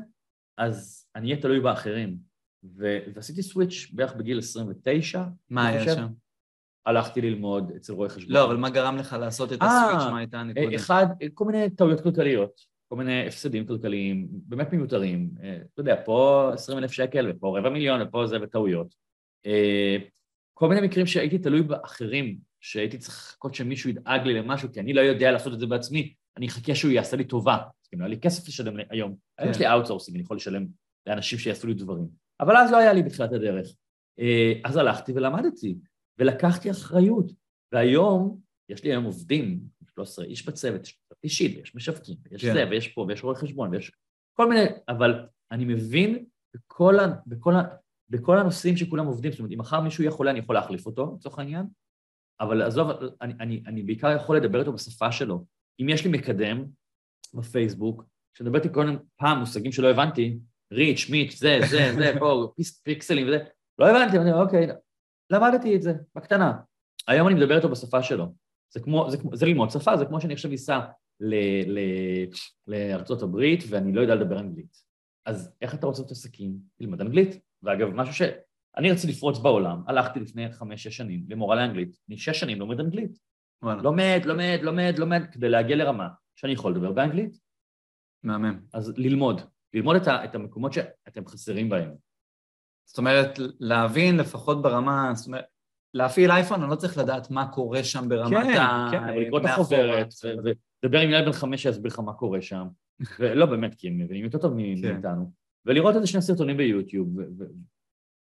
אז 0.59 1.07
אני 1.17 1.31
אהיה 1.31 1.43
תלוי 1.43 1.61
באחרים. 1.61 2.31
ו- 2.65 2.99
ועשיתי 3.15 3.43
סוויץ' 3.43 3.91
בערך 3.93 4.15
בגיל 4.15 4.39
29. 4.39 5.25
מה 5.51 5.67
היה 5.67 5.95
שם? 5.95 6.09
הלכתי 6.87 7.21
ללמוד 7.21 7.73
אצל 7.77 7.93
רואי 7.93 8.09
חשבון. 8.09 8.33
לא, 8.33 8.45
אבל 8.45 8.57
מה 8.57 8.71
גרם 8.71 8.97
לך 8.97 9.17
לעשות 9.21 9.53
את 9.53 9.59
הסוויץ'? 9.63 10.11
מה 10.11 10.19
הייתה 10.19 10.41
הנקודה? 10.41 10.77
אחד, 10.77 11.07
כל 11.35 11.45
מיני 11.45 11.71
טעויות 11.71 12.01
כלכליות, 12.01 12.61
כל 12.89 12.97
מיני 12.97 13.27
הפסדים 13.27 13.67
כלכליים, 13.67 14.29
באמת 14.31 14.73
מיותרים. 14.73 15.31
אה, 15.43 15.59
אתה 15.75 15.81
יודע, 15.81 16.03
פה 16.05 16.51
20 16.55 16.79
אלף 16.79 16.93
שקל, 16.93 17.31
ופה 17.31 17.59
רבע 17.59 17.71
מיליון, 17.71 18.03
ופה 18.03 18.27
זה 18.27 18.37
וטעויות. 18.43 18.95
אה, 19.47 19.97
כל 20.55 20.69
מיני 20.69 20.81
מקרים 20.81 21.07
שהייתי 21.07 21.39
תלוי 21.39 21.63
באחרים, 21.63 22.39
שהייתי 22.61 22.99
צריך 22.99 23.15
לחכות 23.15 23.55
שמישהו 23.55 23.91
ידאג 23.91 24.27
לי 24.27 24.35
למשהו, 24.35 24.73
כי 24.73 24.81
אני 24.81 24.93
לא 24.93 25.01
יודע 25.01 25.31
לעשות 25.31 25.53
את 25.53 25.61
זה 25.61 25.67
בעצמי, 25.67 26.15
אני 26.41 26.49
אחכה 26.49 26.75
שהוא 26.75 26.93
יעשה 26.93 27.17
לי 27.17 27.25
טובה. 27.25 27.55
אז 27.55 27.89
כאילו, 27.89 28.05
היה 28.05 28.09
לי 28.09 28.21
כסף 28.21 28.49
לשלם 28.49 28.77
היום. 28.91 29.17
היום 29.39 29.51
יש 29.51 29.59
לי 29.59 29.71
outsourcing, 29.71 30.17
אני 30.17 30.25
יכול 30.25 30.37
לשלם 30.37 30.67
לאנשים 31.07 31.39
שיעשו 31.39 31.67
לי 31.67 31.75
דברים. 31.75 32.09
אבל 32.41 32.57
אז 32.57 32.71
לא 32.73 32.77
היה 32.77 32.93
לי 32.93 33.03
בתחילת 33.03 33.33
הדרך. 33.33 33.69
אה, 34.21 34.53
אז 34.65 34.77
הלכתי 34.77 35.13
ולמדתי, 35.13 35.79
ולקחתי 36.19 36.71
אחריות. 36.71 37.33
והיום, 37.73 38.41
יש 38.69 38.85
לי 38.85 38.91
היום 38.91 39.05
עובדים, 39.05 39.61
13 39.95 40.25
איש 40.25 40.47
בצוות, 40.47 40.83
יש 40.83 41.01
אישית, 41.25 41.57
ויש 41.59 41.75
משווקים, 41.75 42.17
ויש 42.31 42.45
כן. 42.45 42.53
זה, 42.53 42.65
ויש 42.71 42.89
פה, 42.89 43.05
ויש 43.09 43.25
רואה 43.25 43.35
חשבון, 43.35 43.71
ויש 43.71 43.93
כל 44.37 44.49
מיני, 44.49 44.65
אבל 44.89 45.27
אני 45.51 45.65
מבין 45.65 46.25
בכל, 46.55 46.99
ה, 46.99 47.07
בכל, 47.27 47.55
ה, 47.55 47.63
בכל 48.09 48.39
הנושאים 48.39 48.77
שכולם 48.77 49.07
עובדים, 49.07 49.33
זאת 49.33 49.41
אומרת, 49.41 49.53
אם 49.53 49.59
מחר 49.59 49.81
מישהו 49.81 50.05
יהיה 50.05 50.11
חולה, 50.11 50.31
אני 50.31 50.39
יכול 50.39 50.55
להחליף 50.55 50.87
אותו, 50.87 51.15
לצורך 51.19 51.39
העניין, 51.39 51.67
אבל 52.41 52.63
עזוב, 52.63 52.89
אני, 53.21 53.35
אני, 53.41 53.63
אני 53.67 53.83
בעיקר 53.83 54.17
יכול 54.17 54.37
לדבר 54.37 54.61
איתו 54.61 54.73
בשפה 54.73 55.13
שלו. 55.13 55.45
אם 55.81 55.89
יש 55.89 56.05
לי 56.05 56.11
מקדם 56.19 56.65
בפייסבוק, 57.35 58.05
איתי 58.55 58.69
כל 58.73 58.87
פעם 59.17 59.39
מושגים 59.39 59.73
שלא 59.73 59.91
הבנתי, 59.91 60.39
ריץ', 60.73 61.07
מיץ', 61.11 61.37
זה, 61.37 61.59
זה, 61.71 61.93
זה, 61.95 62.13
פה, 62.21 62.53
פיקסלים 62.83 63.27
וזה, 63.27 63.39
לא 63.79 63.91
הבנתי, 63.91 64.19
אני 64.19 64.31
אומר, 64.33 64.43
אוקיי, 64.43 64.67
למדתי 65.31 65.77
את 65.77 65.83
זה, 65.83 65.93
בקטנה. 66.15 66.53
היום 67.09 67.29
אני 67.29 67.35
מדבר 67.35 67.57
איתו 67.57 67.69
בשפה 67.69 68.03
שלו. 68.03 68.27
זה 68.75 68.81
כמו, 68.81 69.11
זה, 69.11 69.17
זה 69.33 69.47
ללמוד 69.47 69.71
שפה, 69.71 69.97
זה 69.97 70.05
כמו 70.05 70.21
שאני 70.21 70.35
עכשיו 70.35 70.55
אסע 70.55 70.81
לארצות 72.67 73.23
הברית 73.23 73.65
ואני 73.69 73.93
לא 73.93 74.01
יודע 74.01 74.15
לדבר 74.15 74.41
אנגלית. 74.41 74.77
אז 75.27 75.53
איך 75.63 75.75
אתה 75.75 75.87
רוצה 75.87 76.03
לעשות 76.03 76.11
עסקים? 76.11 76.59
ללמוד 76.81 77.01
אנגלית. 77.01 77.41
ואגב, 77.63 77.89
משהו 77.89 78.15
שאני 78.15 78.91
רציתי 78.91 79.13
לפרוץ 79.13 79.39
בעולם, 79.39 79.83
הלכתי 79.87 80.21
לפני 80.21 80.53
חמש-שש 80.53 80.97
שנים 80.97 81.25
למורה 81.29 81.57
לאנגלית, 81.57 81.97
אני 82.09 82.19
שש 82.19 82.41
שנים 82.41 82.61
לומד 82.61 82.81
אנגלית. 82.81 83.19
לומד, 83.63 84.25
לומד, 84.25 84.61
לומד, 84.63 84.95
לומד, 84.99 85.23
כדי 85.33 85.49
להגיע 85.49 85.77
לרמה 85.77 86.09
שאני 86.37 86.53
יכול 86.53 86.73
לדבר 86.73 86.93
באנגלית. 86.93 87.39
מהמם. 88.23 88.61
אז 88.73 88.93
ללמוד, 88.97 89.41
ללמוד 89.75 89.97
את, 89.97 90.09
ה, 90.09 90.25
את 90.25 90.35
המקומות 90.35 90.73
שאתם 90.73 91.27
חסרים 91.27 91.69
בהם. 91.69 91.95
זאת 92.85 92.99
אומרת, 92.99 93.39
להבין 93.61 94.17
לפחות 94.17 94.63
ברמה, 94.63 95.11
זאת 95.15 95.27
אומרת, 95.27 95.45
להפעיל 95.95 96.31
אייפון, 96.31 96.63
אני 96.63 96.71
לא 96.71 96.77
צריך 96.77 96.99
לדעת 96.99 97.31
מה 97.31 97.53
קורה 97.53 97.85
שם 97.85 98.09
ברמת 98.09 98.47
כן, 98.47 98.61
ה... 98.61 98.89
כן, 98.91 98.99
כן, 98.99 99.05
אבל 99.05 99.21
לקרוא 99.21 99.41
את 99.41 99.45
החוברת, 99.45 100.09
ולדבר 100.25 101.01
עם 101.01 101.11
ילד 101.11 101.25
בן 101.25 101.33
חמש 101.33 101.63
שיסביר 101.63 101.93
לך 101.93 101.99
מה 101.99 102.13
קורה 102.13 102.43
שם. 102.43 102.67
ולא 103.19 103.47
באמת, 103.47 103.75
כי 103.75 103.89
הם 103.89 103.99
מבינים 103.99 104.25
יותר 104.25 104.39
טוב 104.39 104.53
כן. 104.53 104.57
מאיתנו. 104.57 105.33
ולראות 105.67 105.97
איזה 105.97 106.07
שני 106.07 106.23
סרטונים 106.23 106.57
ביוטיוב, 106.57 107.09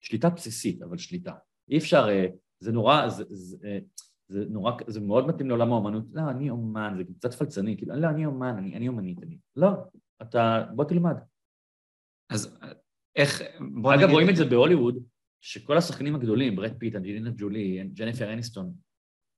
שליטה 0.01 0.31
בסיסית, 0.31 0.83
אבל 0.83 0.99
שליטה. 0.99 1.33
אי 1.71 1.79
אפשר, 1.79 2.07
אה, 2.09 2.27
זה 2.61 2.73
נורא, 2.73 3.09
זה, 3.09 3.25
זה, 3.29 3.57
אה, 3.65 3.79
זה 4.29 4.45
נורא, 4.49 4.73
זה 4.87 5.01
מאוד 5.01 5.27
מתאים 5.27 5.49
לעולם 5.49 5.73
האומנות. 5.73 6.05
לא, 6.13 6.31
אני 6.31 6.51
אומן, 6.51 6.95
זה 6.97 7.05
קצת 7.19 7.35
פלצני, 7.35 7.77
כאילו, 7.77 7.95
לא, 7.97 8.09
אני 8.09 8.27
אומן, 8.27 8.55
אני, 8.59 8.77
אני 8.77 8.89
אומנית, 8.89 9.23
אני... 9.23 9.39
לא, 9.57 9.69
אתה, 10.23 10.65
בוא 10.75 10.85
תלמד. 10.85 11.17
אז 12.31 12.59
איך, 13.17 13.43
בוא 13.83 13.95
אגב, 13.95 14.03
נגיד... 14.03 14.15
רואים 14.15 14.31
את 14.31 14.37
זה 14.37 14.45
בהוליווד, 14.45 15.05
שכל 15.41 15.77
השחקנים 15.77 16.15
הגדולים, 16.15 16.57
ברד 16.57 16.73
פיט, 16.79 16.95
אנג'לינה 16.95 17.31
ג'ולי, 17.37 17.89
ג'ניפר 17.93 18.33
אניסטון, 18.33 18.75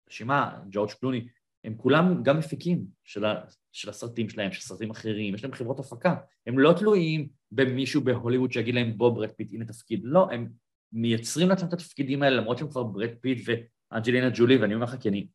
רשימה, 0.08 0.60
ג'ורג' 0.70 0.90
קלוני, 1.00 1.28
הם 1.64 1.74
כולם 1.76 2.22
גם 2.22 2.38
מפיקים 2.38 2.86
של, 3.04 3.24
ה, 3.24 3.44
של 3.72 3.90
הסרטים 3.90 4.28
שלהם, 4.28 4.52
של 4.52 4.60
סרטים 4.60 4.90
אחרים, 4.90 5.34
יש 5.34 5.44
להם 5.44 5.52
חברות 5.52 5.78
הפקה. 5.78 6.16
הם 6.46 6.58
לא 6.58 6.72
תלויים 6.72 7.28
במישהו 7.52 8.00
בהוליווד 8.00 8.52
שיגיד 8.52 8.74
להם 8.74 8.98
בוא 8.98 9.10
ברד 9.10 9.30
פיט, 9.30 9.52
הנה 9.52 9.64
תפקיד. 9.64 10.00
לא, 10.04 10.30
הם 10.32 10.48
מייצרים 10.92 11.48
לעצמם 11.48 11.68
את 11.68 11.72
התפקידים 11.72 12.22
האלה, 12.22 12.36
למרות 12.36 12.58
שהם 12.58 12.68
כבר 12.68 12.82
ברד 12.82 13.10
פיט 13.20 13.48
ואנג'לינה 13.90 14.30
ג'ולי, 14.34 14.56
ואני 14.56 14.74
אומר 14.74 14.84
לך 14.84 14.96
כי 15.00 15.08
אני 15.08 15.26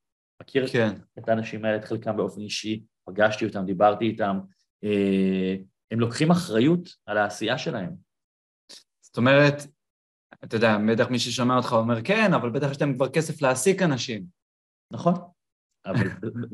מכיר 0.41 0.67
כן. 0.67 0.93
את 1.19 1.29
האנשים 1.29 1.65
האלה, 1.65 1.77
את 1.77 1.85
חלקם 1.85 2.17
באופן 2.17 2.41
אישי, 2.41 2.83
פגשתי 3.05 3.45
אותם, 3.45 3.65
דיברתי 3.65 4.05
איתם, 4.05 4.39
אה, 4.83 5.55
הם 5.91 5.99
לוקחים 5.99 6.31
אחריות 6.31 6.89
על 7.05 7.17
העשייה 7.17 7.57
שלהם. 7.57 7.95
זאת 9.01 9.17
אומרת, 9.17 9.55
אתה 10.43 10.55
יודע, 10.55 10.77
בטח 10.91 11.09
מי 11.09 11.19
ששומע 11.19 11.57
אותך 11.57 11.73
אומר 11.73 12.01
כן, 12.03 12.33
אבל 12.33 12.49
בטח 12.49 12.71
יש 12.71 12.81
להם 12.81 12.95
כבר 12.95 13.09
כסף 13.09 13.41
להעסיק 13.41 13.81
אנשים. 13.81 14.25
נכון. 14.91 15.13
אבל, 15.85 16.07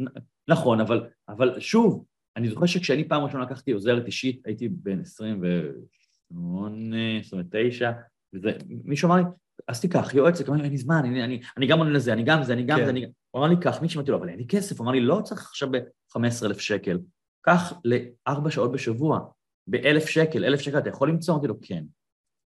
נכון, 0.54 0.82
אבל, 0.82 1.10
אבל 1.30 1.60
שוב, 1.60 2.06
אני 2.36 2.50
זוכר 2.50 2.66
שכשאני 2.66 3.08
פעם 3.08 3.24
ראשונה 3.24 3.44
לקחתי 3.44 3.72
עוזרת 3.72 4.06
אישית, 4.06 4.42
הייתי 4.46 4.70
בן 4.70 5.02
28, 5.02 7.20
29, 7.20 7.92
וזה, 8.34 8.52
מישהו 8.68 9.08
אמר 9.08 9.18
לי, 9.18 9.24
אז 9.68 9.82
תיקח 9.82 10.14
יועצת, 10.14 10.50
אמר 10.50 10.58
לי, 10.58 10.64
אין 10.64 10.72
לי 10.72 10.78
זמן, 10.78 11.02
אני, 11.06 11.24
אני, 11.24 11.42
אני 11.58 11.68
גם 11.68 11.80
עונה 11.80 11.92
לזה, 11.92 12.14
אני 12.14 12.24
גם 12.24 12.44
זה, 12.44 12.54
אני 12.54 12.64
גם 12.64 12.78
כן. 12.78 12.86
זה, 12.86 12.90
אני... 12.92 13.06
הוא 13.32 13.40
אמר 13.40 13.50
לי, 13.50 13.60
קח, 13.62 13.82
מי 13.82 13.90
שמעתי 13.90 14.12
לו, 14.12 14.18
אבל 14.18 14.30
אין 14.30 14.38
לי 14.38 14.48
כסף, 14.48 14.80
הוא 14.80 14.86
אמר 14.86 14.92
לי, 14.92 15.00
לא 15.00 15.22
צריך 15.24 15.42
עכשיו 15.42 15.72
ב-15,000 15.72 16.60
שקל, 16.60 17.00
קח 17.42 17.74
לארבע 17.86 18.52
שעות 18.52 18.72
בשבוע, 18.72 19.20
באלף 19.68 20.06
שקל, 20.06 20.46
אלף 20.46 20.60
שקל, 20.60 20.78
אתה 20.78 20.90
יכול 20.90 21.10
למצוא? 21.10 21.34
אמרתי 21.34 21.48
לו, 21.48 21.62
כן. 21.62 21.84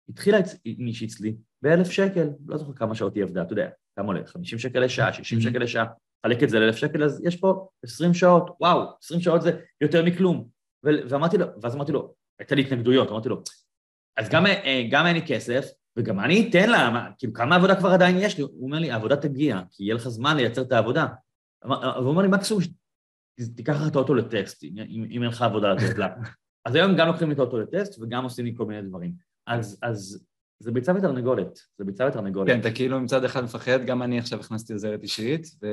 התחילה 0.09 0.38
מישהי 0.78 1.06
אצלי 1.06 1.36
באלף 1.62 1.90
שקל, 1.90 2.28
לא 2.46 2.56
זוכר 2.56 2.72
כמה 2.72 2.94
שעות 2.94 3.14
היא 3.14 3.22
עבדה, 3.22 3.42
אתה 3.42 3.52
יודע, 3.52 3.68
כמה 3.96 4.06
עולה? 4.06 4.26
50 4.26 4.59
שקל 4.59 4.80
לשעה, 4.80 5.12
60 5.12 5.40
שקל 5.40 5.59
לשעה, 5.59 5.86
חלק 6.26 6.42
את 6.42 6.50
זה 6.50 6.59
לאלף 6.59 6.76
שקל, 6.76 7.04
אז 7.04 7.22
יש 7.24 7.36
פה 7.36 7.68
20 7.84 8.14
שעות, 8.14 8.56
וואו, 8.61 8.82
20 9.02 9.20
שעות 9.20 9.42
זה 9.42 9.61
יותר 9.80 10.04
מכלום. 10.04 10.48
ואמרתי 10.82 11.38
לו, 11.38 11.46
ואז 11.62 11.74
אמרתי 11.74 11.92
לו, 11.92 12.14
הייתה 12.38 12.54
לי 12.54 12.62
התנגדויות, 12.62 13.11
אמרתי 13.11 13.28
לו, 13.28 13.42
אז 14.16 14.28
גם, 14.28 14.46
אה, 14.46 14.82
גם 14.90 15.06
אין 15.06 15.16
לי 15.16 15.26
כסף, 15.26 15.64
וגם 15.99 16.20
אני 16.20 16.49
אתן 16.51 16.70
לה, 16.70 17.09
כאילו 17.18 17.32
כמה 17.32 17.57
עבודה 17.57 17.76
כבר 17.76 17.88
עדיין 17.88 18.16
יש 18.18 18.38
לי? 18.38 18.42
הוא 18.42 18.64
אומר 18.64 18.78
לי, 18.78 18.90
העבודה 18.90 19.16
תגיע, 19.16 19.61
כי 19.70 19.84
יהיה 19.84 19.94
לך 19.94 20.09
זמן 20.09 20.36
לייצר 20.36 20.62
את 20.62 20.72
העבודה. 20.72 21.07
והוא 21.64 22.09
אומר 22.09 22.22
לי, 22.22 22.28
מקסימום 22.28 22.62
תיקח 23.57 23.80
לך 23.82 23.88
את 23.88 23.96
האוטו 23.96 24.14
לטקסט, 24.14 24.64
אם, 24.64 25.07
אם 25.11 25.22
אין 25.22 25.30
לך 25.30 25.42
עבודה 25.42 25.72
לתת 25.72 25.99
לה. 25.99 26.09
אז 26.66 26.74
היום 26.74 26.96
גם 26.96 27.07
לוקחים 27.07 27.28
לי 27.28 27.34
את 27.34 27.38
האוטו 27.38 27.59
לטסט 27.59 27.99
וגם 28.01 28.24
עושים 28.24 28.44
לי 28.44 28.55
כל 28.57 28.66
מיני 28.66 28.82
דברים. 28.82 29.12
אז, 29.46 29.78
אז 29.82 30.24
זה 30.61 30.72
ביצה 30.72 30.92
ותרנגולת, 30.96 31.59
זה 31.78 31.84
ביצה 31.84 32.07
ותרנגולת. 32.07 32.49
כן, 32.49 32.61
אתה 32.61 32.70
כאילו 32.70 33.01
מצד 33.01 33.24
אחד 33.24 33.44
מפחד, 33.44 33.84
גם 33.84 34.03
אני 34.03 34.18
עכשיו 34.18 34.40
הכנסתי 34.40 34.72
עוזרת 34.72 35.03
אישית, 35.03 35.46
ו... 35.62 35.66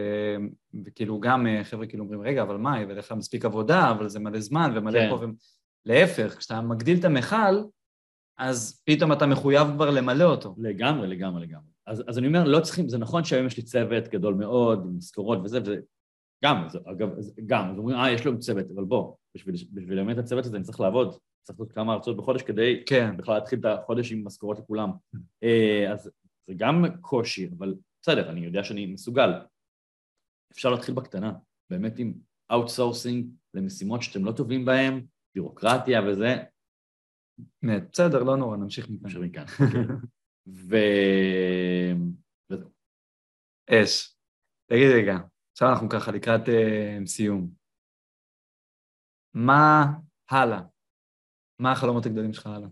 וכאילו 0.85 1.19
גם 1.19 1.47
אה, 1.47 1.63
חבר'ה 1.63 1.87
כאילו 1.87 2.03
אומרים, 2.03 2.21
רגע, 2.21 2.41
אבל 2.41 2.57
מה, 2.57 2.81
יביא 2.81 2.95
לך 2.95 3.11
מספיק 3.11 3.45
עבודה, 3.45 3.91
אבל 3.91 4.07
זה 4.07 4.19
מלא 4.19 4.39
זמן 4.39 4.71
ומלא 4.75 4.99
כן. 4.99 5.09
פה 5.09 5.15
ו... 5.15 5.25
להפך, 5.85 6.35
כשאתה 6.37 6.61
מגדיל 6.61 6.99
את 6.99 7.05
המכל, 7.05 7.55
אז 8.37 8.83
פתאום 8.85 9.11
אתה 9.11 9.25
מחויב 9.25 9.67
כבר 9.75 9.89
למלא 9.89 10.23
אותו. 10.23 10.55
לגמרי, 10.57 11.07
לגמרי, 11.07 11.47
לגמרי. 11.47 11.67
אז, 11.87 12.03
אז 12.07 12.17
אני 12.17 12.27
אומר, 12.27 12.43
לא 12.43 12.59
צריכים, 12.59 12.89
זה 12.89 12.97
נכון 12.97 13.23
שהיום 13.23 13.47
יש 13.47 13.57
לי 13.57 13.63
צוות 13.63 14.07
גדול 14.07 14.33
מאוד, 14.33 14.79
עם 14.85 14.97
משכורות 14.97 15.39
וזה, 15.43 15.59
וגם, 15.59 16.67
זה, 16.69 16.79
אגב, 16.85 17.09
גם, 17.45 17.69
אז 17.71 17.77
אומרים, 17.77 17.97
אה, 17.97 18.11
יש 18.11 18.25
לו 18.25 18.39
צוות, 18.39 18.65
אבל 18.75 18.83
בוא, 18.83 19.15
בשביל, 19.35 19.55
בשביל 19.73 20.03
באמת 20.03 20.17
הצוות 20.17 20.45
הזה 20.45 20.57
אני 20.57 20.63
צריך 20.63 20.79
לעבוד, 20.79 21.11
צריך 21.43 21.59
לעשות 21.59 21.71
כמה 21.71 21.93
הרצאות 21.93 22.17
בחודש 22.17 22.41
כדי 22.41 22.83
כן. 22.85 23.17
בכלל 23.17 23.35
להתחיל 23.35 23.59
את 23.59 23.65
החודש 23.65 24.11
עם 24.11 24.25
משכורות 24.25 24.59
לכולם. 24.59 24.91
אה, 25.43 25.91
אז 25.91 26.11
זה 26.47 26.53
גם 26.57 26.85
קושי, 27.01 27.49
אבל 27.57 27.75
בסדר, 28.01 28.29
אני 28.29 28.45
יודע 28.45 28.63
שאני 28.63 28.85
מסוגל. 28.85 29.29
אפשר 30.51 30.69
להתחיל 30.69 30.95
בקטנה, 30.95 31.33
באמת 31.69 31.99
עם 31.99 32.13
outsourcing 32.51 33.27
למשימות 33.53 34.03
שאתם 34.03 34.25
לא 34.25 34.31
טובים 34.31 34.65
בהן, 34.65 35.05
בירוקרטיה 35.35 36.01
וזה. 36.07 36.43
בסדר, 37.63 38.23
לא 38.23 38.37
נורא, 38.37 38.57
נמשיך 38.57 38.89
מכאן. 38.89 38.99
נמשיך 39.03 39.21
מכאן, 39.21 39.45
כן. 39.45 39.93
ו... 40.69 40.75
וזהו. 42.49 42.69
אש, 43.69 44.15
תגיד 44.71 44.87
רגע, 44.95 45.17
עכשיו 45.51 45.69
אנחנו 45.69 45.89
ככה 45.89 46.11
לקראת 46.11 46.41
אה, 46.41 47.07
סיום. 47.07 47.49
מה 49.33 49.85
הלאה? 50.29 50.61
מה 51.59 51.71
החלומות 51.71 52.05
הגדולים 52.05 52.33
שלך 52.33 52.47
הלאה? 52.47 52.67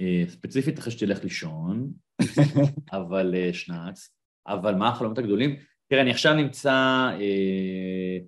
אה, 0.00 0.30
ספציפית 0.30 0.78
אחרי 0.78 0.92
שתלך 0.92 1.22
לישון, 1.24 1.92
אבל 2.98 3.34
אה, 3.34 3.54
שנץ, 3.54 4.14
אבל 4.46 4.74
מה 4.74 4.88
החלומות 4.88 5.18
הגדולים? 5.18 5.56
תראה, 5.88 6.02
אני 6.02 6.10
עכשיו 6.10 6.34
נמצא 6.34 7.08
uh, 7.18 8.24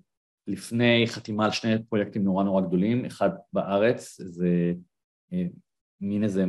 לפני 0.46 1.04
חתימה 1.06 1.44
על 1.44 1.50
שני 1.50 1.84
פרויקטים 1.88 2.24
נורא 2.24 2.44
נורא 2.44 2.62
גדולים, 2.62 3.04
אחד 3.04 3.30
בארץ, 3.52 4.20
זה 4.20 4.74
מין 6.00 6.24
איזה 6.24 6.44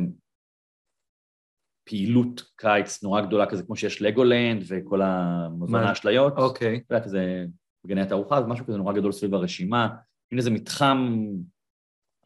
פעילות 1.84 2.42
קיץ 2.56 3.02
נורא 3.02 3.20
גדולה 3.20 3.46
כזה, 3.46 3.62
כמו 3.62 3.76
שיש 3.76 4.02
לגולנד 4.02 4.64
וכל 4.68 5.02
המוזמן 5.02 5.80
האשליות. 5.80 6.36
אוקיי. 6.36 6.82
אתה 6.86 6.94
יודע, 6.94 7.04
כזה 7.04 7.44
בגני 7.84 8.00
התערוכה, 8.00 8.42
זה 8.42 8.48
משהו 8.48 8.66
כזה 8.66 8.76
נורא 8.76 8.92
גדול 8.92 9.12
סביב 9.12 9.34
הרשימה. 9.34 9.88
הנה 10.32 10.38
איזה 10.38 10.50
מתחם 10.50 11.26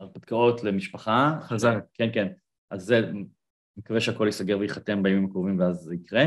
הרפתקאות 0.00 0.64
למשפחה. 0.64 1.38
חזק. 1.42 1.84
כן, 1.94 2.08
כן. 2.12 2.32
אז 2.70 2.82
זה, 2.82 3.10
מקווה 3.76 4.00
שהכל 4.00 4.24
ייסגר 4.26 4.58
וייחתם 4.58 5.02
בימים 5.02 5.24
הקרובים 5.24 5.60
ואז 5.60 5.76
זה 5.76 5.94
יקרה. 5.94 6.24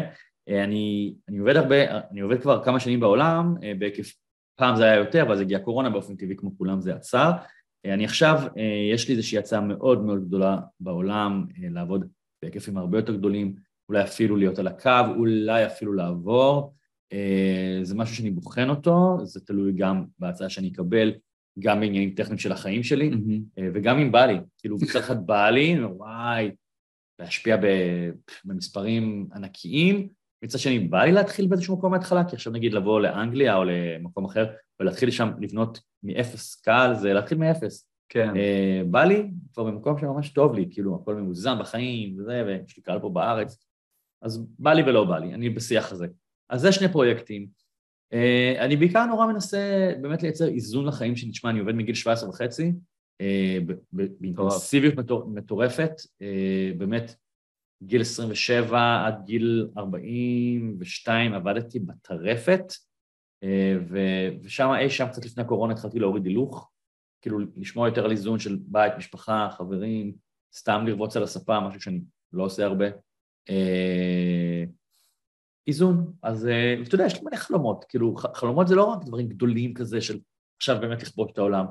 אה, 0.49 0.63
אני, 0.63 1.15
אני 1.29 1.37
עובד 1.37 1.55
הרבה, 1.55 1.97
אני 2.11 2.19
עובד 2.19 2.41
כבר 2.41 2.63
כמה 2.63 2.79
שנים 2.79 2.99
בעולם, 2.99 3.55
אה, 3.63 3.73
בהיקף, 3.79 4.13
פעם 4.55 4.75
זה 4.75 4.83
היה 4.83 4.95
יותר, 4.95 5.25
ואז 5.29 5.39
הגיעה 5.39 5.61
קורונה, 5.61 5.89
באופן 5.89 6.15
טבעי 6.15 6.35
כמו 6.35 6.57
כולם 6.57 6.81
זה 6.81 6.95
עצר. 6.95 7.31
אה, 7.85 7.93
אני 7.93 8.05
עכשיו, 8.05 8.41
יש 8.93 9.07
לי 9.07 9.15
איזושהי 9.15 9.37
הצעה 9.37 9.61
מאוד 9.61 10.03
מאוד 10.03 10.27
גדולה 10.27 10.57
בעולם 10.79 11.45
לעבוד 11.57 12.07
בהיקפים 12.41 12.77
הרבה 12.77 12.97
יותר 12.97 13.15
גדולים, 13.15 13.55
אולי 13.89 14.03
אפילו 14.03 14.35
להיות 14.35 14.59
על 14.59 14.67
הקו, 14.67 15.13
אולי 15.17 15.65
אפילו 15.65 15.93
לעבור. 15.93 16.73
אה, 17.13 17.79
זה 17.83 17.95
משהו 17.95 18.15
שאני 18.15 18.31
בוחן 18.31 18.69
אותו, 18.69 19.17
זה 19.23 19.45
תלוי 19.45 19.71
גם 19.75 20.05
בהצעה 20.19 20.49
שאני 20.49 20.67
אקבל, 20.67 21.13
גם 21.59 21.79
בעניינים 21.79 22.15
טכניים 22.15 22.37
של 22.37 22.51
החיים 22.51 22.83
שלי, 22.83 23.11
mm-hmm. 23.11 23.61
וגם 23.73 23.99
אם 23.99 24.11
בא 24.11 24.25
לי. 24.25 24.37
כאילו, 24.57 24.77
מצד 24.81 24.99
אחד 24.99 25.25
בא 25.25 25.49
לי, 25.49 25.83
וואי, 25.83 26.51
להשפיע 27.19 27.57
במספרים 28.45 29.27
ענקיים, 29.35 30.07
מצד 30.43 30.59
שני 30.59 30.79
בא 30.79 31.03
לי 31.03 31.11
להתחיל 31.11 31.47
באיזשהו 31.47 31.77
מקום 31.77 31.91
מההתחלה, 31.91 32.23
כי 32.23 32.35
עכשיו 32.35 32.53
נגיד 32.53 32.73
לבוא 32.73 32.99
לאנגליה 32.99 33.55
או 33.55 33.63
למקום 33.63 34.25
אחר 34.25 34.45
ולהתחיל 34.79 35.11
שם 35.11 35.31
לבנות 35.39 35.79
מאפס 36.03 36.55
קהל, 36.55 36.95
זה 36.95 37.13
להתחיל 37.13 37.37
מאפס. 37.37 37.89
כן. 38.09 38.33
Uh, 38.33 38.87
בא 38.87 39.03
לי 39.03 39.31
כבר 39.53 39.63
במקום 39.63 39.97
שממש 39.97 40.29
טוב 40.29 40.55
לי, 40.55 40.67
כאילו 40.71 40.95
הכל 40.95 41.15
ממוזן 41.15 41.59
בחיים 41.59 42.19
וזה, 42.19 42.43
ויש 42.45 42.77
לי 42.77 42.83
קהל 42.83 42.99
פה 42.99 43.09
בארץ, 43.09 43.65
אז 44.21 44.47
בא 44.59 44.73
לי 44.73 44.83
ולא 44.83 45.03
בא 45.03 45.17
לי, 45.17 45.33
אני 45.33 45.49
בשיח 45.49 45.91
הזה. 45.91 46.07
אז 46.49 46.61
זה 46.61 46.71
שני 46.71 46.91
פרויקטים. 46.91 47.47
Uh, 48.13 48.59
אני 48.59 48.75
בעיקר 48.75 49.05
נורא 49.05 49.27
מנסה 49.27 49.93
באמת 50.01 50.23
לייצר 50.23 50.47
איזון 50.47 50.85
לחיים 50.85 51.15
שלי, 51.15 51.31
תשמע, 51.31 51.49
אני 51.49 51.59
עובד 51.59 51.75
מגיל 51.75 51.95
17 51.95 52.29
וחצי, 52.29 52.73
uh, 53.21 53.73
באינטנסיביות 53.91 54.95
מטור, 54.95 55.29
מטורפת, 55.29 55.91
uh, 55.99 56.77
באמת 56.77 57.15
גיל 57.83 58.01
27 58.01 59.05
עד 59.05 59.25
גיל 59.25 59.67
42 59.77 61.33
עבדתי 61.33 61.79
בטרפת, 61.79 62.63
uh, 63.43 63.47
ושם 64.43 64.69
אי 64.79 64.89
שם 64.89 65.07
קצת 65.07 65.25
לפני 65.25 65.43
הקורונה 65.43 65.73
התחלתי 65.73 65.99
להוריד 65.99 66.25
הילוך, 66.25 66.71
כאילו 67.21 67.39
לשמוע 67.57 67.87
יותר 67.87 68.05
על 68.05 68.11
איזון 68.11 68.39
של 68.39 68.57
בית, 68.61 68.93
משפחה, 68.97 69.49
חברים, 69.51 70.13
סתם 70.53 70.83
לרבוץ 70.87 71.17
על 71.17 71.23
הספה, 71.23 71.59
משהו 71.59 71.81
שאני 71.81 72.01
לא 72.33 72.43
עושה 72.43 72.65
הרבה. 72.65 72.85
אה, 73.49 74.63
איזון, 75.67 76.13
אז 76.23 76.47
אה, 76.47 76.75
אתה 76.87 76.95
יודע, 76.95 77.05
יש 77.05 77.13
לי 77.13 77.19
מלא 77.23 77.35
חלומות, 77.35 77.85
כאילו 77.89 78.15
חלומות 78.15 78.67
זה 78.67 78.75
לא 78.75 78.83
רק 78.83 79.03
דברים 79.05 79.27
גדולים 79.27 79.73
כזה 79.73 80.01
של 80.01 80.19
עכשיו 80.57 80.77
באמת 80.81 81.03
לכבוש 81.03 81.31
את 81.31 81.37
העולם, 81.37 81.65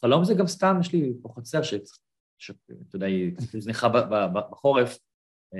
חלום 0.00 0.24
זה 0.24 0.34
גם 0.34 0.46
סתם, 0.46 0.76
יש 0.80 0.92
לי 0.92 1.12
פה 1.22 1.28
חצר 1.36 1.60
שאתה 1.62 2.94
יודע, 2.94 3.06
היא 3.06 3.32
הוזנחה 3.54 3.88
בחורף, 4.50 4.90
אה, 4.90 5.11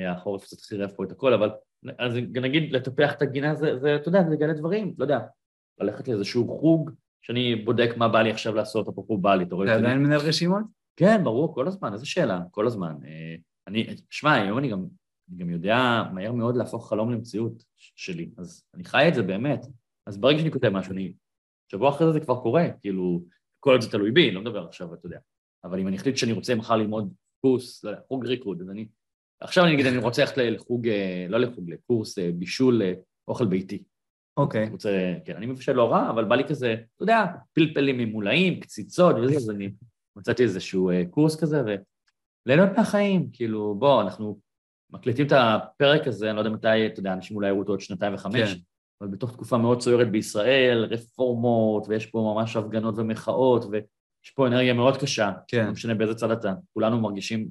החורף 0.09 0.45
קצת 0.45 0.61
חירב 0.61 0.90
פה 0.97 1.05
את 1.05 1.12
הכל, 1.12 1.34
אבל 1.34 1.51
אז 1.99 2.14
נגיד 2.34 2.72
לטפח 2.72 3.14
את 3.14 3.22
הגינה 3.22 3.55
זה, 3.55 3.78
זה, 3.78 3.97
אתה 3.97 4.09
יודע, 4.09 4.22
זה 4.22 4.30
לגלה 4.30 4.53
דברים, 4.53 4.95
לא 4.99 5.05
יודע, 5.05 5.18
ללכת 5.80 6.09
לאיזשהו 6.09 6.59
חוג 6.59 6.90
שאני 7.22 7.57
בודק 7.57 7.90
מה 7.97 8.09
בא 8.09 8.22
לי 8.22 8.30
עכשיו 8.30 8.55
לעשות, 8.55 8.88
אפרופו 8.88 9.18
בא 9.18 9.34
לי, 9.34 9.45
אתה 9.45 9.55
רואה? 9.55 9.66
אתה 9.66 9.76
עדיין 9.76 10.03
מנהל 10.03 10.20
רשימות? 10.20 10.62
כן, 10.97 11.24
ברור, 11.24 11.55
כל 11.55 11.68
הזמן, 11.68 11.93
איזה 11.93 12.07
שאלה, 12.07 12.40
כל 12.51 12.66
הזמן. 12.66 12.95
אה, 13.05 13.34
אני, 13.68 13.97
שמע, 14.11 14.32
היום 14.32 14.59
אני 14.59 14.70
גם, 14.70 14.86
אני 15.30 15.38
גם 15.38 15.51
יודע 15.51 16.03
מהר 16.12 16.32
מאוד 16.32 16.57
להפוך 16.57 16.88
חלום 16.88 17.12
למציאות 17.12 17.64
שלי, 17.76 18.30
אז 18.38 18.64
אני 18.74 18.84
חי 18.84 19.09
את 19.09 19.14
זה 19.14 19.22
באמת. 19.22 19.66
אז 20.07 20.18
ברגע 20.18 20.38
שאני 20.38 20.51
כותב 20.51 20.68
משהו, 20.68 20.93
אני... 20.93 21.14
שבוע 21.72 21.90
אחרי 21.90 22.07
זה 22.07 22.12
זה 22.12 22.20
כבר 22.20 22.40
קורה, 22.40 22.70
כאילו, 22.80 23.22
כל 23.61 23.80
זה 23.80 23.90
תלוי 23.90 24.11
בי, 24.11 24.30
לא 24.30 24.40
מדבר 24.40 24.66
עכשיו, 24.66 24.95
אתה 24.95 25.07
יודע. 25.07 25.18
אבל 25.64 25.80
אם 25.80 25.88
אני 25.88 25.97
אחליט 25.97 26.16
שאני 26.16 26.32
רוצה 26.32 26.55
מחר 26.55 26.76
ללמוד 26.76 27.14
קורס, 27.40 27.84
לא 27.84 27.90
יודע, 27.90 28.03
חוג 28.09 28.26
ריקרוד, 28.26 28.61
אז 28.61 28.70
אני... 28.70 28.88
עכשיו 29.43 29.64
אני 29.64 29.74
אגיד, 29.74 29.86
אני 29.86 29.99
רוצה 29.99 30.22
ללכת 30.22 30.38
לחוג, 30.38 30.88
אה, 30.88 31.26
לא 31.28 31.38
לחוג, 31.38 31.70
לקורס 31.70 32.18
אה, 32.18 32.30
בישול 32.34 32.82
אוכל 33.28 33.47
ביתי. 33.47 33.82
אוקיי. 34.36 34.66
Okay. 34.66 34.70
רוצה, 34.70 35.14
כן, 35.24 35.36
אני 35.36 35.47
מבשל 35.47 35.72
לא 35.72 35.93
רע, 35.93 36.11
אבל 36.11 36.24
בא 36.24 36.36
לי 36.36 36.45
כזה, 36.45 36.72
אתה 36.72 37.03
יודע, 37.03 37.24
פלפלים 37.53 37.99
ממולאים, 37.99 38.61
קציצות 38.61 39.16
וזה, 39.16 39.36
אז 39.36 39.51
אני 39.51 39.70
מצאתי 40.16 40.43
איזשהו 40.43 40.90
קורס 41.11 41.40
כזה, 41.40 41.62
וליהנות 42.47 42.76
מהחיים, 42.76 43.28
כאילו, 43.32 43.74
בוא, 43.74 44.03
אנחנו 44.03 44.38
מקליטים 44.93 45.26
את 45.26 45.32
הפרק 45.32 46.07
הזה, 46.07 46.28
אני 46.28 46.36
לא 46.36 46.40
יודע 46.40 46.51
מתי, 46.51 46.86
אתה 46.86 47.01
יודע, 47.01 47.12
אנשים 47.12 47.36
אולי 47.36 47.49
יראו 47.49 47.59
אותו 47.59 47.72
עוד 47.72 47.80
שנתיים 47.80 48.14
וחמש, 48.14 48.55
כן. 48.55 48.61
אבל 49.01 49.11
בתוך 49.11 49.32
תקופה 49.32 49.59
מאוד 49.59 49.80
צוערת 49.80 50.11
בישראל, 50.11 50.84
רפורמות, 50.84 51.88
ויש 51.88 52.07
פה 52.07 52.32
ממש 52.34 52.57
הפגנות 52.57 52.95
ומחאות, 52.99 53.64
ויש 53.64 54.30
פה 54.34 54.47
אנרגיה 54.47 54.74
מאוד 54.74 54.97
קשה, 54.97 55.32
כן. 55.49 55.66
לא 55.66 55.72
משנה 55.72 55.95
באיזה 55.95 56.14
צד 56.14 56.30
אתה, 56.30 56.55
כולנו 56.72 57.01
מרגישים, 57.01 57.49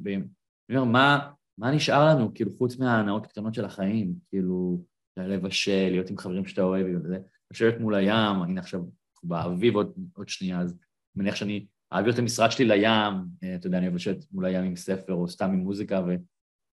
אני 0.69 0.77
אומר, 0.77 0.91
מה, 0.91 1.31
מה 1.57 1.71
נשאר 1.71 2.05
לנו, 2.05 2.33
כאילו, 2.33 2.51
חוץ 2.57 2.77
מההנאות 2.77 3.25
הקטנות 3.25 3.53
של 3.53 3.65
החיים, 3.65 4.15
כאילו, 4.29 4.83
לבשל, 5.17 5.89
להיות 5.91 6.09
עם 6.09 6.17
חברים 6.17 6.45
שאתה 6.45 6.61
אוהב, 6.61 6.85
וזה, 7.03 7.19
לשבת 7.51 7.79
מול 7.79 7.95
הים, 7.95 8.41
הנה 8.41 8.61
עכשיו 8.61 8.81
באביב 9.23 9.75
עוד, 9.75 9.93
עוד 10.13 10.29
שנייה, 10.29 10.59
אז 10.59 10.71
אני 10.71 11.23
מניח 11.23 11.35
שאני 11.35 11.65
אעביר 11.93 12.13
את 12.13 12.19
המשרד 12.19 12.51
שלי 12.51 12.65
לים, 12.65 13.13
אה, 13.43 13.55
אתה 13.55 13.67
יודע, 13.67 13.77
אני 13.77 13.85
אוהב 13.85 13.95
לשבת 13.95 14.25
מול 14.31 14.45
הים 14.45 14.63
עם 14.63 14.75
ספר 14.75 15.13
או 15.13 15.27
סתם 15.27 15.45
עם 15.45 15.59
מוזיקה, 15.59 16.01
ו... 16.07 16.09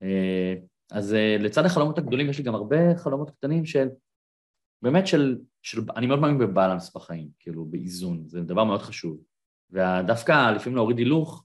אה, 0.02 0.54
אז 0.90 1.14
אה, 1.14 1.36
לצד 1.40 1.64
החלומות 1.64 1.98
הגדולים 1.98 2.30
יש 2.30 2.38
לי 2.38 2.44
גם 2.44 2.54
הרבה 2.54 2.96
חלומות 2.96 3.30
קטנים 3.30 3.64
של, 3.64 3.88
באמת 4.82 5.06
של, 5.06 5.38
של 5.62 5.82
אני 5.96 6.06
מאוד 6.06 6.18
מאמין 6.18 6.38
בבלנס 6.38 6.96
בחיים, 6.96 7.28
כאילו 7.38 7.64
באיזון, 7.64 8.28
זה 8.28 8.40
דבר 8.40 8.64
מאוד 8.64 8.82
חשוב. 8.82 9.20
ודווקא 9.70 10.52
לפעמים 10.52 10.76
להוריד 10.76 10.98
הילוך, 10.98 11.44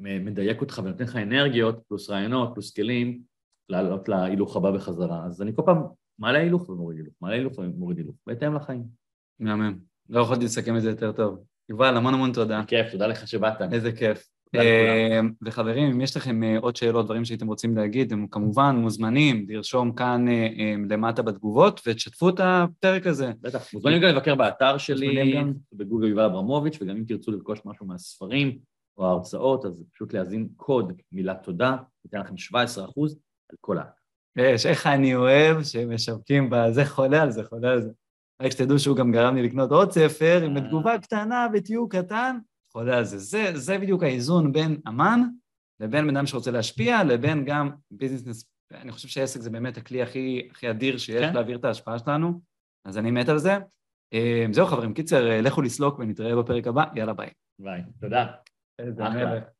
מדייק 0.00 0.60
אותך 0.60 0.80
ונותן 0.84 1.04
לך 1.04 1.16
אנרגיות, 1.16 1.80
פלוס 1.88 2.10
רעיונות, 2.10 2.50
פלוס 2.54 2.74
כלים, 2.74 3.22
לעלות 3.68 4.08
להילוך 4.08 4.56
הבא 4.56 4.70
בחזרה. 4.70 5.26
אז 5.26 5.42
אני 5.42 5.52
כל 5.56 5.62
פעם 5.66 5.82
מעלה 6.18 6.38
הילוך 6.38 6.68
ומוריד 6.68 6.98
הילוך, 6.98 7.14
מעלה 7.20 7.34
הילוך 7.34 7.58
ומוריד 7.58 7.98
הילוך, 7.98 8.16
בהתאם 8.26 8.54
לחיים. 8.54 8.84
מהמם. 9.40 9.78
לא 10.08 10.20
יכולתי 10.20 10.44
לסכם 10.44 10.76
את 10.76 10.82
זה 10.82 10.90
יותר 10.90 11.12
טוב. 11.12 11.44
יובל, 11.68 11.96
המון 11.96 12.14
המון 12.14 12.32
תודה. 12.32 12.62
כיף, 12.66 12.90
תודה 12.92 13.06
לך 13.06 13.28
שבאת. 13.28 13.72
איזה 13.72 13.92
כיף. 13.92 14.28
אה, 14.54 15.20
וחברים, 15.42 15.90
אם 15.90 16.00
יש 16.00 16.16
לכם 16.16 16.42
אה, 16.42 16.58
עוד 16.58 16.76
שאלות, 16.76 17.04
דברים 17.04 17.24
שהייתם 17.24 17.46
רוצים 17.46 17.76
להגיד, 17.76 18.12
הם 18.12 18.26
כמובן 18.30 18.76
מוזמנים 18.76 19.46
לרשום 19.48 19.92
כאן 19.92 20.28
אה, 20.28 20.74
למטה 20.90 21.22
בתגובות 21.22 21.80
ותשתפו 21.86 22.28
את 22.28 22.40
הפרק 22.42 23.06
הזה. 23.06 23.32
בטח, 23.40 23.74
מוזמנים 23.74 24.02
גם 24.02 24.08
לבקר 24.08 24.34
באתר 24.34 24.78
שלי, 24.78 25.34
בגוגל 25.72 26.08
יובל 26.08 26.24
אברמוביץ', 26.24 26.78
וגם 26.80 26.96
אם 26.96 27.04
תרצו 27.04 27.30
לרכוש 27.30 27.60
משהו 27.64 27.86
מהספרים 27.86 28.58
או 28.98 29.06
ההרצאות, 29.06 29.64
אז 29.64 29.84
פשוט 29.92 30.14
להזין 30.14 30.48
קוד 30.56 30.92
מילת 31.12 31.42
תודה, 31.42 31.76
ניתן 32.04 32.20
לכם 32.20 32.36
17 32.36 32.84
על 32.84 33.56
כל 33.60 33.78
ה... 33.78 33.82
יש, 34.36 34.66
איך 34.66 34.86
אני 34.86 35.14
אוהב 35.14 35.62
שמשווקים 35.62 36.50
בזה 36.50 36.84
חולה 36.84 37.22
על 37.22 37.30
זה, 37.30 37.44
חולה 37.44 37.72
על 37.72 37.82
זה. 37.82 37.90
רק 38.42 38.50
שתדעו 38.50 38.78
שהוא 38.78 38.96
גם 38.96 39.12
גרם 39.12 39.34
לי 39.34 39.42
לקנות 39.42 39.72
עוד 39.72 39.92
ספר 39.92 40.42
עם 40.44 40.60
תגובה 40.60 40.98
קטנה 40.98 41.46
ותיוג 41.54 41.96
קטן, 41.96 42.38
חולה 42.72 42.98
על 42.98 43.04
זה. 43.04 43.18
זה. 43.18 43.50
זה 43.54 43.78
בדיוק 43.78 44.02
האיזון 44.02 44.52
בין 44.52 44.80
אמן 44.88 45.20
לבין 45.80 46.06
בן 46.06 46.16
אדם 46.16 46.26
שרוצה 46.26 46.50
להשפיע, 46.50 47.04
לבין 47.04 47.44
גם 47.44 47.70
ביזנס, 47.90 48.50
אני 48.72 48.92
חושב 48.92 49.08
שעסק 49.08 49.40
זה 49.40 49.50
באמת 49.50 49.76
הכלי 49.76 50.02
הכי, 50.02 50.48
הכי 50.50 50.70
אדיר 50.70 50.98
שיש 50.98 51.24
כן. 51.24 51.34
להעביר 51.34 51.56
את 51.56 51.64
ההשפעה 51.64 51.98
שלנו, 51.98 52.40
אז 52.84 52.98
אני 52.98 53.10
מת 53.10 53.28
על 53.28 53.38
זה. 53.38 53.58
אה, 54.12 54.46
זהו 54.52 54.66
חברים, 54.66 54.94
קיצר, 54.94 55.40
לכו 55.42 55.62
לסלוק 55.62 55.98
ונתראה 55.98 56.36
בפרק 56.36 56.66
הבא, 56.66 56.84
יאללה 56.94 57.12
ביי. 57.12 57.30
ביי, 57.58 57.82
תודה. 58.00 58.26
איזה 58.80 59.08
מלך. 59.08 59.50